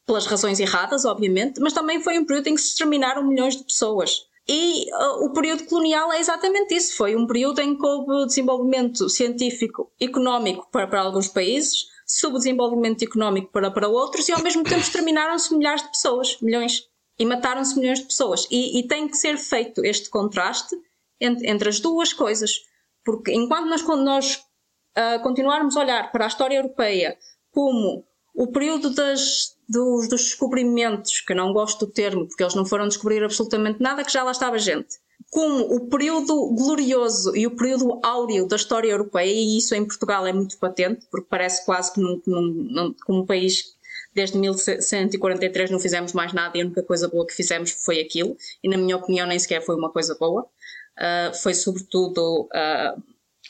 pelas 0.05 0.25
razões 0.25 0.59
erradas, 0.61 1.03
obviamente, 1.03 1.59
mas 1.59 1.73
também 1.73 2.01
foi 2.01 2.17
um 2.17 2.25
período 2.25 2.47
em 2.47 2.55
que 2.55 2.61
se 2.61 2.69
exterminaram 2.69 3.27
milhões 3.27 3.57
de 3.57 3.65
pessoas. 3.65 4.26
E 4.49 4.85
uh, 4.93 5.25
o 5.25 5.33
período 5.33 5.65
colonial 5.65 6.11
é 6.13 6.19
exatamente 6.19 6.73
isso. 6.73 6.95
Foi 6.95 7.15
um 7.15 7.27
período 7.27 7.59
em 7.59 7.77
que 7.77 7.85
houve 7.85 8.27
desenvolvimento 8.27 9.09
científico, 9.09 9.91
económico 9.99 10.69
para, 10.71 10.87
para 10.87 11.01
alguns 11.01 11.27
países, 11.27 11.87
subdesenvolvimento 12.05 13.03
económico 13.03 13.51
para, 13.51 13.69
para 13.69 13.89
outros, 13.89 14.29
e 14.29 14.31
ao 14.31 14.41
mesmo 14.41 14.63
tempo 14.63 14.79
exterminaram-se 14.79 15.53
milhares 15.55 15.83
de 15.83 15.89
pessoas, 15.89 16.39
milhões, 16.41 16.83
e 17.19 17.25
mataram-se 17.25 17.77
milhões 17.77 17.99
de 17.99 18.05
pessoas. 18.05 18.47
E, 18.49 18.79
e, 18.79 18.87
tem 18.87 19.07
que 19.07 19.17
ser 19.17 19.37
feito 19.37 19.83
este 19.83 20.09
contraste 20.09 20.75
entre, 21.19 21.49
entre 21.49 21.67
as 21.69 21.79
duas 21.79 22.13
coisas. 22.13 22.61
Porque 23.03 23.33
enquanto 23.33 23.67
nós, 23.67 23.83
nós 23.83 24.35
uh, 24.97 25.21
continuarmos 25.23 25.75
a 25.75 25.81
olhar 25.81 26.11
para 26.11 26.25
a 26.25 26.27
história 26.27 26.55
europeia 26.55 27.17
como 27.51 28.05
o 28.37 28.45
período 28.45 28.91
das, 28.91 29.57
dos, 29.67 30.07
dos, 30.07 30.21
descobrimentos, 30.21 31.21
que 31.21 31.33
não 31.33 31.51
gosto 31.51 31.87
do 31.87 31.91
termo, 31.91 32.27
porque 32.27 32.43
eles 32.43 32.53
não 32.53 32.67
foram 32.67 32.87
descobrir 32.87 33.23
absolutamente 33.23 33.81
nada, 33.81 34.03
que 34.03 34.13
já 34.13 34.23
lá 34.23 34.29
estava 34.29 34.59
gente. 34.59 34.99
Como 35.31 35.75
o 35.75 35.89
período 35.89 36.53
glorioso 36.53 37.35
e 37.35 37.47
o 37.47 37.55
período 37.55 37.99
áureo 38.03 38.47
da 38.47 38.55
história 38.55 38.89
europeia, 38.91 39.33
e 39.33 39.57
isso 39.57 39.73
em 39.73 39.83
Portugal 39.83 40.27
é 40.27 40.31
muito 40.31 40.55
patente, 40.59 41.07
porque 41.09 41.25
parece 41.27 41.65
quase 41.65 41.91
que 41.91 41.99
num, 41.99 42.21
num, 42.27 42.41
num, 42.69 42.95
como 43.03 43.23
um 43.23 43.25
país 43.25 43.75
desde 44.13 44.37
1143 44.37 45.71
não 45.71 45.79
fizemos 45.79 46.13
mais 46.13 46.31
nada 46.31 46.55
e 46.55 46.61
a 46.61 46.65
única 46.65 46.83
coisa 46.83 47.07
boa 47.07 47.25
que 47.25 47.33
fizemos 47.33 47.71
foi 47.71 47.99
aquilo, 47.99 48.37
e 48.63 48.69
na 48.69 48.77
minha 48.77 48.97
opinião 48.97 49.25
nem 49.25 49.39
sequer 49.39 49.65
foi 49.65 49.75
uma 49.75 49.91
coisa 49.91 50.15
boa. 50.19 50.43
Uh, 50.43 51.35
foi 51.41 51.55
sobretudo 51.55 52.47
uh, 52.53 53.01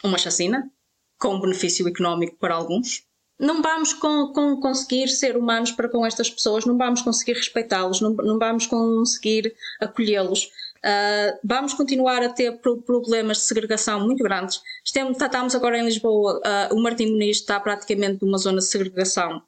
uma 0.02 0.18
chacina, 0.18 0.72
com 1.20 1.42
benefício 1.42 1.86
económico 1.88 2.38
para 2.38 2.56
alguns, 2.56 3.07
não 3.40 3.62
vamos 3.62 3.94
com, 3.94 4.32
com 4.34 4.60
conseguir 4.60 5.08
ser 5.08 5.38
humanos 5.38 5.72
para 5.72 5.90
com 5.90 6.06
estas 6.06 6.30
pessoas, 6.30 6.66
não 6.66 6.78
vamos 6.78 7.02
conseguir 7.02 7.34
respeitá-los, 7.34 8.02
não, 8.02 8.12
não 8.14 8.40
vamos 8.40 8.66
conseguir 8.66 9.56
acolhê-los. 9.80 10.46
Uh, 10.78 11.38
vamos 11.44 11.74
continuar 11.74 12.24
a 12.24 12.30
ter 12.30 12.60
problemas 12.86 13.38
de 13.38 13.44
segregação 13.44 14.00
muito 14.00 14.24
grandes. 14.24 14.62
Estamos, 14.84 15.22
estamos 15.22 15.56
agora 15.56 15.78
em 15.78 15.86
Lisboa, 15.86 16.40
uh, 16.40 16.76
o 16.76 16.82
Martim 16.82 17.08
Muniz 17.08 17.38
está 17.38 17.60
praticamente 17.60 18.24
numa 18.24 18.38
zona 18.38 18.58
de 18.58 18.66
segregação 18.66 19.42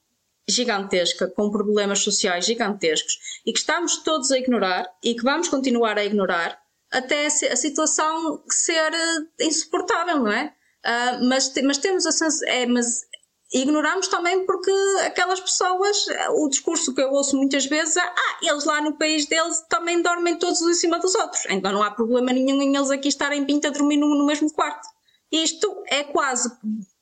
gigantesca, 0.48 1.28
com 1.28 1.52
problemas 1.52 2.00
sociais 2.00 2.46
gigantescos 2.46 3.42
e 3.46 3.54
que 3.54 3.60
estamos 3.60 3.98
todos 3.98 4.32
a 4.32 4.38
ignorar 4.38 4.86
e 5.04 5.14
que 5.14 5.24
vamos 5.24 5.48
continuar 5.48 5.98
a 5.98 6.04
ignorar 6.04 6.60
até 6.92 7.28
a 7.28 7.30
situação 7.56 8.44
ser 8.50 8.92
insuportável, 9.40 10.20
não 10.20 10.32
é? 10.32 10.54
Uh, 10.86 11.26
mas, 11.26 11.54
mas 11.64 11.78
temos 11.78 12.06
a 12.06 12.28
é, 12.48 12.66
mas 12.66 13.06
ignoramos 13.52 14.08
também 14.08 14.45
porque 14.45 14.72
aquelas 15.06 15.39
pessoas, 15.39 16.06
o 16.36 16.47
discurso 16.50 16.93
que 16.93 17.02
eu 17.02 17.12
ouço 17.12 17.36
muitas 17.36 17.66
vezes 17.66 17.97
é 17.97 18.02
ah, 18.02 18.38
eles 18.43 18.64
lá 18.64 18.82
no 18.82 18.97
país 18.97 19.26
deles 19.26 19.64
também 19.68 20.02
dormem 20.02 20.38
todos 20.38 20.62
em 20.62 20.74
cima 20.74 21.00
dos 21.00 21.16
outros, 21.16 21.45
então 21.50 21.72
não 21.72 21.84
há 21.84 21.91
problema 21.91 22.32
nenhum 22.32 22.62
em 22.62 22.76
eles 22.76 22.91
aqui 22.91 23.08
estarem 23.08 23.45
pinta 23.45 23.70
a 23.70 23.72
dormir 23.72 23.97
no, 23.97 24.26
mesmo 24.26 24.52
quarto. 24.54 24.88
Isto 25.32 25.84
é 25.88 26.04
quase 26.04 26.52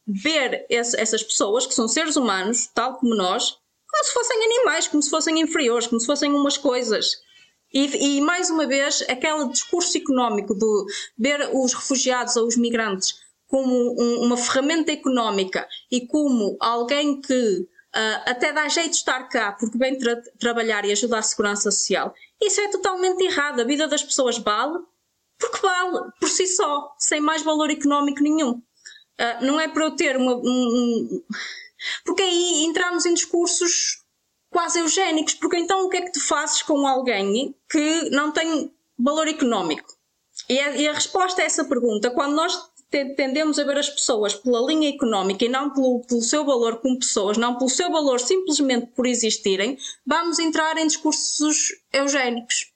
ver 0.05 0.65
esse, 0.69 0.97
essas 0.99 1.21
pessoas, 1.21 1.65
que 1.65 1.73
são 1.73 1.87
seres 1.87 2.15
humanos, 2.15 2.67
tal 2.73 2.95
como 2.95 3.13
nós, 3.13 3.57
como 3.89 4.03
se 4.03 4.13
fossem 4.13 4.43
animais, 4.43 4.87
como 4.87 5.03
se 5.03 5.09
fossem 5.09 5.39
inferiores, 5.41 5.87
como 5.87 5.99
se 5.99 6.05
fossem 6.05 6.31
umas 6.31 6.57
coisas. 6.57 7.21
E, 7.73 8.17
e 8.17 8.21
mais 8.21 8.49
uma 8.49 8.65
vez, 8.65 9.03
aquele 9.09 9.49
discurso 9.49 9.97
económico 9.97 10.55
de 10.55 10.85
ver 11.17 11.49
os 11.53 11.73
refugiados 11.73 12.37
ou 12.37 12.47
os 12.47 12.55
migrantes 12.55 13.26
como 13.47 13.73
um, 13.73 14.25
uma 14.25 14.37
ferramenta 14.37 14.91
económica 14.91 15.67
e 15.91 16.05
como 16.07 16.57
alguém 16.59 17.21
que 17.21 17.59
uh, 17.95 18.21
até 18.25 18.51
dá 18.51 18.67
jeito 18.67 18.91
de 18.91 18.97
estar 18.97 19.23
cá 19.29 19.53
porque 19.53 19.77
vem 19.77 19.97
tra 19.97 20.21
trabalhar 20.39 20.85
e 20.85 20.91
ajudar 20.91 21.19
a 21.19 21.23
segurança 21.23 21.71
social, 21.71 22.13
isso 22.41 22.59
é 22.61 22.69
totalmente 22.69 23.23
errado. 23.23 23.61
A 23.61 23.65
vida 23.65 23.87
das 23.87 24.03
pessoas 24.03 24.37
vale 24.37 24.79
porque 25.39 25.59
vale 25.61 26.11
por 26.19 26.29
si 26.29 26.47
só, 26.47 26.95
sem 26.97 27.21
mais 27.21 27.43
valor 27.43 27.69
económico 27.69 28.21
nenhum. 28.21 28.51
Uh, 28.51 29.45
não 29.45 29.59
é 29.59 29.67
para 29.67 29.85
eu 29.85 29.95
ter 29.95 30.17
uma. 30.17 30.35
Um, 30.35 30.41
um... 30.43 31.23
Porque 32.03 32.23
aí 32.23 32.65
entramos 32.65 33.05
em 33.05 33.13
discursos 33.13 34.03
quase 34.49 34.79
eugénicos, 34.79 35.35
porque 35.35 35.57
então 35.57 35.85
o 35.85 35.89
que 35.89 35.97
é 35.97 36.01
que 36.01 36.11
tu 36.11 36.21
fazes 36.21 36.61
com 36.63 36.87
alguém 36.87 37.55
que 37.69 38.09
não 38.09 38.31
tem 38.31 38.73
valor 38.97 39.27
económico? 39.27 39.95
E 40.49 40.59
a, 40.59 40.75
e 40.75 40.87
a 40.87 40.93
resposta 40.93 41.41
a 41.41 41.45
essa 41.45 41.65
pergunta, 41.65 42.11
quando 42.11 42.35
nós 42.35 42.57
tendemos 42.89 43.59
a 43.59 43.63
ver 43.63 43.77
as 43.77 43.89
pessoas 43.89 44.33
pela 44.33 44.65
linha 44.65 44.89
económica 44.89 45.43
e 45.43 45.49
não 45.49 45.69
pelo, 45.71 46.01
pelo, 46.07 46.21
seu 46.21 46.45
valor 46.45 46.77
como 46.77 46.99
pessoas, 46.99 47.37
não 47.37 47.57
pelo 47.57 47.69
seu 47.69 47.91
valor 47.91 48.19
simplesmente 48.19 48.87
por 48.87 49.05
existirem, 49.05 49.77
vamos 50.05 50.39
entrar 50.39 50.77
em 50.77 50.87
discursos 50.87 51.73
eugénicos. 51.91 52.71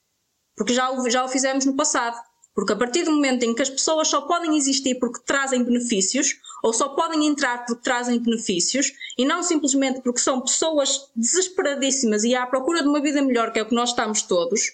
Porque 0.56 0.74
já 0.74 0.90
o, 0.90 1.08
já 1.08 1.24
o 1.24 1.28
fizemos 1.28 1.64
no 1.64 1.74
passado. 1.74 2.16
Porque 2.54 2.74
a 2.74 2.76
partir 2.76 3.04
do 3.04 3.12
momento 3.12 3.44
em 3.44 3.54
que 3.54 3.62
as 3.62 3.70
pessoas 3.70 4.08
só 4.08 4.20
podem 4.20 4.56
existir 4.58 4.96
porque 4.96 5.20
trazem 5.24 5.64
benefícios, 5.64 6.34
ou 6.62 6.72
só 6.72 6.90
podem 6.90 7.26
entrar 7.26 7.64
porque 7.64 7.82
trazem 7.82 8.18
benefícios, 8.18 8.92
e 9.16 9.24
não 9.24 9.42
simplesmente 9.42 10.02
porque 10.02 10.20
são 10.20 10.42
pessoas 10.42 11.08
desesperadíssimas 11.16 12.24
e 12.24 12.34
à 12.34 12.46
procura 12.46 12.82
de 12.82 12.88
uma 12.88 13.00
vida 13.00 13.22
melhor, 13.22 13.52
que 13.52 13.58
é 13.58 13.62
o 13.62 13.66
que 13.66 13.74
nós 13.74 13.88
estamos 13.88 14.20
todos, 14.20 14.70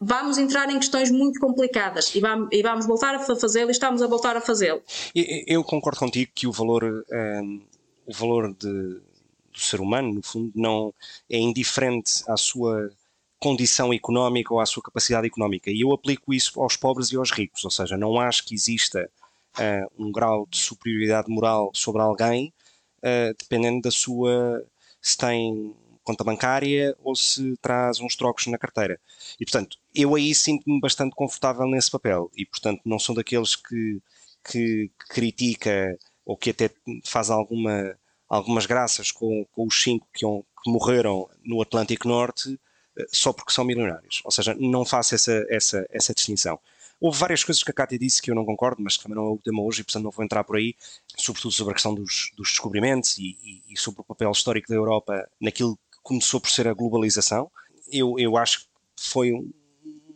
vamos 0.00 0.38
entrar 0.38 0.70
em 0.70 0.78
questões 0.78 1.10
muito 1.10 1.38
complicadas 1.38 2.14
e 2.14 2.20
vamos, 2.20 2.48
e 2.50 2.62
vamos 2.62 2.86
voltar 2.86 3.14
a 3.14 3.18
fazê-lo 3.18 3.70
e 3.70 3.72
estamos 3.72 4.00
a 4.00 4.06
voltar 4.06 4.36
a 4.36 4.40
fazê-lo. 4.40 4.82
Eu 5.14 5.62
concordo 5.62 5.98
contigo 5.98 6.32
que 6.34 6.46
o 6.46 6.52
valor, 6.52 7.04
um, 7.12 7.62
o 8.06 8.12
valor 8.12 8.54
de, 8.54 8.66
do 8.66 9.58
ser 9.58 9.80
humano, 9.80 10.14
no 10.14 10.22
fundo, 10.22 10.50
não 10.54 10.94
é 11.28 11.38
indiferente 11.38 12.22
à 12.26 12.36
sua 12.36 12.90
condição 13.38 13.92
económica 13.92 14.52
ou 14.52 14.60
à 14.60 14.66
sua 14.66 14.82
capacidade 14.82 15.26
económica. 15.26 15.70
E 15.70 15.82
eu 15.82 15.92
aplico 15.92 16.32
isso 16.32 16.60
aos 16.60 16.76
pobres 16.76 17.12
e 17.12 17.16
aos 17.16 17.30
ricos, 17.30 17.64
ou 17.64 17.70
seja, 17.70 17.96
não 17.96 18.18
acho 18.18 18.44
que 18.44 18.54
exista 18.54 19.10
uh, 19.58 20.02
um 20.02 20.10
grau 20.10 20.46
de 20.50 20.58
superioridade 20.58 21.30
moral 21.30 21.70
sobre 21.74 22.00
alguém, 22.00 22.52
uh, 22.98 23.34
dependendo 23.38 23.82
da 23.82 23.90
sua 23.90 24.64
se 25.02 25.16
tem 25.16 25.74
conta 26.02 26.24
bancária 26.24 26.96
ou 27.00 27.14
se 27.14 27.56
traz 27.58 28.00
uns 28.00 28.16
trocos 28.16 28.46
na 28.46 28.58
carteira. 28.58 29.00
E 29.38 29.44
portanto, 29.44 29.76
eu 29.94 30.14
aí 30.14 30.34
sinto-me 30.34 30.80
bastante 30.80 31.14
confortável 31.14 31.66
nesse 31.66 31.90
papel 31.90 32.30
e 32.36 32.44
portanto 32.46 32.80
não 32.84 32.98
sou 32.98 33.14
daqueles 33.14 33.56
que, 33.56 34.00
que 34.44 34.90
critica 35.08 35.98
ou 36.24 36.36
que 36.36 36.50
até 36.50 36.70
faz 37.04 37.30
alguma, 37.30 37.96
algumas 38.28 38.66
graças 38.66 39.10
com, 39.10 39.44
com 39.52 39.66
os 39.66 39.82
cinco 39.82 40.06
que, 40.12 40.20
que 40.24 40.70
morreram 40.70 41.28
no 41.44 41.60
Atlântico 41.60 42.08
Norte 42.08 42.58
eh, 42.98 43.06
só 43.10 43.32
porque 43.32 43.52
são 43.52 43.64
milionários. 43.64 44.20
Ou 44.24 44.30
seja, 44.30 44.54
não 44.54 44.84
faço 44.84 45.14
essa, 45.14 45.44
essa, 45.48 45.86
essa 45.90 46.14
distinção. 46.14 46.58
Houve 47.00 47.18
várias 47.18 47.42
coisas 47.42 47.62
que 47.62 47.70
a 47.70 47.74
Cátia 47.74 47.98
disse 47.98 48.20
que 48.20 48.30
eu 48.30 48.34
não 48.34 48.44
concordo, 48.44 48.82
mas 48.82 48.96
que 48.96 49.02
também 49.02 49.16
não 49.16 49.26
é 49.26 49.30
o 49.30 49.38
tema 49.38 49.62
hoje 49.62 49.80
e, 49.80 49.84
portanto, 49.84 50.04
não 50.04 50.10
vou 50.10 50.22
entrar 50.22 50.44
por 50.44 50.56
aí, 50.56 50.74
sobretudo 51.16 51.50
sobre 51.50 51.70
a 51.72 51.74
questão 51.74 51.94
dos, 51.94 52.30
dos 52.36 52.50
descobrimentos 52.50 53.16
e, 53.16 53.38
e, 53.42 53.72
e, 53.72 53.78
sobre 53.78 54.02
o 54.02 54.04
papel 54.04 54.30
histórico 54.30 54.68
da 54.68 54.74
Europa 54.74 55.26
naquilo 55.40 55.78
começou 56.02 56.40
por 56.40 56.50
ser 56.50 56.68
a 56.68 56.74
globalização. 56.74 57.50
Eu, 57.90 58.18
eu 58.18 58.36
acho 58.36 58.60
que 58.60 58.66
foi 58.98 59.32
um, 59.32 59.50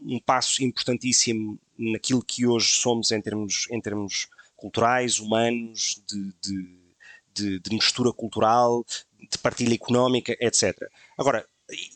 um 0.02 0.20
passo 0.20 0.62
importantíssimo 0.62 1.58
naquilo 1.78 2.24
que 2.24 2.46
hoje 2.46 2.68
somos 2.72 3.10
em 3.10 3.20
termos, 3.20 3.66
em 3.70 3.80
termos 3.80 4.28
culturais, 4.56 5.18
humanos, 5.18 6.02
de, 6.08 6.32
de, 6.40 6.78
de, 7.34 7.60
de 7.60 7.70
mistura 7.74 8.12
cultural, 8.12 8.84
de 9.18 9.38
partilha 9.38 9.74
económica, 9.74 10.36
etc. 10.40 10.76
Agora, 11.18 11.46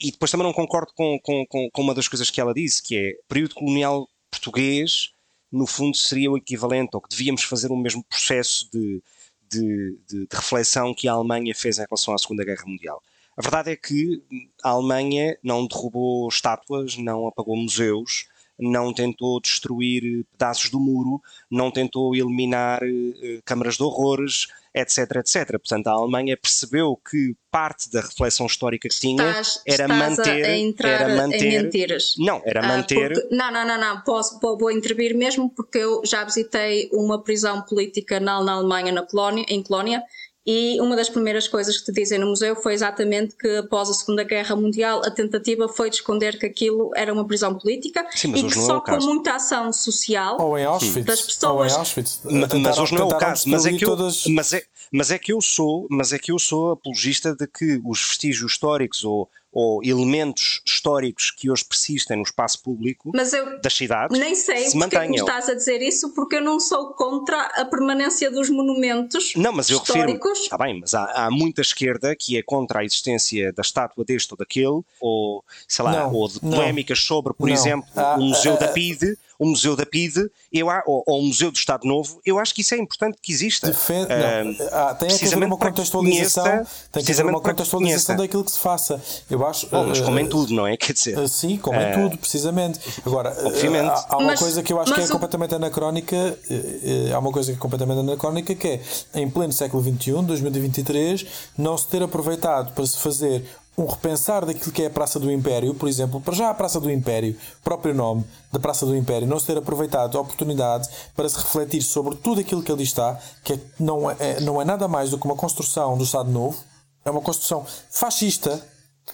e 0.00 0.10
depois 0.10 0.30
também 0.30 0.46
não 0.46 0.52
concordo 0.52 0.92
com, 0.94 1.18
com, 1.20 1.46
com, 1.46 1.82
uma 1.82 1.94
das 1.94 2.08
coisas 2.08 2.30
que 2.30 2.40
ela 2.40 2.54
disse, 2.54 2.82
que 2.82 2.96
é 2.96 3.16
período 3.28 3.54
colonial 3.54 4.08
português, 4.30 5.12
no 5.50 5.66
fundo 5.66 5.96
seria 5.96 6.30
o 6.30 6.36
equivalente, 6.36 6.90
ou 6.94 7.00
que 7.00 7.08
devíamos 7.08 7.42
fazer 7.42 7.70
o 7.70 7.76
mesmo 7.76 8.02
processo 8.04 8.68
de, 8.72 9.02
de, 9.50 9.98
de, 10.08 10.26
de, 10.26 10.36
reflexão 10.36 10.94
que 10.94 11.08
a 11.08 11.12
Alemanha 11.12 11.54
fez 11.54 11.78
em 11.78 11.84
relação 11.88 12.14
à 12.14 12.18
Segunda 12.18 12.44
Guerra 12.44 12.64
Mundial. 12.66 13.02
A 13.38 13.40
verdade 13.40 13.70
é 13.70 13.76
que 13.76 14.20
a 14.64 14.70
Alemanha 14.70 15.38
não 15.44 15.64
derrubou 15.64 16.26
estátuas, 16.28 16.96
não 16.96 17.28
apagou 17.28 17.56
museus, 17.56 18.26
não 18.58 18.92
tentou 18.92 19.40
destruir 19.40 20.24
pedaços 20.32 20.68
do 20.70 20.80
muro, 20.80 21.22
não 21.48 21.70
tentou 21.70 22.16
eliminar 22.16 22.82
uh, 22.82 23.42
câmaras 23.44 23.76
de 23.76 23.84
horrores, 23.84 24.48
etc, 24.74 24.98
etc. 25.16 25.50
Portanto, 25.52 25.86
a 25.86 25.92
Alemanha 25.92 26.36
percebeu 26.36 27.00
que 27.08 27.36
parte 27.50 27.88
da 27.92 28.00
reflexão 28.00 28.46
histórica 28.46 28.88
que 28.88 28.98
tinha 28.98 29.22
estás, 29.30 29.62
era 29.64 29.84
estás 29.84 30.16
manter, 30.18 30.44
a, 30.44 30.58
entrar 30.58 30.88
era 30.88 31.16
manter, 31.16 31.44
em 31.44 31.62
mentiras. 31.62 32.14
Não, 32.18 32.42
era 32.44 32.64
Ah, 32.64 32.68
manter. 32.68 33.12
porque- 33.12 33.34
não, 33.36 33.52
não, 33.52 33.64
não, 33.64 33.78
não, 33.80 34.00
posso, 34.02 34.40
vou, 34.40 34.58
vou 34.58 34.70
intervir 34.72 35.16
mesmo 35.16 35.48
porque 35.50 35.78
eu 35.78 36.02
já 36.04 36.24
visitei 36.24 36.90
uma 36.92 37.22
prisão 37.22 37.62
política 37.62 38.18
na, 38.18 38.42
na 38.42 38.54
Alemanha, 38.54 38.90
na 38.90 39.02
colónia, 39.02 39.44
em 39.48 39.62
Colónia, 39.62 40.02
e 40.50 40.80
uma 40.80 40.96
das 40.96 41.10
primeiras 41.10 41.46
coisas 41.46 41.76
que 41.76 41.84
te 41.84 41.92
dizem 41.92 42.18
no 42.18 42.28
museu 42.28 42.56
foi 42.56 42.72
exatamente 42.72 43.36
que 43.36 43.56
após 43.58 43.90
a 43.90 43.92
Segunda 43.92 44.24
Guerra 44.24 44.56
Mundial 44.56 45.02
a 45.04 45.10
tentativa 45.10 45.68
foi 45.68 45.90
de 45.90 45.96
esconder 45.96 46.38
que 46.38 46.46
aquilo 46.46 46.90
era 46.96 47.12
uma 47.12 47.26
prisão 47.26 47.54
política 47.54 48.06
Sim, 48.14 48.28
mas 48.28 48.40
e 48.40 48.46
que 48.46 48.58
é 48.58 48.62
só 48.62 48.80
caso. 48.80 49.06
com 49.06 49.12
muita 49.14 49.34
ação 49.34 49.70
social 49.74 50.40
Ou 50.40 50.58
em 50.58 50.64
Auschwitz. 50.64 51.04
Das 51.04 51.20
pessoas- 51.20 51.52
Ou 51.52 51.64
em 51.66 52.40
mas 52.40 52.48
Tentaram- 52.48 52.82
hoje 52.82 52.94
não 52.94 53.02
é 53.02 53.04
o 53.14 53.18
caso. 53.18 53.46
Mas 53.50 53.66
é, 53.66 53.72
que 53.74 53.84
eu, 53.84 53.88
todas- 53.90 54.24
mas, 54.26 54.52
é, 54.54 54.62
mas 54.90 55.10
é 55.10 55.18
que 55.18 55.32
eu 55.34 55.40
sou, 55.42 55.86
mas 55.90 56.14
é 56.14 56.18
que 56.18 56.32
eu 56.32 56.38
sou 56.38 56.70
apologista 56.72 57.34
de 57.36 57.46
que 57.46 57.78
os 57.84 58.00
vestígios 58.08 58.50
históricos 58.52 59.04
ou, 59.04 59.28
ou 59.52 59.82
elementos 59.82 60.60
históricos 60.64 61.30
que 61.30 61.50
hoje 61.50 61.64
persistem 61.64 62.16
no 62.18 62.22
espaço 62.22 62.62
público 62.62 63.10
Mas 63.14 63.32
eu 63.32 63.60
das 63.60 63.72
cidades 63.74 64.18
nem 64.18 64.34
sei 64.34 64.68
se 64.68 64.78
porque 64.78 64.96
é 64.96 64.98
mantenham. 65.00 65.26
estás 65.26 65.48
a 65.48 65.54
dizer 65.54 65.80
isso 65.80 66.12
porque 66.14 66.36
eu 66.36 66.42
não 66.42 66.60
sou 66.60 66.92
contra 66.94 67.40
a 67.56 67.64
permanência 67.64 68.30
dos 68.30 68.50
monumentos 68.50 69.32
Não, 69.36 69.52
mas 69.52 69.70
eu 69.70 69.78
refiro. 69.78 69.98
históricos. 70.00 70.38
Está 70.40 70.58
bem, 70.58 70.80
mas 70.80 70.94
há, 70.94 71.04
há 71.26 71.30
muita 71.30 71.60
esquerda 71.62 72.14
que 72.14 72.36
é 72.36 72.42
contra 72.42 72.80
a 72.80 72.84
existência 72.84 73.52
da 73.52 73.62
estátua 73.62 74.04
deste 74.04 74.32
ou 74.32 74.36
daquele, 74.38 74.80
ou 75.00 75.44
sei 75.66 75.84
lá, 75.84 75.92
Não, 75.92 76.12
ou 76.14 76.28
de 76.28 76.42
não. 76.42 76.50
polémicas 76.50 76.98
sobre, 77.00 77.32
por 77.34 77.48
Não. 77.48 77.54
exemplo, 77.54 77.88
Ah, 77.96 78.16
o 78.18 78.22
Museu 78.22 78.54
ah, 78.54 78.56
da 78.58 78.66
ah, 78.66 78.72
PIDE, 78.72 79.16
o 79.38 79.46
Museu 79.46 79.76
da 79.76 79.86
PIDE, 79.86 80.28
eu, 80.52 80.66
ou, 80.86 81.02
ou 81.06 81.20
o 81.20 81.26
Museu 81.26 81.50
do 81.50 81.56
Estado 81.56 81.86
Novo, 81.86 82.20
eu 82.26 82.38
acho 82.38 82.54
que 82.54 82.62
isso 82.62 82.74
é 82.74 82.78
importante 82.78 83.18
que 83.22 83.32
exista. 83.32 83.68
Defende, 83.68 84.08
não, 84.08 84.66
ah, 84.72 84.94
tem 84.94 85.08
que 85.08 85.14
haver 85.14 85.18
precisamente 85.18 85.46
uma 85.46 85.58
que 85.58 85.64
contextualização, 85.66 86.44
conheça- 86.44 86.64
tem 86.64 86.64
que 86.64 86.66
haver 86.66 86.90
precisamente 87.04 87.34
uma 87.34 87.40
que 87.42 87.48
contextualização 87.50 88.16
conheça. 88.16 88.22
daquilo 88.28 88.44
que 88.44 88.50
se 88.52 88.58
faça. 88.58 89.00
Eu 89.30 89.46
acho. 89.46 89.66
Bom, 89.68 89.86
mas 89.86 90.00
ah, 90.00 90.04
como 90.04 90.18
em 90.18 90.26
tudo, 90.28 90.52
não 90.54 90.66
é? 90.66 90.76
Quer 90.76 90.92
dizer, 90.92 91.18
ah, 91.18 91.28
Sim, 91.28 91.56
como 91.58 91.78
em 91.80 91.92
tudo, 91.92 92.18
precisamente. 92.18 92.80
Agora, 93.06 93.36
Obviamente. 93.46 93.88
há, 93.88 94.06
há 94.08 94.16
uma 94.16 94.26
Mas- 94.28 94.40
coisa 94.40 94.62
que 94.62 94.72
eu 94.72 94.80
acho 94.80 94.92
que 94.92 95.00
é 95.00 95.04
o- 95.04 95.08
completamente 95.08 95.54
anacrónica. 95.54 96.16
eh, 96.50 97.08
eh, 97.10 97.12
Há 97.12 97.18
uma 97.18 97.30
coisa 97.32 97.52
que 97.52 97.58
é 97.58 97.60
completamente 97.60 98.00
anacrónica 98.00 98.54
que 98.54 98.66
é, 98.68 98.80
em 99.14 99.28
pleno 99.30 99.52
século 99.52 99.82
XXI, 99.82 100.22
2023, 100.24 101.26
não 101.56 101.76
se 101.78 101.86
ter 101.86 102.02
aproveitado 102.02 102.72
para 102.74 102.86
se 102.86 102.98
fazer 102.98 103.44
um 103.78 103.86
repensar 103.86 104.44
daquilo 104.44 104.72
que 104.72 104.82
é 104.82 104.86
a 104.86 104.90
Praça 104.90 105.20
do 105.20 105.30
Império, 105.30 105.72
por 105.72 105.88
exemplo, 105.88 106.20
para 106.20 106.34
já 106.34 106.50
a 106.50 106.54
Praça 106.54 106.80
do 106.80 106.90
Império, 106.90 107.36
próprio 107.62 107.94
nome 107.94 108.24
da 108.52 108.58
Praça 108.58 108.84
do 108.84 108.96
Império, 108.96 109.26
não 109.28 109.38
se 109.38 109.46
ter 109.46 109.56
aproveitado 109.56 110.18
a 110.18 110.20
oportunidade 110.20 110.88
para 111.14 111.28
se 111.28 111.36
refletir 111.38 111.80
sobre 111.82 112.16
tudo 112.16 112.40
aquilo 112.40 112.60
que 112.62 112.72
ali 112.72 112.82
está, 112.82 113.16
que 113.44 113.52
é- 113.52 113.58
não, 113.78 114.10
é, 114.10 114.40
não 114.40 114.60
é 114.60 114.64
nada 114.64 114.88
mais 114.88 115.10
do 115.10 115.18
que 115.18 115.24
uma 115.24 115.36
construção 115.36 115.96
do 115.96 116.02
Estado 116.02 116.28
Novo, 116.28 116.58
é 117.04 117.10
uma 117.10 117.20
construção 117.20 117.64
fascista 117.88 118.60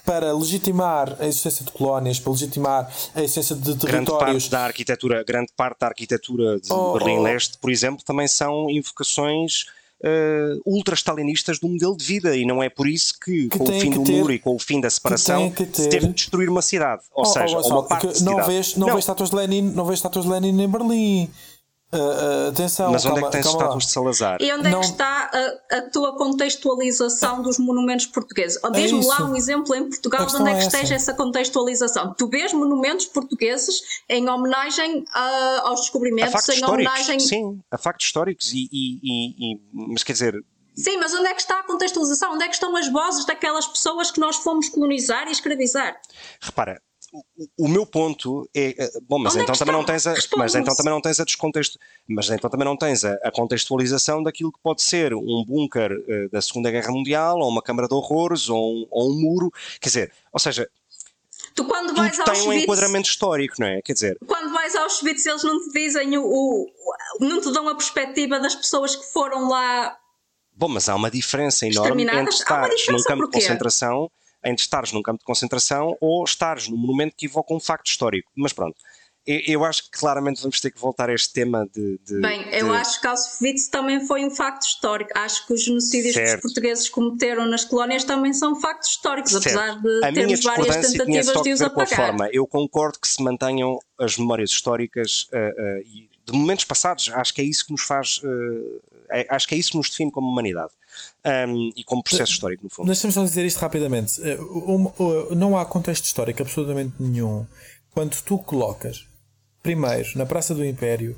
para 0.04 0.32
legitimar 0.32 1.14
a 1.20 1.26
existência 1.26 1.64
de 1.64 1.70
colónias, 1.70 2.18
para 2.18 2.32
legitimar 2.32 2.90
a 3.14 3.22
existência 3.22 3.54
de 3.54 3.74
grande 3.74 4.06
territórios. 4.06 4.48
parte 4.48 4.50
da 4.50 4.64
arquitetura, 4.64 5.22
grande 5.22 5.52
parte 5.56 5.78
da 5.78 5.86
arquitetura 5.88 6.58
de 6.58 6.72
Oh, 6.72 6.94
Berlim 6.94 7.18
oh. 7.18 7.22
Leste, 7.22 7.58
por 7.58 7.70
exemplo, 7.70 8.02
também 8.04 8.26
são 8.26 8.68
invocações 8.70 9.66
eh, 10.02 10.54
ultra-stalinistas 10.66 11.58
do 11.58 11.68
modelo 11.68 11.96
de 11.96 12.04
vida 12.04 12.36
e 12.36 12.44
não 12.44 12.62
é 12.62 12.68
por 12.68 12.86
isso 12.86 13.14
que, 13.22 13.48
Que 13.48 13.58
com 13.58 13.64
o 13.64 13.80
fim 13.80 13.90
que 13.90 13.98
do 13.98 14.04
ter- 14.04 14.12
muro 14.12 14.32
e 14.32 14.38
com 14.38 14.54
o 14.54 14.58
fim 14.58 14.80
da 14.80 14.90
separação 14.90 15.50
tem 15.50 15.66
que 15.66 15.76
se 15.76 15.88
teve 15.88 16.06
de 16.08 16.12
destruir 16.14 16.48
uma 16.48 16.62
cidade, 16.62 17.02
ou 17.12 17.24
Oh, 17.24 17.28
oh, 17.28 17.32
seja, 17.32 17.54
Gonçalo, 17.56 17.74
uma 17.80 17.82
parte 17.88 18.06
não 18.06 18.12
cidade. 18.32 18.48
vês, 18.48 18.76
não, 18.76 18.86
vês 18.88 18.98
estátuas 19.00 19.30
de 19.30 19.36
Lenin, 19.36 19.62
não 19.62 19.84
vês 19.84 19.98
estátuas 19.98 20.24
de 20.24 20.30
Lenin 20.30 20.62
em 20.62 20.68
Berlim. 20.68 21.30
Ah, 21.94 21.98
ah, 22.46 22.48
atenção, 22.48 22.90
Mas 22.92 23.04
onde 23.04 23.12
é 23.18 23.20
calma, 23.20 23.30
que 23.30 23.36
tens 23.36 23.46
lá. 23.46 23.52
estátuas 23.52 23.84
de 23.86 23.90
Salazar? 23.92 24.38
E 24.42 24.52
onde 24.52 24.66
é 24.66 24.70
Não- 24.70 24.80
que 24.80 24.86
está 24.86 25.30
a, 25.70 25.76
a 25.76 25.82
tua 25.90 26.16
contextualização 26.16 27.40
dos 27.42 27.58
monumentos 27.58 28.06
portugueses? 28.06 28.58
Ou 28.64 28.70
Diz-me 28.72 29.04
lá 29.06 29.14
É 29.14 29.18
isso. 29.18 29.26
um 29.30 29.36
exemplo 29.36 29.74
em 29.74 29.88
Portugal 29.88 30.26
de 30.26 30.36
onde 30.36 30.50
é 30.50 30.54
que 30.54 30.58
é 30.60 30.66
esteja 30.66 30.94
essa. 30.94 31.10
essa 31.10 31.14
contextualização. 31.14 32.14
Tu 32.14 32.28
vês 32.28 32.52
monumentos 32.52 33.06
portugueses 33.06 33.80
em 34.08 34.28
homenagem 34.28 35.04
ah, 35.14 35.62
aos 35.64 35.80
descobrimentos, 35.82 36.48
em 36.48 36.64
homenagem. 36.64 37.20
sim, 37.20 37.60
a 37.70 37.78
factos 37.78 38.06
históricos 38.06 38.52
e, 38.52 38.68
e- 38.72 38.98
e- 39.02 39.52
e- 39.54 39.60
mas 39.92 40.02
quer 40.02 40.12
dizer, 40.14 40.34
Sim, 40.76 40.96
mas 40.96 41.14
onde 41.14 41.28
é 41.28 41.34
que 41.34 41.40
está 41.40 41.60
a 41.60 41.62
contextualização? 41.62 42.32
Onde 42.34 42.42
é 42.42 42.48
que 42.48 42.54
estão 42.54 42.74
as 42.76 42.88
vozes 42.90 43.24
daquelas 43.24 43.64
pessoas 43.64 44.10
que 44.10 44.18
nós 44.18 44.34
fomos 44.38 44.68
colonizar 44.68 45.28
e 45.28 45.30
escravizar? 45.30 45.96
repara, 46.40 46.82
o, 47.16 47.64
o 47.66 47.68
meu 47.68 47.86
ponto 47.86 48.48
é 48.52 48.74
eh, 48.76 48.90
bom, 49.08 49.18
mas 49.20 49.36
é 49.36 49.42
então 49.42 49.52
que 49.52 49.58
também 49.60 49.72
não 49.74 49.84
tens 49.84 50.04
a, 50.06 50.14
mas 50.36 50.54
então 50.56 50.74
também 50.74 50.92
não 50.92 51.00
tens 51.00 51.20
a 51.20 51.24
descontexto, 51.24 51.78
mas 52.08 52.28
então 52.28 52.50
também 52.50 52.64
não 52.64 52.76
tens 52.76 53.04
a, 53.04 53.12
a 53.22 53.30
contextualização 53.30 54.20
daquilo 54.22 54.50
que 54.52 54.58
pode 54.60 54.82
ser 54.82 55.14
um 55.14 55.44
bunker 55.46 55.92
eh, 56.08 56.28
da 56.32 56.42
Segunda 56.42 56.70
Guerra 56.72 56.90
Mundial 56.90 57.38
ou 57.38 57.48
uma 57.48 57.62
câmara 57.62 57.86
de 57.86 57.94
horrores 57.94 58.48
ou 58.48 58.58
um, 58.74 58.86
ou 58.90 59.12
um 59.12 59.20
muro, 59.20 59.52
quer 59.80 59.88
dizer, 59.88 60.12
ou 60.32 60.40
seja, 60.40 60.68
Tu 61.54 61.64
quando 61.64 61.94
vais 61.94 62.18
a 62.18 62.24
tem 62.24 62.48
um 62.48 62.52
enquadramento 62.52 63.08
histórico, 63.08 63.54
não 63.60 63.68
é? 63.68 63.80
Quer 63.80 63.92
dizer, 63.92 64.18
quando 64.26 64.52
vais 64.52 64.74
a 64.74 64.82
Auschwitz 64.82 65.24
eles 65.24 65.44
não 65.44 65.60
te 65.60 65.70
dizem 65.70 66.18
o, 66.18 66.24
o- 66.26 66.68
não 67.20 67.40
te 67.40 67.52
dão 67.52 67.68
a 67.68 67.76
perspectiva 67.76 68.40
das 68.40 68.56
pessoas 68.56 68.96
que 68.96 69.04
foram 69.12 69.48
lá 69.48 69.96
bom, 70.52 70.66
mas 70.68 70.88
há 70.88 70.96
uma 70.96 71.10
diferença 71.10 71.64
enorme 71.66 72.02
entre 72.02 72.34
estares 72.34 72.88
num 72.88 73.02
campo 73.04 73.26
de 73.26 73.30
concentração, 73.32 74.10
entre 74.44 74.62
estares 74.62 74.92
num 74.92 75.02
campo 75.02 75.18
de 75.20 75.24
concentração 75.24 75.96
ou 76.00 76.22
estares 76.24 76.68
num 76.68 76.76
monumento 76.76 77.14
que 77.16 77.26
evoca 77.26 77.54
um 77.54 77.60
facto 77.60 77.86
histórico. 77.86 78.30
Mas 78.36 78.52
pronto, 78.52 78.76
eu, 79.26 79.64
acho 79.64 79.84
que 79.84 79.98
claramente 79.98 80.42
vamos 80.42 80.60
ter 80.60 80.70
que 80.70 80.78
voltar 80.78 81.08
a 81.08 81.14
este 81.14 81.32
tema 81.32 81.66
de. 81.74 81.98
de- 82.04 82.20
Bem, 82.20 82.42
eu 82.52 82.68
de- 82.68 82.76
acho 82.76 83.00
que 83.00 83.06
Auschwitz 83.06 83.68
também 83.68 84.06
foi 84.06 84.22
um 84.22 84.30
facto 84.30 84.64
histórico. 84.64 85.10
Acho 85.14 85.46
que 85.46 85.54
os 85.54 85.64
genocídios 85.64 86.14
que 86.14 86.26
Certo. 86.26 86.34
os 86.36 86.42
portugueses 86.42 86.88
cometeram 86.90 87.46
nas 87.46 87.64
colónias 87.64 88.04
também 88.04 88.34
são 88.34 88.54
factos 88.60 88.90
históricos, 88.90 89.32
Certo. 89.32 89.46
apesar 89.46 89.80
de 89.80 90.04
a 90.04 90.12
termos 90.12 90.40
várias 90.44 90.76
tentativas 90.76 91.26
de 91.26 91.42
que 91.42 91.52
os 91.54 91.62
apagar. 91.62 91.96
forma. 91.96 92.28
Eu 92.32 92.46
concordo 92.46 92.98
que 93.00 93.08
se 93.08 93.22
mantenham 93.22 93.78
as 93.98 94.18
memórias 94.18 94.50
históricas 94.50 95.26
ah, 95.32 95.80
e 95.86 96.10
de 96.26 96.32
momentos 96.38 96.64
passados. 96.66 97.10
Acho 97.14 97.32
que 97.32 97.40
é 97.40 97.44
isso 97.44 97.64
que 97.64 97.72
nos 97.72 97.82
faz. 97.82 98.20
é- 99.10 99.26
acho 99.30 99.48
que 99.48 99.54
é 99.54 99.58
isso 99.58 99.70
que 99.70 99.76
nos 99.78 99.88
define 99.88 100.10
como 100.10 100.28
humanidade 100.28 100.72
Ahm, 101.24 101.70
e 101.76 101.82
como 101.84 102.02
processo 102.02 102.32
histórico, 102.32 102.64
no 102.64 102.70
fundo. 102.70 102.86
Deixa-me 102.86 103.12
só 103.12 103.22
dizer 103.24 103.44
isto 103.46 103.58
rapidamente. 103.58 104.20
Eh, 104.22 104.38
um- 104.40 104.90
um- 104.98 105.34
não 105.34 105.56
há 105.56 105.64
contexto 105.64 106.04
histórico 106.04 106.42
absolutamente 106.42 106.92
nenhum 107.00 107.46
quando 107.92 108.14
tu 108.22 108.36
colocas, 108.38 109.06
primeiro, 109.62 110.08
na 110.16 110.26
Praça 110.26 110.54
do 110.54 110.64
Império, 110.64 111.16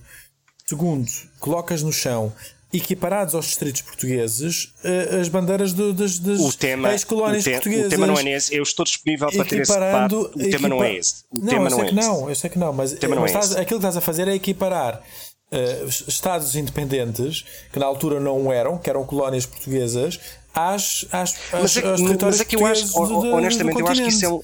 segundo, 0.66 1.08
colocas 1.40 1.82
no 1.82 1.92
chão, 1.92 2.32
equiparados 2.72 3.34
aos 3.34 3.46
distritos 3.46 3.80
portugueses, 3.82 4.72
eh, 4.84 5.18
as 5.20 5.28
bandeiras 5.28 5.72
do- 5.72 5.92
das, 5.94 6.18
das 6.18 6.56
tema, 6.56 6.90
ex-colónias 6.92 7.44
te- 7.44 7.50
portuguesas. 7.52 7.86
o 7.86 7.90
tema 7.90 8.06
não 8.06 8.18
é 8.18 8.22
nesse. 8.22 8.54
Eu 8.54 8.62
estou 8.62 8.84
disponível 8.84 9.28
para 9.30 9.44
ter 9.44 9.60
esse 9.62 9.72
debate. 9.72 10.14
O 10.14 10.28
tema 10.50 10.68
não 10.68 10.84
é 10.84 10.88
equipa- 10.88 10.98
esse. 11.00 11.14
O 11.30 11.38
não, 11.40 11.46
tema 11.46 11.66
eu 11.66 11.70
não 11.70 11.70
sei 11.70 11.78
é 11.78 11.88
que 11.88 11.98
esse. 11.98 12.08
não, 12.08 12.28
eu 12.28 12.34
sei 12.34 12.50
que 12.50 12.58
não, 12.58 12.72
mas, 12.72 12.92
tema 12.92 13.14
não 13.14 13.22
mas 13.22 13.30
é 13.30 13.34
estás- 13.34 13.50
esse. 13.52 13.60
aquilo 13.60 13.80
que 13.80 13.86
estás 13.86 13.96
a 13.96 14.00
fazer 14.00 14.28
é 14.28 14.34
equiparar 14.34 15.02
eh, 15.50 15.84
Estados 15.88 16.56
independentes, 16.56 17.44
que 17.72 17.78
na 17.78 17.86
altura 17.86 18.18
não 18.18 18.52
eram, 18.52 18.78
que 18.78 18.90
eram 18.90 19.04
colónias 19.04 19.46
portuguesas, 19.46 20.18
às, 20.54 21.06
às, 21.12 21.36
Mas 21.52 21.76
às, 21.76 21.76
é, 21.76 22.16
mas 22.24 22.40
é 22.40 22.44
que 22.44 22.56
eu 22.56 22.64
acho, 22.64 22.98
honestamente, 22.98 23.78
eu 23.78 23.86
acho 23.86 24.02
que 24.02 24.08
isso 24.08 24.24
é 24.24 24.28
um, 24.28 24.40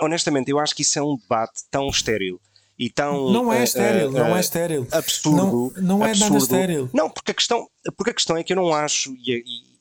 honestamente, 0.00 0.50
eu 0.50 0.58
acho 0.58 0.74
que 0.74 0.82
isso 0.82 0.98
é 0.98 1.02
um 1.02 1.16
debate 1.16 1.62
tão 1.70 1.88
estéril 1.88 2.40
e 2.78 2.90
tão. 2.90 3.30
Não 3.30 3.52
é 3.52 3.62
estéril, 3.62 4.08
uh, 4.08 4.10
uh, 4.10 4.12
não 4.12 4.36
é 4.36 4.40
estéril. 4.40 4.88
Absurdo. 4.90 5.72
Não, 5.76 5.98
não 5.98 6.04
é 6.04 6.10
absurdo. 6.10 6.32
nada 6.32 6.42
estéril. 6.42 6.90
Não, 6.92 7.08
porque 7.08 7.30
a 7.30 7.34
questão, 7.34 7.68
porque 7.96 8.10
a 8.10 8.14
questão 8.14 8.36
é 8.36 8.42
que 8.42 8.52
eu 8.52 8.56
não 8.56 8.74
acho, 8.74 9.14
e 9.24 9.71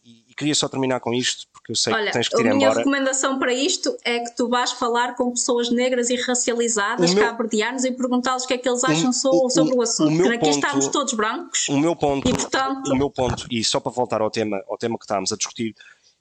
queria 0.41 0.55
só 0.55 0.67
terminar 0.67 0.99
com 0.99 1.13
isto, 1.13 1.47
porque 1.53 1.71
eu 1.71 1.75
sei 1.75 1.93
Olha, 1.93 2.07
que 2.07 2.13
tens 2.13 2.27
que 2.27 2.35
ir 2.35 2.39
embora. 2.39 2.51
A 2.51 2.55
minha 2.55 2.65
embora. 2.67 2.79
recomendação 2.79 3.37
para 3.37 3.53
isto 3.53 3.95
é 4.03 4.19
que 4.19 4.35
tu 4.35 4.49
vás 4.49 4.71
falar 4.71 5.15
com 5.15 5.29
pessoas 5.29 5.69
negras 5.69 6.09
e 6.09 6.15
racializadas, 6.15 7.13
meu... 7.13 7.23
cabo-verdianos, 7.23 7.85
e 7.85 7.91
perguntá-los 7.91 8.43
o 8.43 8.47
que 8.47 8.55
é 8.55 8.57
que 8.57 8.67
eles 8.67 8.83
acham 8.83 9.11
o, 9.11 9.49
sobre 9.49 9.73
o, 9.75 9.77
o 9.77 9.81
assunto. 9.83 10.17
Porque 10.17 10.35
aqui 10.35 10.49
estamos 10.49 10.87
todos 10.87 11.13
brancos. 11.13 11.69
O 11.69 11.79
meu 11.79 11.95
ponto, 11.95 12.27
e, 12.27 12.31
portanto... 12.31 12.91
o 12.91 12.95
meu 12.95 13.09
ponto, 13.09 13.45
e 13.51 13.63
só 13.63 13.79
para 13.79 13.91
voltar 13.91 14.21
ao 14.21 14.31
tema, 14.31 14.61
ao 14.67 14.77
tema 14.77 14.97
que 14.97 15.03
estávamos 15.03 15.31
a 15.31 15.37
discutir, 15.37 15.75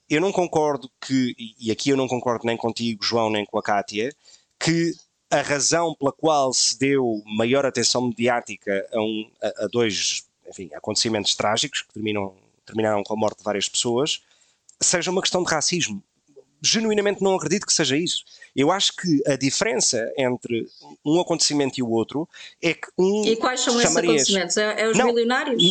eu 0.09 0.21
não 0.21 0.33
concordo 0.33 0.91
que, 1.01 1.35
e 1.59 1.71
aqui 1.71 1.89
eu 1.89 1.97
não 1.97 2.07
concordo 2.07 2.45
nem 2.45 2.57
contigo, 2.57 3.03
João, 3.03 3.31
nem 3.31 3.47
com 3.47 3.59
a 3.59 3.63
Kátia, 3.63 4.15
que 4.59 4.93
a 5.31 5.41
razão 5.41 5.95
pela 5.95 6.13
qual 6.13 6.53
se 6.53 6.79
deu 6.79 7.23
maior 7.25 7.65
atenção 7.65 8.09
mediática 8.09 8.87
a, 8.93 9.01
um, 9.01 9.31
a, 9.41 9.65
a 9.65 9.69
dois 9.69 10.25
enfim, 10.51 10.69
acontecimentos 10.75 11.35
trágicos 11.37 11.83
que 11.83 11.95
terminam, 11.95 12.35
terminaram 12.65 13.03
com 13.03 13.15
a 13.15 13.17
morte 13.17 13.39
de 13.39 13.45
várias 13.45 13.69
pessoas 13.69 14.23
seja 14.83 15.11
uma 15.11 15.21
questão 15.21 15.43
de 15.43 15.51
racismo. 15.51 16.03
Genuinamente 16.63 17.23
não 17.23 17.35
acredito 17.35 17.67
que 17.67 17.73
seja 17.73 17.97
isso. 17.97 18.23
Eu 18.55 18.71
acho 18.71 18.95
que 18.95 19.23
a 19.27 19.37
diferença 19.37 20.11
entre 20.17 20.67
um 21.05 21.21
acontecimento 21.21 21.79
e 21.79 21.83
o 21.83 21.91
outro 21.91 22.29
é 22.63 22.75
que 22.75 22.89
um. 22.99 23.25
E 23.25 23.37
quais 23.37 23.61
são 23.61 23.81
esses 23.81 23.97
acontecimentos? 23.97 24.57
É, 24.57 24.83
é 24.83 24.89
os 24.89 24.97
não, 24.97 25.07
milionários? 25.07 25.63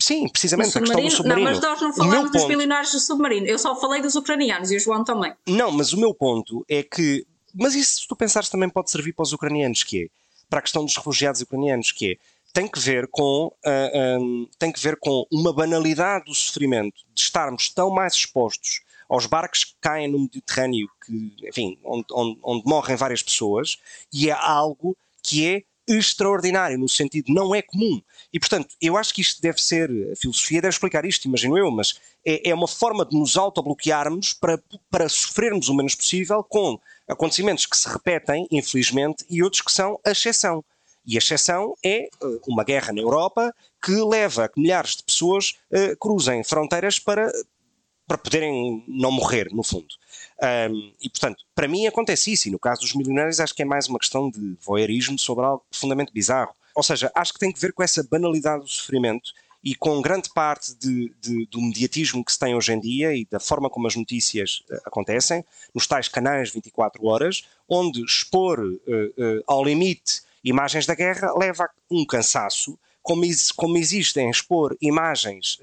Sim, 0.00 0.28
precisamente 0.28 0.76
a 0.76 0.80
questão 0.80 1.02
do 1.02 1.10
submarino. 1.10 1.44
Não, 1.44 1.52
mas 1.52 1.60
nós 1.60 1.82
não 1.82 1.92
falamos 1.92 2.30
dos 2.30 2.46
milionários 2.46 2.92
do 2.92 3.00
submarino. 3.00 3.46
Eu 3.46 3.58
só 3.58 3.78
falei 3.78 4.00
dos 4.00 4.14
ucranianos 4.14 4.70
e 4.70 4.76
o 4.76 4.80
João 4.80 5.04
também. 5.04 5.34
Não, 5.46 5.70
mas 5.70 5.92
o 5.92 5.98
meu 5.98 6.14
ponto 6.14 6.64
é 6.68 6.82
que 6.82 7.26
mas 7.54 7.74
isso, 7.74 8.02
se 8.02 8.08
tu 8.08 8.14
pensares, 8.14 8.48
também 8.48 8.68
pode 8.68 8.90
servir 8.90 9.12
para 9.12 9.22
os 9.22 9.32
ucranianos, 9.32 9.82
que 9.82 10.04
é 10.04 10.08
para 10.48 10.60
a 10.60 10.62
questão 10.62 10.84
dos 10.84 10.96
refugiados 10.96 11.40
ucranianos, 11.40 11.92
que 11.92 12.12
é 12.12 12.16
tem 12.52 12.66
que 12.66 12.78
ver 12.78 13.08
com 13.08 13.46
uh, 13.46 13.52
ah, 13.64 14.18
um, 14.20 14.46
ah, 14.46 14.54
tem 14.58 14.72
que 14.72 14.80
ver 14.80 14.96
com 14.98 15.26
uma 15.30 15.52
banalidade 15.52 16.24
do 16.24 16.34
sofrimento 16.34 16.96
de 17.14 17.20
estarmos 17.20 17.68
tão 17.70 17.90
mais 17.90 18.14
expostos 18.14 18.80
aos 19.08 19.26
barcos 19.26 19.64
que 19.64 19.74
caem 19.80 20.08
no 20.08 20.20
Mediterrâneo, 20.20 20.88
que, 21.04 21.34
enfim, 21.48 21.78
onde, 21.84 22.06
onde, 22.12 22.38
onde 22.42 22.62
morrem 22.66 22.96
várias 22.96 23.22
pessoas, 23.22 23.78
e 24.12 24.28
é 24.28 24.32
algo 24.32 24.96
que 25.22 25.46
é 25.46 25.62
extraordinário, 25.88 26.78
no 26.78 26.88
sentido 26.88 27.32
não 27.32 27.54
é 27.54 27.62
comum. 27.62 28.02
E, 28.32 28.38
portanto, 28.38 28.74
eu 28.80 28.96
acho 28.96 29.14
que 29.14 29.22
isto 29.22 29.40
deve 29.40 29.60
ser, 29.62 29.90
a 30.12 30.16
filosofia 30.16 30.60
deve 30.60 30.74
explicar 30.74 31.06
isto, 31.06 31.26
imagino 31.26 31.56
eu, 31.56 31.70
mas 31.70 31.98
é, 32.24 32.50
é 32.50 32.54
uma 32.54 32.68
forma 32.68 33.06
de 33.06 33.18
nos 33.18 33.38
autobloquearmos 33.38 34.34
para, 34.34 34.62
para 34.90 35.08
sofrermos 35.08 35.70
o 35.70 35.74
menos 35.74 35.94
possível 35.94 36.44
com 36.44 36.78
acontecimentos 37.08 37.64
que 37.64 37.76
se 37.76 37.88
repetem, 37.88 38.46
infelizmente, 38.50 39.24
e 39.30 39.42
outros 39.42 39.62
que 39.62 39.72
são 39.72 39.98
a 40.04 40.10
exceção. 40.10 40.62
E 41.08 41.16
a 41.16 41.18
exceção 41.18 41.74
é 41.82 42.04
eh, 42.04 42.08
uma 42.46 42.62
guerra 42.62 42.92
na 42.92 43.00
Europa 43.00 43.54
que 43.82 43.92
leva 43.92 44.44
a 44.44 44.48
que 44.50 44.60
milhares 44.60 44.96
de 44.96 45.04
pessoas 45.04 45.54
uh, 45.70 45.96
cruzem 45.98 46.44
fronteiras 46.44 46.98
para, 46.98 47.32
para 48.06 48.18
poderem 48.18 48.84
não 48.86 49.10
morrer, 49.10 49.48
no 49.50 49.62
fundo. 49.62 49.88
Um, 50.70 50.92
e, 51.00 51.08
portanto, 51.08 51.44
para 51.54 51.66
mim 51.66 51.86
acontece 51.86 52.32
isso, 52.32 52.48
e 52.48 52.50
no 52.50 52.58
caso 52.58 52.82
dos 52.82 52.94
milionários 52.94 53.40
acho 53.40 53.54
que 53.54 53.62
é 53.62 53.64
mais 53.64 53.88
uma 53.88 53.98
questão 53.98 54.28
de 54.28 54.54
voyeurismo 54.60 55.18
sobre 55.18 55.46
algo 55.46 55.64
profundamente 55.70 56.12
bizarro. 56.12 56.52
Ou 56.74 56.82
seja, 56.82 57.10
acho 57.14 57.32
que 57.32 57.38
tem 57.38 57.52
que 57.52 57.60
ver 57.60 57.72
com 57.72 57.82
essa 57.82 58.02
banalidade 58.02 58.64
do 58.64 58.68
sofrimento 58.68 59.32
e 59.64 59.74
com 59.74 60.02
grande 60.02 60.28
parte 60.34 60.74
de, 60.74 61.12
de, 61.20 61.46
do 61.46 61.60
mediatismo 61.60 62.24
que 62.24 62.32
se 62.32 62.38
tem 62.38 62.54
hoje 62.54 62.72
em 62.72 62.80
dia 62.80 63.14
e 63.14 63.24
da 63.24 63.40
forma 63.40 63.70
como 63.70 63.86
as 63.86 63.96
notícias 63.96 64.62
uh, 64.70 64.80
acontecem, 64.84 65.42
nos 65.74 65.86
tais 65.86 66.06
canais 66.06 66.50
24 66.50 67.06
horas, 67.06 67.44
onde 67.66 68.04
expor 68.04 68.60
uh, 68.60 68.72
uh, 68.72 69.42
ao 69.46 69.64
limite 69.64 70.27
imagens 70.44 70.86
da 70.86 70.94
guerra 70.94 71.32
leva 71.36 71.64
a 71.64 71.70
um 71.90 72.04
cansaço, 72.04 72.78
como, 73.02 73.22
como 73.56 73.78
existem 73.78 74.28
expor 74.28 74.76
imagens 74.80 75.58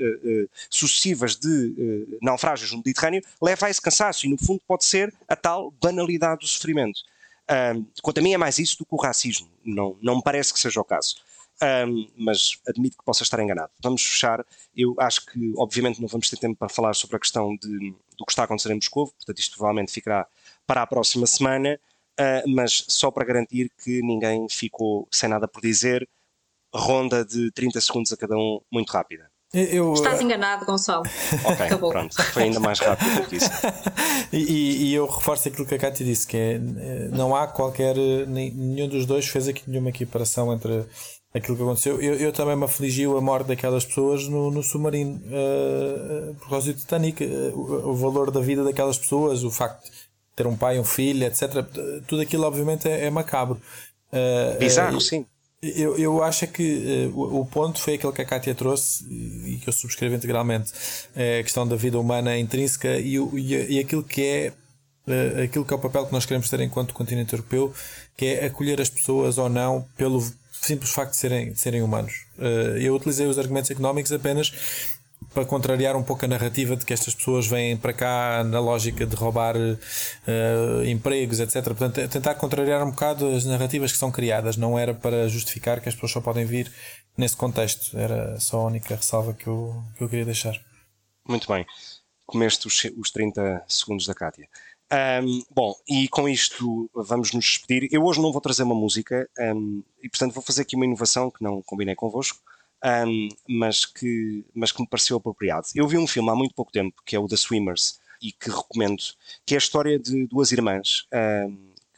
sucessivas 0.69 1.36
de 1.36 2.17
naufrágios 2.21 2.71
no 2.71 2.78
Mediterrâneo, 2.78 3.21
leva 3.41 3.67
a 3.67 3.69
esse 3.69 3.82
cansaço 3.82 4.26
e, 4.26 4.30
no 4.30 4.38
fundo, 4.38 4.61
pode 4.67 4.84
ser 4.84 5.13
a 5.28 5.36
tal 5.36 5.71
banalidade 5.80 6.41
do 6.41 6.47
sofrimento. 6.47 7.01
quanto 8.01 8.17
a 8.17 8.21
mim, 8.21 8.34
é 8.34 8.38
mais 8.38 8.57
isso 8.57 8.80
do 8.80 8.86
que 8.86 8.95
o 8.95 8.97
racismo. 8.97 9.47
Não, 9.63 9.95
não 10.01 10.15
me 10.15 10.23
parece 10.23 10.51
que 10.51 10.59
seja 10.59 10.82
o 10.82 10.84
caso. 10.84 11.15
Um, 11.88 12.09
mas 12.17 12.59
admito 12.67 12.97
que 12.97 13.05
possa 13.05 13.23
estar 13.23 13.39
enganado. 13.41 13.71
Vamos 13.80 14.03
fechar. 14.03 14.45
Eu 14.76 14.93
acho 14.99 15.26
que, 15.26 15.53
obviamente, 15.55 16.01
não 16.01 16.07
vamos 16.07 16.30
ter 16.30 16.38
tempo 16.38 16.57
para 16.57 16.67
falar 16.67 16.93
sobre 16.93 17.15
a 17.15 17.19
questão 17.19 17.55
de, 17.55 17.91
do 18.17 18.26
que 18.26 18.32
está 18.32 18.41
a 18.41 18.45
acontecer 18.45 18.71
em 18.71 18.76
Moscou, 18.76 19.07
portanto, 19.07 19.39
isto 19.39 19.55
provavelmente 19.55 19.91
ficará 19.91 20.28
para 20.67 20.82
a 20.82 20.88
próxima 20.88 21.26
semana. 21.26 21.80
Uh, 22.20 22.47
mas 22.47 22.86
só 22.88 23.11
para 23.11 23.26
garantir 23.26 23.70
que 23.84 24.01
ninguém 24.01 24.47
ficou 24.49 25.07
sem 25.11 25.28
nada 25.28 25.47
por 25.47 25.61
dizer, 25.61 26.07
ronda 26.74 27.26
de 27.26 27.51
30 27.51 27.82
segundos 27.82 28.11
a 28.13 28.18
cada 28.18 28.36
um, 28.36 28.61
muito 28.72 28.89
rápida. 28.89 29.30
Eu, 29.53 29.93
Estás 29.93 30.20
enganado, 30.20 30.66
Gonçalo. 30.66 31.03
ok, 31.45 31.66
Acabou. 31.66 31.89
pronto, 31.89 32.22
foi 32.22 32.43
ainda 32.43 32.59
mais 32.59 32.80
rápido 32.80 33.22
do 33.22 33.28
que 33.28 33.38
isso. 33.38 33.49
e, 34.34 34.89
e, 34.89 34.93
eu 34.93 35.05
reforço 35.05 35.47
aquilo 35.47 35.66
que 35.66 35.76
a 35.76 35.80
Cátia 35.80 36.05
disse: 36.05 36.28
que 36.28 36.36
é, 36.36 36.59
não 37.11 37.34
há 37.34 37.47
qualquer. 37.47 37.95
Nenhum 38.28 38.89
dos 38.89 39.05
dois 39.05 39.26
fez 39.28 39.47
aqui 39.47 39.63
nenhuma 39.66 39.89
equiparação 39.89 40.53
entre 40.53 40.86
aquilo 41.34 41.57
que 41.57 41.63
aconteceu. 41.63 42.01
Eu, 42.01 42.16
eu 42.16 42.32
também 42.32 42.55
me 42.55 42.63
afligiu 42.63 43.18
a 43.18 43.22
morte 43.22 43.47
daquelas 43.47 43.86
pessoas 43.86 44.28
no, 44.28 44.49
no 44.49 44.63
submarino 44.63 45.22
uh, 45.26 46.36
por 46.36 46.49
causa 46.49 46.74
do 46.74 46.80
Titanic. 46.80 47.24
Uh, 47.24 47.57
o, 47.57 47.91
o, 47.91 47.95
valor 47.95 48.32
da 48.32 48.39
vida 48.39 48.63
daquelas 48.63 48.97
pessoas, 48.97 49.43
o 49.43 49.51
facto 49.51 49.84
de 49.84 49.91
ter 50.36 50.47
um 50.47 50.55
pai, 50.55 50.79
um 50.79 50.83
filho, 50.83 51.25
etc. 51.25 51.65
Tudo 52.07 52.21
aquilo, 52.21 52.43
obviamente, 52.43 52.88
é, 52.88 53.05
é 53.05 53.09
macabro. 53.09 53.59
Uh, 54.11 54.59
Bizarro, 54.59 54.99
sim. 54.99 55.25
Eu, 55.61 55.97
eu 55.97 56.23
acho 56.23 56.45
que 56.47 57.09
o, 57.13 57.41
o, 57.41 57.45
ponto 57.45 57.79
foi 57.79 57.95
aquele 57.95 58.13
que 58.13 58.21
a 58.21 58.25
Kátia 58.25 58.53
trouxe 58.53 59.03
e 59.47 59.57
que 59.57 59.67
eu 59.67 59.73
subscrevo 59.73 60.13
integralmente: 60.13 60.71
é 61.15 61.39
a 61.39 61.43
questão 61.43 61.67
da 61.67 61.75
vida 61.75 61.99
humana 61.99 62.38
intrínseca 62.38 62.99
e, 62.99 63.15
e, 63.15 63.75
e 63.75 63.79
aquilo 63.79 64.03
que 64.03 64.23
é. 64.23 64.53
aquilo 65.43 65.65
que 65.65 65.73
é 65.73 65.75
o 65.75 65.79
papel 65.79 66.05
que 66.05 66.11
nós 66.11 66.25
queremos 66.25 66.49
ter 66.49 66.59
enquanto 66.59 66.93
continente 66.93 67.33
europeu, 67.33 67.73
que 68.15 68.25
é 68.25 68.45
acolher 68.45 68.79
as 68.79 68.89
pessoas 68.89 69.39
ou 69.39 69.49
não 69.49 69.88
pelo 69.97 70.21
simples 70.65 70.91
facto 70.91 71.11
de 71.11 71.17
serem, 71.17 71.51
de 71.51 71.59
serem 71.59 71.81
humanos. 71.81 72.25
Uh, 72.38 72.77
eu 72.77 72.95
utilizei 72.95 73.27
os 73.27 73.38
argumentos 73.38 73.71
económicos 73.71 74.11
apenas 74.11 74.51
para 75.36 75.45
contrariar 75.45 75.97
um 75.97 76.01
pouco 76.01 76.23
a 76.23 76.27
narrativa 76.27 76.77
de 76.77 76.86
que 76.86 76.93
estas 76.93 77.13
pessoas 77.13 77.45
vêm 77.45 77.75
para 77.75 77.91
cá 77.91 78.41
na 78.45 78.61
lógica 78.61 79.05
de 79.05 79.15
roubar 79.17 79.57
uh, 79.57 80.86
empregos, 80.86 81.41
etc. 81.41 81.61
Portanto, 81.65 81.99
é 81.99 82.07
tentar 82.07 82.36
contrariar 82.36 82.81
um 82.81 82.91
bocado 82.91 83.27
as 83.27 83.43
narrativas 83.43 83.91
que 83.91 83.97
são 83.97 84.09
criadas. 84.09 84.55
Não 84.55 84.79
era 84.79 84.93
para 84.93 85.27
justificar 85.27 85.81
que 85.81 85.89
as 85.89 85.93
pessoas 85.93 86.13
só 86.13 86.21
podem 86.21 86.45
vir 86.45 86.71
nesse 87.17 87.36
contexto. 87.36 87.97
Era 87.97 88.39
só 88.39 88.61
a 88.61 88.65
única 88.67 88.95
ressalva 88.95 89.33
que 89.33 89.45
eu, 89.45 89.83
que 89.97 90.05
eu 90.05 90.09
queria 90.09 90.23
deixar. 90.23 90.55
Muito 91.27 91.51
bem. 91.51 91.65
Comeste 92.25 92.65
os, 92.65 92.83
os 92.97 93.11
30 93.11 93.65
segundos 93.67 94.07
da 94.07 94.15
Kátia. 94.15 94.47
Um, 95.21 95.43
bom, 95.53 95.75
e 95.89 96.07
com 96.07 96.29
isto 96.29 96.89
vamos 96.95 97.33
nos 97.33 97.43
despedir. 97.43 97.89
Eu 97.91 98.05
hoje 98.05 98.21
não 98.21 98.31
vou 98.31 98.39
trazer 98.39 98.63
uma 98.63 98.75
música 98.75 99.27
um, 99.38 99.83
e, 100.01 100.07
portanto, 100.07 100.33
vou 100.33 100.43
fazer 100.43 100.61
aqui 100.61 100.77
uma 100.77 100.86
inovação 100.86 101.29
que 101.29 101.43
não 101.43 101.61
combinei 101.61 101.93
convosco, 101.93 102.39
um, 102.84 103.30
mas, 103.47 103.86
que, 103.86 104.45
mas 104.53 104.71
que 104.71 104.82
me 104.82 104.88
pareceu 104.88 105.17
apropriado. 105.17 105.67
Eu 105.76 105.88
vi 105.88 105.97
um 105.97 106.07
filme 106.07 106.30
há 106.30 106.36
muito 106.36 106.53
pouco 106.53 106.71
tempo 106.71 107.01
que 107.05 107.15
é 107.15 107.19
o 107.19 107.28
The 107.28 107.38
Swimmers 107.38 107.99
e 108.21 108.32
que 108.32 108.49
recomendo, 108.49 109.03
que 109.45 109.55
é 109.55 109.57
a 109.57 109.59
história 109.59 109.99
de 109.99 110.28
duas 110.28 110.51
irmãs 110.51 111.07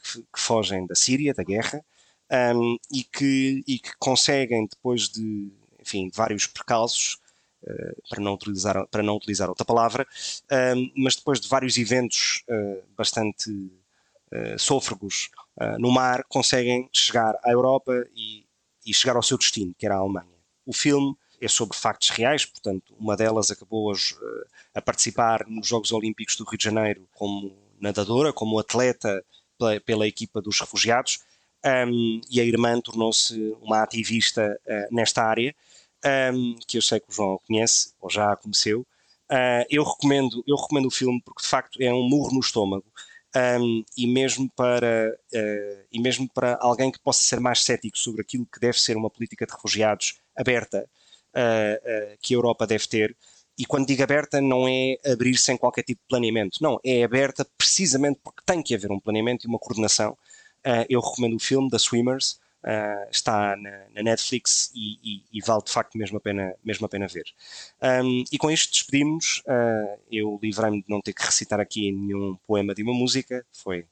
que, 0.02 0.22
que, 0.22 0.40
fogem 0.40 0.86
da 0.86 0.94
Síria, 0.94 1.32
da 1.32 1.42
guerra, 1.44 1.84
e 2.92 3.04
que, 3.04 3.62
e 3.66 3.78
que 3.78 3.90
conseguem, 3.98 4.66
depois 4.66 5.08
de 5.08 5.50
enfim, 5.80 6.10
vários 6.14 6.46
percalços, 6.46 7.18
eh, 7.66 7.94
para, 8.08 8.20
não 8.20 8.34
utilizar, 8.34 8.86
para 8.86 9.02
não 9.02 9.16
utilizar 9.16 9.48
outra 9.48 9.64
palavra, 9.64 10.06
mas 10.96 11.16
depois 11.16 11.40
de 11.40 11.48
vários 11.48 11.76
eventos 11.76 12.44
eh, 12.48 12.82
bastante 12.96 13.50
eh, 14.30 14.56
sôfregos 14.58 15.30
no 15.80 15.90
mar, 15.90 16.22
conseguem 16.28 16.88
chegar 16.92 17.36
à 17.42 17.50
Europa 17.50 18.06
e, 18.14 18.46
e 18.86 18.94
chegar 18.94 19.16
ao 19.16 19.22
seu 19.24 19.36
destino, 19.36 19.74
que 19.76 19.84
era 19.84 19.96
a 19.96 19.98
Alemanha. 19.98 20.37
O 20.68 20.72
filme 20.74 21.16
é 21.40 21.48
sobre 21.48 21.78
factos 21.78 22.10
reais, 22.10 22.44
portanto, 22.44 22.94
uma 23.00 23.16
delas 23.16 23.50
acabou 23.50 23.90
a, 23.90 23.96
a, 24.74 24.82
participar 24.82 25.46
nos 25.48 25.66
Jogos 25.66 25.92
Olímpicos 25.92 26.36
do 26.36 26.44
Rio 26.44 26.58
de 26.58 26.64
Janeiro 26.64 27.08
como 27.14 27.56
nadadora, 27.80 28.34
como 28.34 28.58
atleta 28.58 29.24
pela, 29.58 29.80
pela 29.80 30.06
equipa 30.06 30.42
dos 30.42 30.60
refugiados, 30.60 31.20
um, 31.88 32.20
e 32.30 32.38
a 32.38 32.44
irmã 32.44 32.78
tornou-se 32.82 33.56
uma 33.62 33.82
ativista 33.82 34.60
uh, 34.66 34.94
nesta 34.94 35.22
área 35.22 35.56
um, 36.34 36.54
que 36.66 36.76
eu 36.76 36.82
sei 36.82 37.00
que 37.00 37.08
o 37.08 37.12
João 37.14 37.40
conhece, 37.46 37.94
ou 37.98 38.10
já 38.10 38.30
a 38.30 38.36
conheceu. 38.36 38.80
Uh, 39.30 39.64
eu, 39.70 39.84
recomendo, 39.84 40.44
eu 40.46 40.54
recomendo 40.54 40.88
o 40.88 40.90
filme 40.90 41.22
porque 41.24 41.40
de 41.40 41.48
facto 41.48 41.80
é 41.80 41.90
um 41.90 42.06
murro 42.06 42.34
no 42.34 42.40
estômago. 42.40 42.84
Um, 43.34 43.84
e, 43.96 44.06
mesmo 44.06 44.50
para, 44.56 45.16
uh, 45.32 45.86
e 45.92 46.00
mesmo 46.00 46.28
para 46.28 46.58
alguém 46.60 46.90
que 46.90 46.98
possa 46.98 47.22
ser 47.22 47.40
mais 47.40 47.62
cético 47.62 47.98
sobre 47.98 48.22
aquilo 48.22 48.46
que 48.46 48.58
deve 48.58 48.80
ser 48.80 48.96
uma 48.96 49.10
política 49.10 49.46
de 49.46 49.52
refugiados 49.52 50.18
aberta 50.38 50.88
uh, 51.34 52.18
que 52.20 52.34
a 52.34 52.36
Europa 52.36 52.66
deve 52.66 52.86
ter, 52.86 53.16
e 53.58 53.66
quando 53.66 53.86
digo 53.86 54.02
aberta 54.02 54.40
não 54.40 54.68
é 54.68 54.96
abrir 55.04 55.36
sem 55.36 55.56
qualquer 55.56 55.82
tipo 55.82 56.00
de 56.02 56.08
planeamento, 56.08 56.62
não, 56.62 56.78
é 56.84 57.02
aberta 57.02 57.44
precisamente 57.56 58.20
porque 58.22 58.42
tem 58.46 58.62
que 58.62 58.74
haver 58.74 58.90
um 58.92 59.00
planeamento 59.00 59.46
e 59.46 59.48
uma 59.48 59.58
coordenação. 59.58 60.16
eu 60.88 61.00
recomendo 61.00 61.34
o 61.34 61.40
filme 61.40 61.68
da 61.68 61.78
Swimmers, 61.78 62.38
Uh, 62.58 63.08
está 63.08 63.56
na, 63.56 63.84
na 63.94 64.02
Netflix 64.02 64.72
e, 64.74 64.98
e, 65.02 65.22
e, 65.32 65.40
vale 65.40 65.62
de 65.62 65.70
facto 65.70 65.96
mesmo 65.96 66.18
a 66.18 66.20
pena, 66.20 66.54
mesmo 66.64 66.86
a 66.86 66.88
pena 66.88 67.06
ver. 67.06 67.24
Um, 67.80 68.24
e 68.32 68.36
com 68.36 68.50
isto 68.50 68.72
despedimos. 68.72 69.42
Uh, 69.46 70.00
eu 70.10 70.40
livrei-me 70.42 70.82
de 70.82 70.88
não 70.88 71.00
ter 71.00 71.12
que 71.12 71.24
recitar 71.24 71.60
aqui 71.60 71.92
nenhum 71.92 72.36
poema 72.48 72.74
de 72.74 72.82
uma 72.82 72.92
música. 72.92 73.46
Foi, 73.52 73.86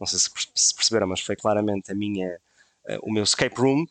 não 0.00 0.06
sei 0.06 0.18
se, 0.18 0.74
perceberam, 0.74 1.06
mas 1.06 1.20
foi 1.20 1.36
claramente 1.36 1.92
a 1.92 1.94
minha, 1.94 2.28
uh, 2.28 2.40
o 3.02 3.12
meu 3.12 3.22
escape 3.22 3.60
room 3.60 3.84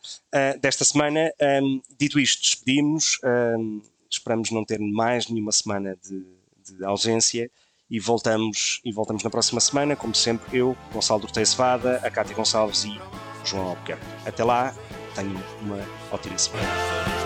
desta 0.62 0.84
semana. 0.84 1.32
Um, 1.62 1.82
dito 1.98 2.20
isto, 2.20 2.42
despedimos. 2.42 3.20
Um, 3.58 3.82
esperamos 4.10 4.52
não 4.52 4.64
ter 4.64 4.80
mais 4.80 5.28
nenhuma 5.28 5.52
semana 5.52 5.98
de, 6.04 6.26
de 6.74 6.84
ausência 6.86 7.50
e 7.90 8.00
voltamos, 8.00 8.82
e 8.84 8.92
voltamos 8.92 9.24
na 9.24 9.30
próxima 9.30 9.62
semana, 9.62 9.96
como 9.96 10.14
sempre, 10.14 10.58
eu, 10.58 10.76
Gonçalo 10.92 11.22
Dortei 11.22 11.46
Cevada, 11.46 11.98
a 12.04 12.12
Cátia 12.12 12.36
Gonçalves 12.36 12.84
e 12.84 13.00
João 13.46 13.70
Albuquerque. 13.70 14.06
Até 14.26 14.44
lá, 14.44 14.76
tenham 15.16 15.42
uma 15.62 15.80
ótima 16.12 16.38
semana. 16.38 17.17